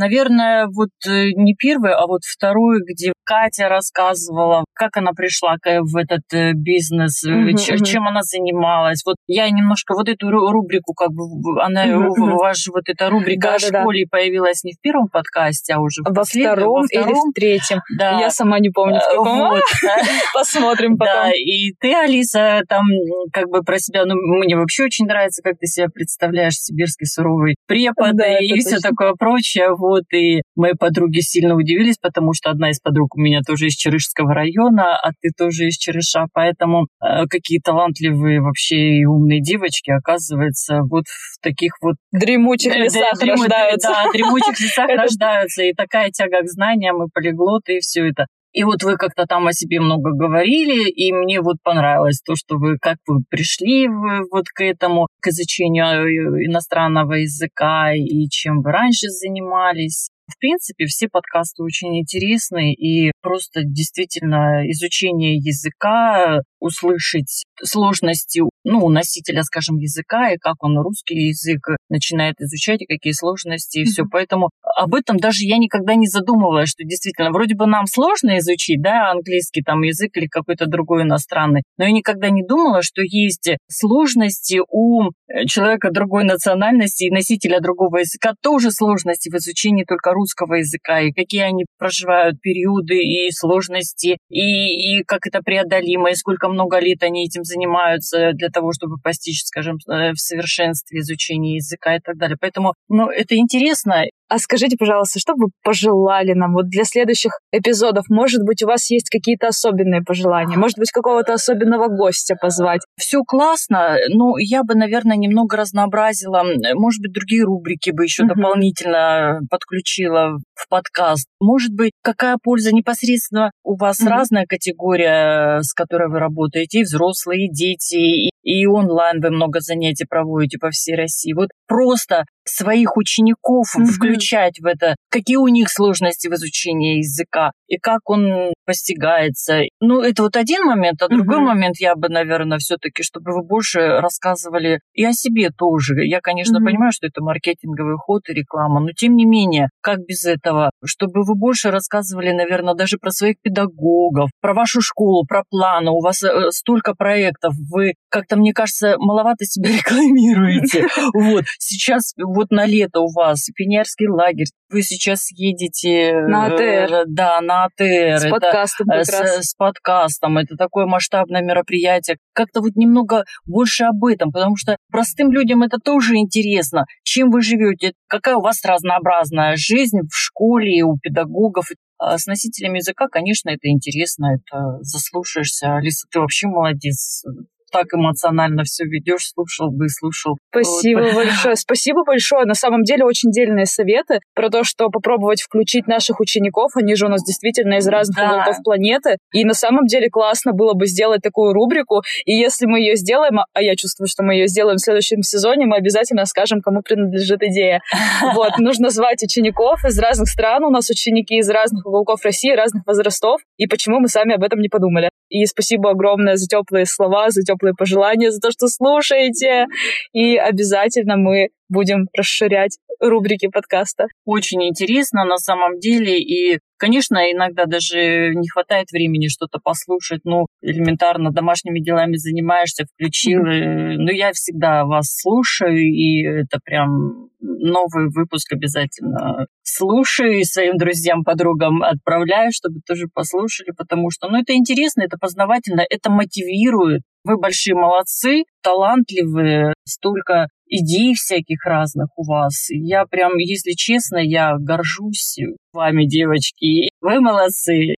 Наверное, 0.00 0.66
вот 0.66 0.88
э, 1.06 1.32
не 1.36 1.54
первый, 1.54 1.92
а 1.92 2.06
вот 2.06 2.22
второй, 2.24 2.80
где 2.80 3.12
Катя 3.22 3.68
рассказывала, 3.68 4.64
как 4.72 4.96
она 4.96 5.12
пришла 5.12 5.56
в 5.62 5.96
этот 5.96 6.22
э, 6.32 6.52
бизнес, 6.54 7.22
uh-huh, 7.26 7.52
uh-huh. 7.52 7.84
чем 7.84 8.08
она 8.08 8.22
занималась. 8.22 9.02
Вот 9.04 9.16
я 9.26 9.50
немножко 9.50 9.94
вот 9.94 10.08
эту 10.08 10.30
рубрику, 10.30 10.94
как 10.94 11.10
бы, 11.10 11.62
она, 11.62 11.86
uh-huh, 11.86 12.08
uh-huh. 12.08 12.36
ваша 12.38 12.72
вот 12.72 12.84
эта 12.86 13.10
рубрика 13.10 13.48
да, 13.48 13.54
о 13.56 13.58
школе 13.58 14.06
да. 14.06 14.16
появилась 14.16 14.64
не 14.64 14.72
в 14.72 14.80
первом 14.80 15.08
подкасте, 15.08 15.74
а 15.74 15.80
уже 15.80 16.00
во 16.02 16.24
втором, 16.24 16.80
во 16.80 16.86
втором 16.86 17.08
или 17.08 17.12
в 17.12 17.32
третьем. 17.34 17.80
Да. 17.98 18.18
Я 18.18 18.30
сама 18.30 18.58
не 18.58 18.70
помню, 18.70 19.00
в 19.00 19.04
каком. 19.04 19.38
Вот. 19.50 19.62
Посмотрим 20.34 20.96
потом. 20.96 21.14
Да, 21.14 21.30
и 21.36 21.72
ты, 21.78 21.94
Алиса, 21.94 22.62
там 22.68 22.86
как 23.34 23.48
бы 23.48 23.62
про 23.62 23.78
себя, 23.78 24.06
ну, 24.06 24.14
мне 24.14 24.56
вообще 24.56 24.84
очень 24.84 25.04
нравится, 25.04 25.42
как 25.42 25.58
ты 25.58 25.66
себя 25.66 25.88
представляешь, 25.92 26.54
сибирский 26.54 27.06
суровый 27.06 27.56
препод 27.66 28.16
да, 28.16 28.38
и 28.38 28.58
все 28.60 28.78
такое 28.78 29.12
прочее. 29.12 29.39
Вот, 29.76 30.04
и 30.12 30.42
мои 30.56 30.72
подруги 30.78 31.20
сильно 31.20 31.54
удивились, 31.54 31.96
потому 32.00 32.32
что 32.34 32.50
одна 32.50 32.70
из 32.70 32.80
подруг 32.80 33.16
у 33.16 33.20
меня 33.20 33.40
тоже 33.46 33.66
из 33.66 33.74
Черышского 33.74 34.34
района, 34.34 34.96
а 34.96 35.10
ты 35.20 35.30
тоже 35.36 35.66
из 35.66 35.76
Черыша, 35.76 36.26
поэтому 36.32 36.86
э, 37.02 37.26
какие 37.28 37.60
талантливые 37.60 38.40
вообще 38.40 39.00
и 39.00 39.04
умные 39.04 39.40
девочки, 39.40 39.90
оказывается, 39.90 40.80
вот 40.90 41.04
в 41.06 41.42
таких 41.42 41.72
вот... 41.80 41.96
Дремучих 42.12 42.74
лесах 42.76 43.18
да, 43.18 43.26
рождаются. 43.26 43.88
Да, 43.88 44.12
дремучих 44.12 44.60
лесах 44.60 44.88
рождаются, 44.96 45.62
и 45.62 45.72
такая 45.72 46.10
тяга 46.10 46.42
к 46.42 46.48
знаниям, 46.48 47.02
и 47.02 47.08
полиглоты, 47.12 47.76
и 47.76 47.80
все 47.80 48.08
это. 48.08 48.26
И 48.52 48.64
вот 48.64 48.82
вы 48.82 48.96
как-то 48.96 49.26
там 49.26 49.46
о 49.46 49.52
себе 49.52 49.80
много 49.80 50.10
говорили, 50.10 50.88
и 50.88 51.12
мне 51.12 51.40
вот 51.40 51.56
понравилось 51.62 52.20
то, 52.20 52.34
что 52.34 52.56
вы 52.56 52.78
как 52.78 52.96
вы 53.06 53.22
пришли 53.28 53.86
вот 54.30 54.46
к 54.52 54.62
этому, 54.62 55.06
к 55.20 55.28
изучению 55.28 55.84
э, 55.84 56.46
иностранного 56.46 57.14
языка, 57.14 57.92
и 57.94 58.28
чем 58.28 58.62
вы 58.62 58.72
раньше 58.72 59.08
занимались. 59.08 60.10
В 60.26 60.38
принципе, 60.38 60.86
все 60.86 61.08
подкасты 61.08 61.62
очень 61.62 61.98
интересны, 61.98 62.72
и 62.72 63.10
просто 63.20 63.62
действительно 63.64 64.62
изучение 64.70 65.36
языка, 65.36 66.40
услышать 66.60 67.44
сложности 67.62 68.42
ну, 68.64 68.88
носителя, 68.88 69.42
скажем, 69.42 69.78
языка, 69.78 70.32
и 70.32 70.36
как 70.36 70.62
он 70.62 70.78
русский 70.78 71.28
язык 71.28 71.60
начинает 71.88 72.36
изучать, 72.40 72.82
и 72.82 72.86
какие 72.86 73.12
сложности, 73.12 73.78
и 73.78 73.82
mm-hmm. 73.82 73.86
все. 73.86 74.04
Поэтому 74.10 74.50
об 74.76 74.94
этом 74.94 75.16
даже 75.16 75.44
я 75.44 75.58
никогда 75.58 75.94
не 75.94 76.06
задумывалась, 76.06 76.68
что 76.68 76.84
действительно, 76.84 77.30
вроде 77.30 77.54
бы 77.54 77.66
нам 77.66 77.86
сложно 77.86 78.38
изучить, 78.38 78.82
да, 78.82 79.10
английский 79.10 79.62
там 79.62 79.82
язык 79.82 80.16
или 80.16 80.26
какой-то 80.26 80.66
другой 80.66 81.02
иностранный, 81.02 81.62
но 81.78 81.84
я 81.84 81.92
никогда 81.92 82.30
не 82.30 82.44
думала, 82.44 82.82
что 82.82 83.02
есть 83.02 83.50
сложности 83.68 84.60
у 84.68 85.04
э, 85.04 85.46
человека 85.46 85.90
другой 85.90 86.24
национальности 86.24 87.04
и 87.04 87.10
носителя 87.10 87.60
другого 87.60 87.98
языка, 87.98 88.34
тоже 88.42 88.70
сложности 88.70 89.30
в 89.30 89.36
изучении 89.36 89.84
только 89.84 90.12
русского 90.12 90.54
языка, 90.54 91.00
и 91.00 91.12
какие 91.12 91.42
они 91.42 91.64
проживают 91.78 92.40
периоды 92.40 92.98
и 92.98 93.30
сложности, 93.32 94.18
и, 94.28 94.98
и 94.98 95.02
как 95.04 95.26
это 95.26 95.40
преодолимо, 95.40 96.10
и 96.10 96.14
сколько 96.14 96.48
много 96.48 96.78
лет 96.78 97.02
они 97.02 97.26
этим 97.26 97.44
занимаются 97.50 98.32
для 98.32 98.48
того, 98.48 98.72
чтобы 98.72 98.96
постичь, 99.02 99.42
скажем, 99.44 99.76
э, 99.88 100.12
в 100.12 100.18
совершенстве 100.18 101.00
изучения 101.00 101.56
языка 101.56 101.96
и 101.96 102.00
так 102.00 102.16
далее. 102.16 102.36
Поэтому, 102.40 102.74
ну, 102.88 103.08
это 103.10 103.36
интересно. 103.36 104.04
А 104.30 104.38
скажите, 104.38 104.76
пожалуйста, 104.78 105.18
что 105.18 105.34
бы 105.34 105.48
пожелали 105.64 106.34
нам 106.34 106.52
вот 106.52 106.68
для 106.68 106.84
следующих 106.84 107.32
эпизодов? 107.50 108.04
Может 108.08 108.42
быть, 108.44 108.62
у 108.62 108.68
вас 108.68 108.88
есть 108.88 109.10
какие-то 109.10 109.48
особенные 109.48 110.02
пожелания? 110.02 110.56
Может 110.56 110.78
быть, 110.78 110.92
какого-то 110.92 111.32
особенного 111.34 111.88
гостя 111.88 112.36
позвать? 112.40 112.82
Все 112.96 113.22
классно, 113.26 113.96
но 114.08 114.34
я 114.38 114.62
бы, 114.62 114.76
наверное, 114.76 115.16
немного 115.16 115.56
разнообразила. 115.56 116.44
Может 116.74 117.02
быть, 117.02 117.12
другие 117.12 117.42
рубрики 117.42 117.90
бы 117.90 118.04
еще 118.04 118.22
uh-huh. 118.22 118.34
дополнительно 118.36 119.40
подключила 119.50 120.38
в 120.54 120.68
подкаст. 120.68 121.26
Может 121.40 121.72
быть, 121.74 121.90
какая 122.00 122.36
польза 122.40 122.72
непосредственно 122.72 123.50
у 123.64 123.76
вас 123.76 124.00
uh-huh. 124.00 124.10
разная 124.10 124.46
категория, 124.46 125.60
с 125.60 125.74
которой 125.74 126.08
вы 126.08 126.20
работаете, 126.20 126.78
и 126.78 126.84
взрослые, 126.84 127.46
и 127.46 127.52
дети, 127.52 127.96
и 127.96 128.30
и 128.42 128.66
онлайн 128.66 129.20
вы 129.20 129.30
много 129.30 129.60
занятий 129.60 130.06
проводите 130.08 130.58
по 130.58 130.70
всей 130.70 130.96
России. 130.96 131.34
Вот 131.34 131.50
просто 131.66 132.24
своих 132.44 132.96
учеников 132.96 133.66
mm-hmm. 133.76 133.84
включать 133.84 134.60
в 134.60 134.66
это, 134.66 134.96
какие 135.10 135.36
у 135.36 135.48
них 135.48 135.70
сложности 135.70 136.28
в 136.28 136.34
изучении 136.34 136.98
языка 136.98 137.52
и 137.68 137.76
как 137.78 138.08
он 138.10 138.52
постигается. 138.66 139.60
Ну, 139.80 140.00
это 140.00 140.22
вот 140.22 140.36
один 140.36 140.64
момент, 140.64 141.02
а 141.02 141.08
другой 141.08 141.38
mm-hmm. 141.38 141.44
момент 141.44 141.76
я 141.78 141.94
бы, 141.94 142.08
наверное, 142.08 142.58
все-таки, 142.58 143.02
чтобы 143.02 143.32
вы 143.32 143.42
больше 143.42 144.00
рассказывали 144.00 144.80
и 144.94 145.04
о 145.04 145.12
себе 145.12 145.50
тоже. 145.50 146.04
Я, 146.04 146.20
конечно, 146.20 146.58
mm-hmm. 146.58 146.64
понимаю, 146.64 146.92
что 146.92 147.06
это 147.06 147.22
маркетинговый 147.22 147.96
ход 147.96 148.22
и 148.28 148.34
реклама, 148.34 148.80
но 148.80 148.88
тем 148.96 149.14
не 149.14 149.26
менее, 149.26 149.68
как 149.80 150.00
без 150.00 150.24
этого, 150.24 150.70
чтобы 150.84 151.22
вы 151.22 151.34
больше 151.34 151.70
рассказывали, 151.70 152.32
наверное, 152.32 152.74
даже 152.74 152.98
про 152.98 153.10
своих 153.10 153.36
педагогов, 153.42 154.30
про 154.40 154.54
вашу 154.54 154.80
школу, 154.80 155.24
про 155.26 155.44
планы. 155.48 155.90
У 155.90 156.00
вас 156.00 156.22
э, 156.22 156.50
столько 156.50 156.94
проектов, 156.94 157.54
вы 157.70 157.94
как-то, 158.08 158.36
мне 158.36 158.52
кажется, 158.52 158.96
маловато 158.98 159.44
себя 159.44 159.70
рекламируете. 159.76 160.86
Вот. 161.12 161.44
Сейчас 161.58 162.12
вот 162.34 162.50
на 162.50 162.66
лето 162.66 163.00
у 163.00 163.12
вас 163.12 163.46
пионерский 163.54 164.08
лагерь, 164.08 164.46
вы 164.70 164.82
сейчас 164.82 165.30
едете... 165.32 166.12
На 166.28 166.46
АТР. 166.46 166.92
Э, 166.92 167.04
да, 167.06 167.40
на 167.40 167.64
АТР. 167.64 168.18
С 168.18 168.28
подкастом 168.28 168.86
как 168.86 169.04
с, 169.04 169.20
раз. 169.20 169.46
С 169.46 169.54
подкастом. 169.54 170.38
Это 170.38 170.56
такое 170.56 170.86
масштабное 170.86 171.42
мероприятие. 171.42 172.18
Как-то 172.32 172.60
вот 172.60 172.76
немного 172.76 173.24
больше 173.46 173.84
об 173.84 174.04
этом, 174.04 174.30
потому 174.30 174.56
что 174.56 174.76
простым 174.90 175.32
людям 175.32 175.62
это 175.62 175.78
тоже 175.78 176.16
интересно. 176.16 176.84
Чем 177.02 177.30
вы 177.30 177.42
живете, 177.42 177.92
какая 178.08 178.36
у 178.36 178.42
вас 178.42 178.64
разнообразная 178.64 179.56
жизнь 179.56 179.98
в 180.08 180.14
школе, 180.14 180.82
у 180.84 180.96
педагогов. 180.98 181.66
А 181.98 182.16
с 182.16 182.26
носителями 182.26 182.78
языка, 182.78 183.08
конечно, 183.08 183.50
это 183.50 183.68
интересно, 183.68 184.36
это 184.36 184.78
заслушаешься. 184.80 185.76
Алиса, 185.76 186.06
ты 186.10 186.20
вообще 186.20 186.46
молодец 186.46 187.24
так 187.70 187.86
эмоционально 187.94 188.64
все 188.64 188.84
ведешь, 188.84 189.30
слушал 189.32 189.70
бы, 189.70 189.88
слушал. 189.88 190.36
Спасибо 190.50 191.00
вот. 191.00 191.14
большое. 191.14 191.56
Спасибо 191.56 192.04
большое. 192.04 192.44
На 192.44 192.54
самом 192.54 192.82
деле 192.82 193.04
очень 193.04 193.30
дельные 193.30 193.66
советы 193.66 194.20
про 194.34 194.50
то, 194.50 194.64
что 194.64 194.88
попробовать 194.88 195.42
включить 195.42 195.86
наших 195.86 196.20
учеников. 196.20 196.72
Они 196.76 196.94
же 196.94 197.06
у 197.06 197.08
нас 197.08 197.22
действительно 197.24 197.74
из 197.74 197.88
разных 197.88 198.16
да. 198.16 198.32
уголков 198.32 198.56
планеты. 198.64 199.16
И 199.32 199.44
на 199.44 199.54
самом 199.54 199.86
деле 199.86 200.08
классно 200.10 200.52
было 200.52 200.74
бы 200.74 200.86
сделать 200.86 201.22
такую 201.22 201.52
рубрику. 201.52 202.02
И 202.24 202.32
если 202.32 202.66
мы 202.66 202.80
ее 202.80 202.96
сделаем, 202.96 203.38
а 203.52 203.62
я 203.62 203.76
чувствую, 203.76 204.08
что 204.08 204.22
мы 204.22 204.34
ее 204.34 204.48
сделаем 204.48 204.76
в 204.76 204.80
следующем 204.80 205.22
сезоне, 205.22 205.66
мы 205.66 205.76
обязательно 205.76 206.24
скажем, 206.26 206.60
кому 206.60 206.82
принадлежит 206.82 207.42
идея. 207.42 207.80
Вот, 208.34 208.58
нужно 208.58 208.90
звать 208.90 209.22
учеников 209.22 209.84
из 209.84 209.98
разных 209.98 210.28
стран. 210.28 210.64
У 210.64 210.70
нас 210.70 210.88
ученики 210.90 211.38
из 211.38 211.48
разных 211.48 211.86
уголков 211.86 212.24
России, 212.24 212.52
разных 212.52 212.86
возрастов. 212.86 213.40
И 213.56 213.66
почему 213.66 213.98
мы 214.00 214.08
сами 214.08 214.34
об 214.34 214.42
этом 214.42 214.60
не 214.60 214.68
подумали? 214.68 215.10
И 215.30 215.46
спасибо 215.46 215.90
огромное 215.90 216.36
за 216.36 216.46
теплые 216.46 216.86
слова, 216.86 217.30
за 217.30 217.42
теплые 217.42 217.74
пожелания, 217.74 218.30
за 218.30 218.40
то, 218.40 218.50
что 218.50 218.68
слушаете. 218.68 219.66
И 220.12 220.36
обязательно 220.36 221.16
мы 221.16 221.48
будем 221.70 222.08
расширять 222.14 222.78
рубрики 223.00 223.48
подкаста. 223.48 224.06
Очень 224.26 224.68
интересно 224.68 225.24
на 225.24 225.38
самом 225.38 225.78
деле. 225.78 226.20
И, 226.20 226.58
конечно, 226.76 227.18
иногда 227.32 227.64
даже 227.64 228.34
не 228.34 228.48
хватает 228.48 228.90
времени 228.92 229.28
что-то 229.28 229.58
послушать. 229.62 230.20
Ну, 230.24 230.46
элементарно 230.60 231.30
домашними 231.30 231.80
делами 231.80 232.16
занимаешься, 232.16 232.84
включил. 232.84 233.40
Mm-hmm. 233.40 233.94
Ну, 233.96 234.12
я 234.12 234.32
всегда 234.32 234.84
вас 234.84 235.06
слушаю, 235.18 235.78
и 235.78 236.22
это 236.24 236.58
прям 236.62 237.30
новый 237.40 238.10
выпуск 238.10 238.52
обязательно 238.52 239.46
слушаю 239.62 240.38
и 240.38 240.44
своим 240.44 240.76
друзьям, 240.76 241.24
подругам 241.24 241.82
отправляю, 241.82 242.50
чтобы 242.52 242.80
тоже 242.86 243.06
послушали, 243.12 243.70
потому 243.76 244.10
что, 244.10 244.28
ну, 244.28 244.40
это 244.40 244.54
интересно, 244.54 245.02
это 245.02 245.16
познавательно, 245.18 245.82
это 245.88 246.10
мотивирует. 246.10 247.02
Вы 247.24 247.38
большие 247.38 247.74
молодцы, 247.74 248.44
талантливые, 248.62 249.74
столько 249.86 250.48
идей 250.70 251.14
всяких 251.14 251.64
разных 251.64 252.08
у 252.16 252.24
вас. 252.24 252.68
Я 252.70 253.04
прям, 253.04 253.36
если 253.36 253.72
честно, 253.72 254.18
я 254.18 254.56
горжусь 254.58 255.36
вами, 255.72 256.06
девочки. 256.06 256.88
Вы 257.00 257.20
молодцы. 257.20 257.94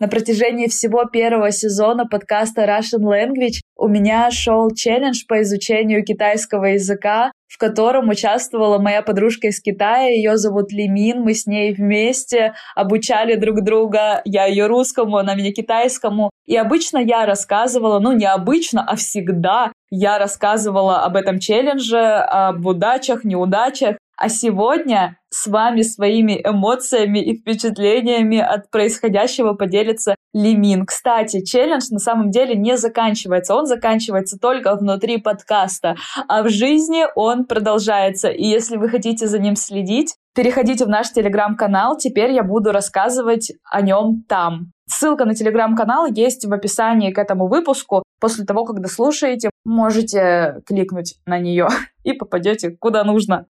На 0.00 0.06
протяжении 0.06 0.68
всего 0.68 1.06
первого 1.06 1.50
сезона 1.50 2.06
подкаста 2.06 2.62
Russian 2.62 3.02
Language 3.02 3.60
у 3.76 3.88
меня 3.88 4.30
шел 4.30 4.70
челлендж 4.70 5.24
по 5.26 5.42
изучению 5.42 6.04
китайского 6.04 6.66
языка, 6.66 7.32
в 7.48 7.58
котором 7.58 8.08
участвовала 8.08 8.78
моя 8.78 9.02
подружка 9.02 9.48
из 9.48 9.60
Китая, 9.60 10.08
ее 10.10 10.36
зовут 10.36 10.70
Лимин, 10.70 11.22
мы 11.22 11.34
с 11.34 11.46
ней 11.46 11.74
вместе 11.74 12.54
обучали 12.76 13.34
друг 13.34 13.64
друга, 13.64 14.22
я 14.24 14.46
ее 14.46 14.68
русскому, 14.68 15.16
она 15.16 15.34
меня 15.34 15.52
китайскому. 15.52 16.30
И 16.48 16.56
обычно 16.56 16.96
я 16.96 17.26
рассказывала, 17.26 17.98
ну 17.98 18.12
не 18.12 18.24
обычно, 18.24 18.82
а 18.82 18.96
всегда 18.96 19.70
я 19.90 20.18
рассказывала 20.18 21.04
об 21.04 21.14
этом 21.14 21.40
челлендже, 21.40 21.98
об 21.98 22.64
удачах, 22.64 23.22
неудачах. 23.22 23.98
А 24.16 24.30
сегодня 24.30 25.18
с 25.28 25.46
вами 25.46 25.82
своими 25.82 26.40
эмоциями 26.42 27.18
и 27.18 27.36
впечатлениями 27.36 28.38
от 28.38 28.70
происходящего 28.70 29.52
поделится 29.52 30.16
Лимин. 30.32 30.86
Кстати, 30.86 31.44
челлендж 31.44 31.88
на 31.90 31.98
самом 31.98 32.30
деле 32.30 32.56
не 32.56 32.78
заканчивается. 32.78 33.54
Он 33.54 33.66
заканчивается 33.66 34.38
только 34.40 34.74
внутри 34.74 35.18
подкаста, 35.18 35.96
а 36.28 36.42
в 36.42 36.48
жизни 36.48 37.04
он 37.14 37.44
продолжается. 37.44 38.30
И 38.30 38.44
если 38.44 38.78
вы 38.78 38.88
хотите 38.88 39.26
за 39.26 39.38
ним 39.38 39.54
следить, 39.54 40.14
переходите 40.34 40.86
в 40.86 40.88
наш 40.88 41.12
телеграм-канал. 41.12 41.98
Теперь 41.98 42.32
я 42.32 42.42
буду 42.42 42.72
рассказывать 42.72 43.52
о 43.70 43.82
нем 43.82 44.24
там. 44.26 44.72
Ссылка 44.88 45.26
на 45.26 45.34
телеграм-канал 45.34 46.06
есть 46.06 46.46
в 46.46 46.52
описании 46.52 47.12
к 47.12 47.18
этому 47.18 47.46
выпуску. 47.46 48.02
После 48.20 48.44
того, 48.44 48.64
когда 48.64 48.88
слушаете, 48.88 49.50
можете 49.64 50.62
кликнуть 50.66 51.16
на 51.26 51.38
нее 51.38 51.68
и 52.04 52.12
попадете 52.12 52.70
куда 52.70 53.04
нужно. 53.04 53.46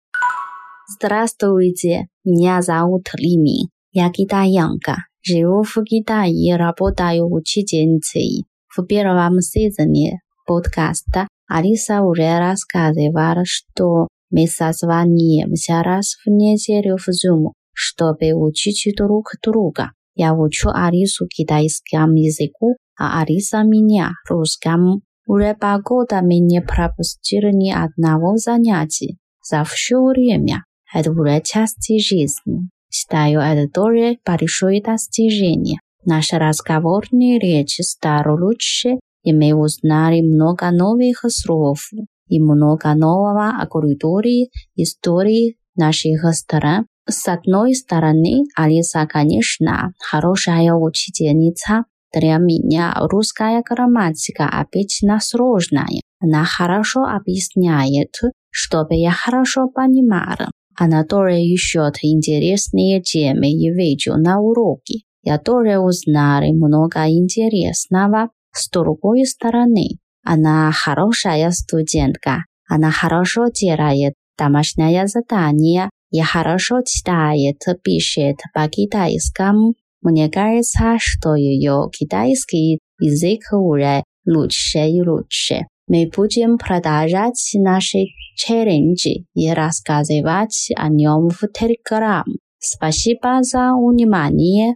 Здравствуйте, 0.88 2.07
меня 2.23 2.61
зовут 2.61 3.09
Ли 3.17 3.38
Мин. 3.38 3.69
Я 3.91 4.11
китаянка. 4.11 4.97
Живу 5.25 5.63
в 5.63 5.84
Китае, 5.86 6.57
работаю 6.57 7.31
учительницей. 7.31 8.45
В 8.67 8.86
первом 8.86 9.39
сезоне 9.39 10.19
подкаста 10.45 11.27
Алиса 11.47 12.01
уже 12.01 12.38
рассказывала, 12.39 13.43
что 13.45 14.07
мы 14.29 14.47
созваниваемся 14.47 15.81
раз 15.81 16.15
в 16.25 16.29
неделю 16.29 16.97
в 16.97 17.07
Zoom, 17.07 17.53
чтобы 17.73 18.34
учить 18.34 18.91
друг 18.97 19.31
друга. 19.41 19.91
Я 20.16 20.34
учу 20.34 20.70
Алису 20.74 21.28
китайскому 21.28 22.16
языку, 22.16 22.78
а 22.97 23.22
Алиса 23.22 23.64
меня 23.64 24.11
русскому. 24.30 25.01
Уже 25.26 25.55
два 25.59 25.80
года 25.80 26.22
мы 26.22 26.39
не 26.39 26.61
пропустили 26.61 27.51
ни 27.53 27.72
одного 27.72 28.38
занятия 28.38 29.18
за 29.41 29.64
все 29.64 29.97
время. 30.03 30.66
Это 30.93 31.11
уже 31.11 31.41
часть 31.41 31.88
жизни. 31.89 32.70
Считаю 32.91 33.39
это 33.39 33.68
тоже 33.72 34.18
большое 34.26 34.82
достижение. 34.82 35.80
Наша 36.05 36.38
разговорная 36.38 37.39
речь 37.39 37.78
стала 37.82 38.38
лучше, 38.38 38.99
и 39.24 39.34
мы 39.34 39.55
узнали 39.55 40.22
много 40.22 40.70
новых 40.70 41.24
слов 41.30 41.80
и 42.28 42.39
много 42.39 42.93
нового 42.93 43.53
о 43.59 43.66
культуре, 43.68 44.47
истории 44.76 45.55
наших 45.76 46.34
стран. 46.36 46.86
С 47.10 47.28
одной 47.28 47.76
стороны, 47.76 48.43
Алиса, 48.56 49.06
конечно, 49.08 49.93
хорошая 49.99 50.74
учительница. 50.74 51.84
Для 52.14 52.38
меня 52.38 52.95
русская 52.97 53.62
грамматика 53.68 54.47
обычно 54.47 55.20
сложная. 55.20 56.01
Она 56.20 56.45
хорошо 56.45 57.04
объясняет, 57.04 58.14
чтобы 58.49 58.95
я 58.95 59.12
хорошо 59.12 59.68
понимала. 59.68 60.49
Она 60.78 61.04
тоже 61.04 61.39
ищет 61.41 61.97
интересные 62.01 63.01
темы 63.01 63.49
и 63.51 63.70
видео 63.70 64.16
на 64.16 64.39
уроки. 64.39 65.04
Я 65.24 65.38
тоже 65.38 65.80
узнала 65.80 66.45
много 66.54 67.06
интересного 67.08 68.30
с 68.51 68.70
другой 68.70 69.26
стороны. 69.26 69.97
Она 70.24 70.72
хорошая 70.72 71.51
студентка. 71.51 72.45
Она 72.70 72.91
хорошо 72.91 73.47
делает 73.47 74.14
домашнее 74.38 75.08
задание 75.08 75.89
и 76.14 76.22
хорошо 76.22 76.82
читает, 76.86 77.57
пишет 77.84 78.38
по-китайскому. 78.53 79.74
Мне 80.03 80.30
кажется, 80.30 80.97
что 80.99 81.34
ее 81.34 81.89
китайский 81.91 82.78
язык 82.99 83.41
уже 83.51 84.03
лучше 84.28 84.78
и 84.89 85.01
лучше. 85.01 85.61
Мы 85.88 86.09
будем 86.16 86.59
продолжать 86.59 87.51
наши 87.55 88.05
челленджи 88.36 89.26
и 89.34 89.51
рассказывать 89.51 90.70
о 90.78 90.88
нем 90.89 91.30
в 91.30 91.43
Telegram. 91.45 92.24
Спасибо 92.59 93.41
за 93.41 93.72
внимание. 93.74 94.76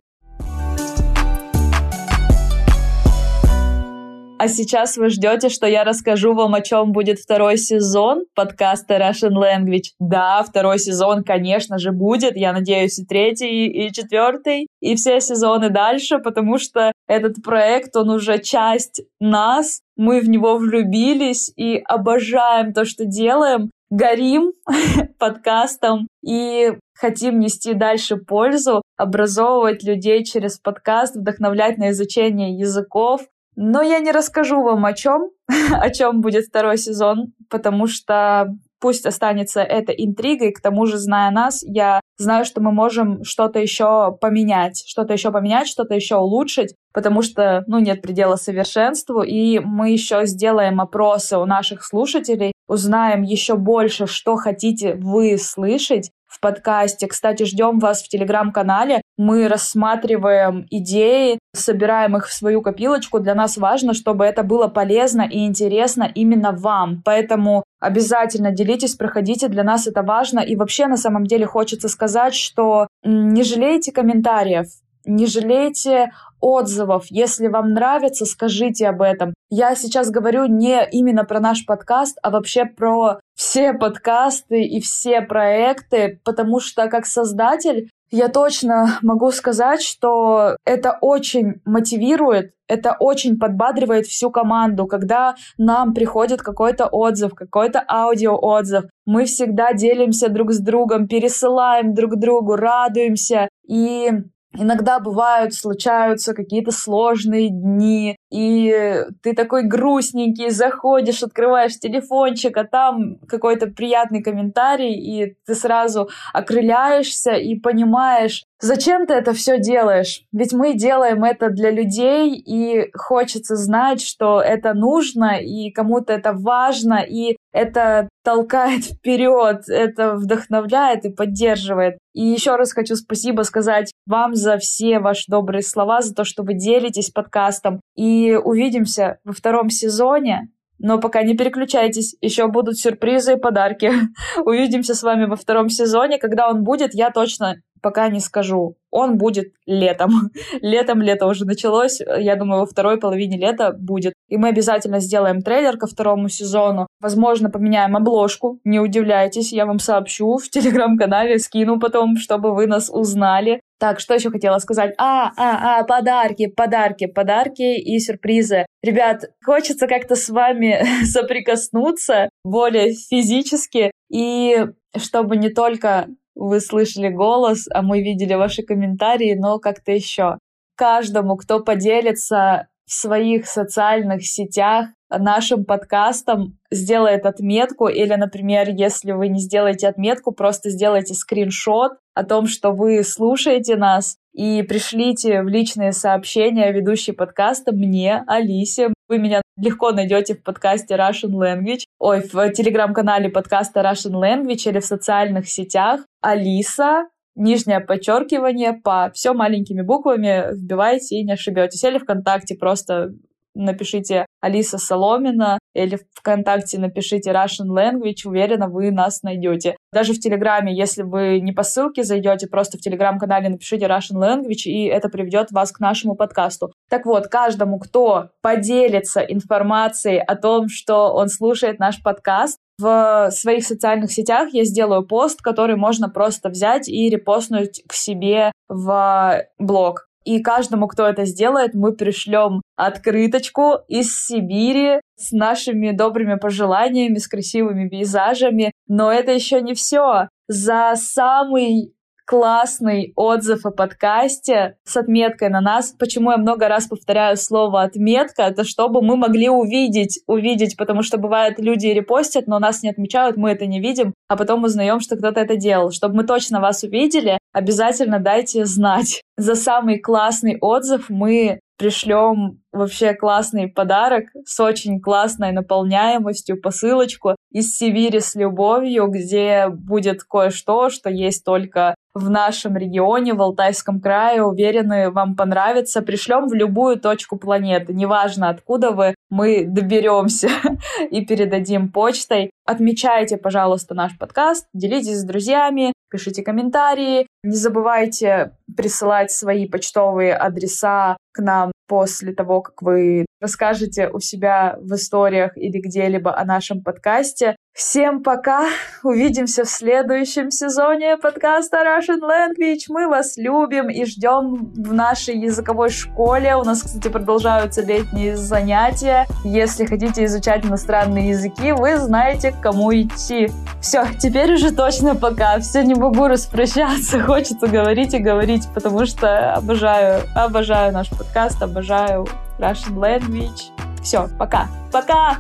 А 4.39 4.47
сейчас 4.47 4.97
вы 4.97 5.09
ждете, 5.09 5.49
что 5.49 5.65
я 5.65 5.83
расскажу 5.83 6.33
вам, 6.35 6.53
о 6.53 6.61
чем 6.61 6.91
будет 6.91 7.17
второй 7.17 7.57
сезон 7.57 8.25
подкаста 8.35 8.97
Russian 8.97 9.33
Language. 9.33 9.93
Да, 9.99 10.43
второй 10.43 10.77
сезон, 10.77 11.23
конечно 11.23 11.79
же, 11.79 11.91
будет. 11.91 12.37
Я 12.37 12.53
надеюсь, 12.53 12.99
и 12.99 13.05
третий, 13.05 13.65
и 13.65 13.91
четвертый, 13.91 14.67
и 14.79 14.95
все 14.95 15.21
сезоны 15.21 15.69
дальше, 15.69 16.19
потому 16.19 16.59
что 16.59 16.91
Этот 17.07 17.41
проект, 17.41 17.95
он 17.95 18.09
уже 18.09 18.37
часть 18.37 19.01
нас, 19.19 19.79
мы 19.95 20.19
в 20.19 20.29
него 20.29 20.57
влюбились 20.57 21.51
и 21.55 21.81
обожаем 21.87 22.73
то, 22.73 22.83
что 22.85 23.05
делаем, 23.05 23.71
горим 23.89 24.51
подкастом 25.19 26.07
и 26.23 26.73
хотим 26.93 27.39
нести 27.39 27.73
дальше 27.73 28.17
пользу, 28.17 28.81
образовывать 28.97 29.83
людей 29.83 30.23
через 30.23 30.59
подкаст, 30.59 31.15
вдохновлять 31.15 31.77
на 31.77 31.91
изучение 31.91 32.57
языков. 32.57 33.21
Но 33.59 33.81
я 33.81 33.97
не 33.97 34.11
расскажу 34.11 34.61
вам 34.61 34.85
о 34.85 34.93
чем, 34.93 35.31
о 35.73 35.89
чем 35.89 36.21
будет 36.21 36.45
второй 36.45 36.77
сезон, 36.77 37.33
потому 37.49 37.87
что 37.87 38.55
пусть 38.79 39.07
останется 39.07 39.61
эта 39.61 39.91
интригой, 39.91 40.51
к 40.51 40.61
тому 40.61 40.85
же, 40.85 40.99
зная 40.99 41.31
нас, 41.31 41.63
я 41.63 41.99
знаю, 42.17 42.45
что 42.45 42.61
мы 42.61 42.71
можем 42.71 43.23
что-то 43.23 43.57
еще 43.57 44.15
поменять, 44.21 44.83
что-то 44.85 45.13
еще 45.13 45.31
поменять, 45.31 45.67
что-то 45.67 45.95
еще 45.95 46.17
улучшить, 46.17 46.75
потому 46.93 47.23
что, 47.23 47.63
ну, 47.65 47.79
нет 47.79 48.03
предела 48.03 48.35
совершенству, 48.35 49.23
и 49.23 49.57
мы 49.57 49.89
еще 49.89 50.27
сделаем 50.27 50.79
опросы 50.79 51.39
у 51.39 51.45
наших 51.45 51.83
слушателей, 51.83 52.51
узнаем 52.67 53.23
еще 53.23 53.55
больше, 53.55 54.05
что 54.05 54.35
хотите 54.35 54.93
вы 54.93 55.39
слышать, 55.39 56.11
в 56.27 56.39
подкасте. 56.39 57.07
Кстати, 57.07 57.43
ждем 57.43 57.79
вас 57.79 58.03
в 58.03 58.09
телеграм-канале. 58.09 59.01
Мы 59.17 59.47
рассматриваем 59.47 60.67
идеи, 60.69 61.39
собираем 61.55 62.17
их 62.17 62.27
в 62.27 62.33
свою 62.33 62.61
копилочку. 62.61 63.19
Для 63.19 63.33
нас 63.33 63.57
важно, 63.57 63.93
чтобы 63.93 64.25
это 64.25 64.43
было 64.43 64.67
полезно 64.67 65.21
и 65.21 65.45
интересно 65.45 66.09
именно 66.13 66.51
вам. 66.51 67.01
Поэтому 67.03 67.63
обязательно 67.79 68.51
делитесь, 68.51 68.95
проходите. 68.95 69.47
Для 69.47 69.63
нас 69.63 69.87
это 69.87 70.03
важно. 70.03 70.39
И 70.39 70.55
вообще, 70.55 70.87
на 70.87 70.97
самом 70.97 71.25
деле, 71.25 71.45
хочется 71.45 71.87
сказать, 71.87 72.35
что 72.35 72.87
не 73.03 73.43
жалейте 73.43 73.91
комментариев, 73.91 74.67
не 75.05 75.25
жалейте 75.25 76.11
отзывов. 76.39 77.05
Если 77.09 77.47
вам 77.47 77.73
нравится, 77.73 78.25
скажите 78.25 78.87
об 78.87 79.01
этом. 79.01 79.33
Я 79.49 79.75
сейчас 79.75 80.09
говорю 80.09 80.45
не 80.45 80.87
именно 80.91 81.23
про 81.23 81.39
наш 81.39 81.65
подкаст, 81.65 82.17
а 82.21 82.29
вообще 82.29 82.65
про 82.65 83.19
все 83.35 83.73
подкасты 83.73 84.63
и 84.63 84.79
все 84.81 85.21
проекты, 85.21 86.19
потому 86.23 86.59
что 86.59 86.87
как 86.87 87.05
создатель 87.05 87.89
я 88.09 88.29
точно 88.29 88.99
могу 89.01 89.31
сказать, 89.31 89.81
что 89.81 90.55
это 90.65 90.97
очень 91.01 91.61
мотивирует, 91.65 92.53
это 92.67 92.95
очень 92.99 93.37
подбадривает 93.37 94.05
всю 94.05 94.31
команду, 94.31 94.87
когда 94.87 95.35
нам 95.57 95.93
приходит 95.93 96.41
какой-то 96.41 96.87
отзыв, 96.87 97.33
какой-то 97.35 97.83
аудиоотзыв. 97.87 98.85
Мы 99.05 99.25
всегда 99.25 99.73
делимся 99.73 100.29
друг 100.29 100.51
с 100.51 100.59
другом, 100.59 101.07
пересылаем 101.07 101.93
друг 101.93 102.17
другу, 102.17 102.55
радуемся. 102.55 103.49
И 103.67 104.11
Иногда 104.53 104.99
бывают, 104.99 105.53
случаются 105.53 106.33
какие-то 106.33 106.71
сложные 106.71 107.49
дни, 107.49 108.15
и 108.31 109.03
ты 109.21 109.33
такой 109.33 109.63
грустненький, 109.63 110.49
заходишь, 110.49 111.21
открываешь 111.21 111.77
телефончик, 111.77 112.55
а 112.57 112.63
там 112.63 113.17
какой-то 113.27 113.67
приятный 113.67 114.23
комментарий, 114.23 114.93
и 114.93 115.35
ты 115.45 115.53
сразу 115.53 116.09
окрыляешься 116.33 117.33
и 117.33 117.59
понимаешь, 117.59 118.45
Зачем 118.59 119.05
ты 119.05 119.13
это 119.13 119.33
все 119.33 119.59
делаешь? 119.59 120.23
Ведь 120.31 120.51
мы 120.51 120.73
делаем 120.73 121.23
это 121.23 121.49
для 121.49 121.69
людей, 121.69 122.33
и 122.35 122.89
хочется 122.95 123.55
знать, 123.55 124.01
что 124.01 124.41
это 124.41 124.73
нужно, 124.73 125.39
и 125.39 125.69
кому-то 125.69 126.13
это 126.13 126.33
важно, 126.33 127.05
и 127.07 127.37
это 127.51 128.09
толкает 128.23 128.83
вперед, 128.85 129.69
это 129.69 130.15
вдохновляет 130.15 131.05
и 131.05 131.11
поддерживает. 131.11 131.99
И 132.13 132.23
еще 132.25 132.55
раз 132.55 132.73
хочу 132.73 132.95
спасибо 132.95 133.43
сказать 133.43 133.91
вам 134.07 134.33
за 134.33 134.57
все 134.57 134.99
ваши 134.99 135.25
добрые 135.27 135.61
слова, 135.61 136.01
за 136.01 136.15
то, 136.15 136.23
что 136.23 136.41
вы 136.41 136.55
делитесь 136.55 137.11
подкастом. 137.11 137.79
И 137.95 138.35
увидимся 138.35 139.19
во 139.23 139.33
втором 139.33 139.69
сезоне. 139.69 140.49
Но 140.79 140.99
пока 140.99 141.23
не 141.23 141.35
переключайтесь, 141.35 142.15
еще 142.21 142.47
будут 142.47 142.77
сюрпризы 142.77 143.33
и 143.33 143.39
подарки. 143.39 143.91
Увидимся 144.45 144.93
с 144.93 145.03
вами 145.03 145.25
во 145.25 145.35
втором 145.35 145.69
сезоне. 145.69 146.17
Когда 146.17 146.49
он 146.49 146.63
будет, 146.63 146.93
я 146.93 147.09
точно 147.11 147.55
пока 147.81 148.09
не 148.09 148.19
скажу. 148.19 148.75
Он 148.91 149.17
будет 149.17 149.53
летом. 149.65 150.31
летом 150.61 151.01
лето 151.01 151.27
уже 151.27 151.45
началось. 151.45 151.99
Я 151.99 152.35
думаю, 152.35 152.61
во 152.61 152.65
второй 152.65 152.97
половине 152.97 153.37
лета 153.37 153.73
будет. 153.77 154.13
И 154.27 154.37
мы 154.37 154.49
обязательно 154.49 154.99
сделаем 154.99 155.41
трейлер 155.41 155.77
ко 155.77 155.87
второму 155.87 156.29
сезону. 156.29 156.87
Возможно, 156.99 157.49
поменяем 157.49 157.95
обложку. 157.95 158.59
Не 158.63 158.79
удивляйтесь, 158.79 159.53
я 159.53 159.65
вам 159.65 159.79
сообщу 159.79 160.37
в 160.37 160.49
телеграм-канале, 160.49 161.39
скину 161.39 161.79
потом, 161.79 162.17
чтобы 162.17 162.53
вы 162.53 162.67
нас 162.67 162.89
узнали. 162.89 163.61
Так, 163.79 163.99
что 163.99 164.15
еще 164.15 164.31
хотела 164.31 164.57
сказать? 164.57 164.95
А, 164.97 165.31
а, 165.37 165.79
а, 165.79 165.83
подарки, 165.83 166.47
подарки, 166.47 167.05
подарки 167.05 167.77
и 167.77 167.99
сюрпризы. 167.99 168.65
Ребят, 168.81 169.25
хочется 169.45 169.87
как-то 169.87 170.15
с 170.15 170.29
вами 170.29 170.83
соприкоснуться 171.03 172.29
более 172.43 172.93
физически 172.93 173.91
и 174.09 174.65
чтобы 174.95 175.37
не 175.37 175.49
только 175.49 176.07
вы 176.37 176.59
слышали 176.61 177.09
голос, 177.09 177.65
а 177.73 177.81
мы 177.81 178.01
видели 178.01 178.33
ваши 178.35 178.63
комментарии, 178.63 179.35
но 179.37 179.59
как-то 179.59 179.91
еще. 179.91 180.37
Каждому, 180.75 181.35
кто 181.35 181.59
поделится 181.63 182.67
в 182.85 182.93
своих 182.93 183.47
социальных 183.47 184.25
сетях 184.25 184.87
нашим 185.09 185.65
подкастом, 185.65 186.57
сделает 186.71 187.25
отметку, 187.25 187.87
или, 187.87 188.13
например, 188.13 188.69
если 188.69 189.11
вы 189.11 189.29
не 189.29 189.39
сделаете 189.39 189.87
отметку, 189.87 190.31
просто 190.31 190.69
сделайте 190.69 191.13
скриншот 191.13 191.93
о 192.13 192.23
том, 192.23 192.47
что 192.47 192.71
вы 192.71 193.03
слушаете 193.03 193.75
нас, 193.75 194.17
и 194.37 194.61
пришлите 194.61 195.41
в 195.41 195.47
личные 195.47 195.91
сообщения 195.91 196.71
ведущей 196.71 197.11
подкаста 197.11 197.71
мне, 197.71 198.23
Алисе. 198.27 198.93
Вы 199.09 199.17
меня 199.17 199.41
легко 199.57 199.91
найдете 199.91 200.35
в 200.35 200.43
подкасте 200.43 200.93
Russian 200.93 201.31
Language, 201.31 201.85
ой, 201.97 202.21
в 202.21 202.51
телеграм-канале 202.51 203.29
подкаста 203.29 203.79
Russian 203.81 204.13
Language 204.13 204.69
или 204.69 204.79
в 204.79 204.85
социальных 204.85 205.49
сетях. 205.49 206.01
Алиса, 206.21 207.07
нижнее 207.35 207.79
подчеркивание 207.79 208.73
по 208.73 209.09
все 209.11 209.33
маленькими 209.33 209.81
буквами 209.81 210.53
вбивайте 210.53 211.15
и 211.15 211.23
не 211.23 211.33
ошибетесь. 211.33 211.83
Или 211.83 211.97
ВКонтакте 211.97 212.55
просто 212.55 213.13
напишите 213.57 214.25
Алиса 214.41 214.77
Соломина 214.77 215.59
или 215.73 215.99
ВКонтакте 216.15 216.79
напишите 216.79 217.31
Russian 217.31 217.69
Language, 217.69 218.25
уверена, 218.25 218.67
вы 218.67 218.91
нас 218.91 219.23
найдете. 219.23 219.75
Даже 219.91 220.13
в 220.13 220.19
Телеграме, 220.19 220.75
если 220.75 221.03
вы 221.03 221.39
не 221.39 221.51
по 221.51 221.63
ссылке 221.63 222.03
зайдете, 222.03 222.47
просто 222.47 222.77
в 222.77 222.81
Телеграм-канале 222.81 223.49
напишите 223.49 223.85
Russian 223.85 224.17
Language, 224.17 224.65
и 224.65 224.85
это 224.85 225.09
приведет 225.09 225.51
вас 225.51 225.71
к 225.71 225.79
нашему 225.79 226.15
подкасту. 226.15 226.71
Так 226.89 227.05
вот, 227.05 227.27
каждому, 227.27 227.79
кто 227.79 228.29
поделится 228.41 229.21
информацией 229.21 230.19
о 230.19 230.35
том, 230.35 230.69
что 230.69 231.13
он 231.13 231.29
слушает 231.29 231.79
наш 231.79 232.01
подкаст, 232.01 232.57
в 232.79 233.29
своих 233.31 233.65
социальных 233.65 234.11
сетях 234.11 234.49
я 234.51 234.63
сделаю 234.63 235.03
пост, 235.03 235.41
который 235.41 235.75
можно 235.75 236.09
просто 236.09 236.49
взять 236.49 236.87
и 236.87 237.09
репостнуть 237.09 237.81
к 237.87 237.93
себе 237.93 238.51
в 238.69 239.43
блог. 239.57 240.06
И 240.27 240.41
каждому, 240.41 240.89
кто 240.89 241.07
это 241.07 241.23
сделает, 241.23 241.73
мы 241.73 241.93
пришлем 241.93 242.61
открыточку 242.75 243.75
из 243.87 244.13
Сибири 244.25 244.99
с 245.15 245.31
нашими 245.31 245.91
добрыми 245.91 246.35
пожеланиями, 246.35 247.17
с 247.17 247.29
красивыми 247.29 247.87
пейзажами. 247.87 248.73
Но 248.89 249.09
это 249.09 249.31
еще 249.31 249.61
не 249.61 249.73
все. 249.73 250.27
За 250.49 250.95
самый 250.97 251.93
классный 252.27 253.13
отзыв 253.15 253.65
о 253.65 253.71
подкасте 253.71 254.75
с 254.83 254.97
отметкой 254.97 255.47
на 255.49 255.61
нас. 255.61 255.95
Почему 255.97 256.31
я 256.31 256.37
много 256.37 256.67
раз 256.67 256.87
повторяю 256.87 257.37
слово 257.37 257.83
отметка? 257.83 258.43
Это 258.43 258.65
чтобы 258.65 259.01
мы 259.01 259.15
могли 259.15 259.47
увидеть, 259.47 260.19
увидеть, 260.27 260.75
потому 260.75 261.03
что 261.03 261.17
бывает 261.17 261.57
люди 261.57 261.87
репостят, 261.87 262.47
но 262.47 262.59
нас 262.59 262.83
не 262.83 262.89
отмечают, 262.89 263.37
мы 263.37 263.51
это 263.51 263.65
не 263.65 263.79
видим, 263.79 264.13
а 264.27 264.35
потом 264.35 264.65
узнаем, 264.65 264.99
что 264.99 265.15
кто-то 265.15 265.39
это 265.39 265.55
делал. 265.55 265.91
Чтобы 265.91 266.15
мы 266.15 266.23
точно 266.25 266.59
вас 266.59 266.83
увидели, 266.83 267.39
обязательно 267.57 268.19
дайте 268.19 268.65
знать. 268.65 269.23
За 269.35 269.55
самый 269.55 269.99
классный 269.99 270.57
отзыв 270.61 271.09
мы 271.09 271.59
пришлем 271.77 272.61
вообще 272.71 273.13
классный 273.13 273.67
подарок 273.67 274.25
с 274.45 274.59
очень 274.59 274.99
классной 274.99 275.51
наполняемостью, 275.51 276.59
посылочку 276.61 277.35
из 277.51 277.75
Сибири 277.75 278.19
с 278.19 278.35
любовью, 278.35 279.07
где 279.07 279.69
будет 279.69 280.23
кое-что, 280.23 280.89
что 280.89 281.09
есть 281.09 281.43
только 281.43 281.95
в 282.13 282.29
нашем 282.29 282.75
регионе, 282.75 283.33
в 283.33 283.41
Алтайском 283.41 284.01
крае. 284.01 284.43
Уверены, 284.43 285.11
вам 285.11 285.35
понравится. 285.35 286.01
Пришлем 286.01 286.47
в 286.47 286.53
любую 286.53 286.99
точку 286.99 287.37
планеты. 287.37 287.93
Неважно, 287.93 288.49
откуда 288.49 288.91
вы, 288.91 289.15
мы 289.29 289.65
доберемся 289.65 290.49
и 291.11 291.25
передадим 291.25 291.91
почтой. 291.91 292.51
Отмечайте, 292.65 293.37
пожалуйста, 293.37 293.93
наш 293.93 294.17
подкаст, 294.17 294.67
делитесь 294.73 295.19
с 295.19 295.23
друзьями, 295.23 295.93
пишите 296.09 296.43
комментарии. 296.43 297.27
Не 297.43 297.55
забывайте 297.55 298.51
присылать 298.75 299.31
свои 299.31 299.67
почтовые 299.67 300.35
адреса 300.35 301.17
к 301.31 301.39
нам 301.39 301.71
после 301.87 302.33
того, 302.33 302.61
как 302.61 302.81
вы 302.81 303.25
расскажете 303.39 304.09
у 304.09 304.19
себя 304.19 304.77
в 304.81 304.93
историях 304.95 305.57
или 305.57 305.79
где-либо 305.79 306.37
о 306.37 306.45
нашем 306.45 306.83
подкасте. 306.83 307.55
Всем 307.77 308.23
пока! 308.23 308.69
Увидимся 309.03 309.63
в 309.63 309.69
следующем 309.69 310.49
сезоне 310.49 311.15
подкаста 311.15 311.77
Russian 311.85 312.21
Language. 312.21 312.85
Мы 312.89 313.07
вас 313.07 313.37
любим 313.37 313.91
и 313.91 314.03
ждем 314.05 314.73
в 314.73 314.93
нашей 314.93 315.37
языковой 315.37 315.91
школе. 315.91 316.55
У 316.55 316.63
нас, 316.63 316.81
кстати, 316.81 317.07
продолжаются 317.07 317.83
летние 317.83 318.35
занятия. 318.35 319.27
Если 319.43 319.85
хотите 319.85 320.25
изучать 320.25 320.65
иностранные 320.65 321.29
языки, 321.29 321.71
вы 321.71 321.99
знаете, 321.99 322.51
к 322.51 322.61
кому 322.61 322.91
идти. 322.91 323.51
Все, 323.79 324.07
теперь 324.19 324.53
уже 324.53 324.71
точно 324.71 325.13
пока. 325.13 325.59
Все, 325.59 325.83
не 325.83 325.93
могу 325.93 326.27
распрощаться. 326.27 327.19
Хочется 327.27 327.67
говорить 327.67 328.15
и 328.15 328.17
говорить, 328.17 328.67
потому 328.73 329.05
что 329.05 329.53
обожаю, 329.53 330.23
обожаю 330.35 330.91
наш 330.91 331.11
подкаст, 331.11 331.61
обожаю 331.61 332.27
Russian 332.57 332.95
Language. 332.95 333.69
Все, 334.01 334.27
пока. 334.39 334.67
Пока! 334.91 335.37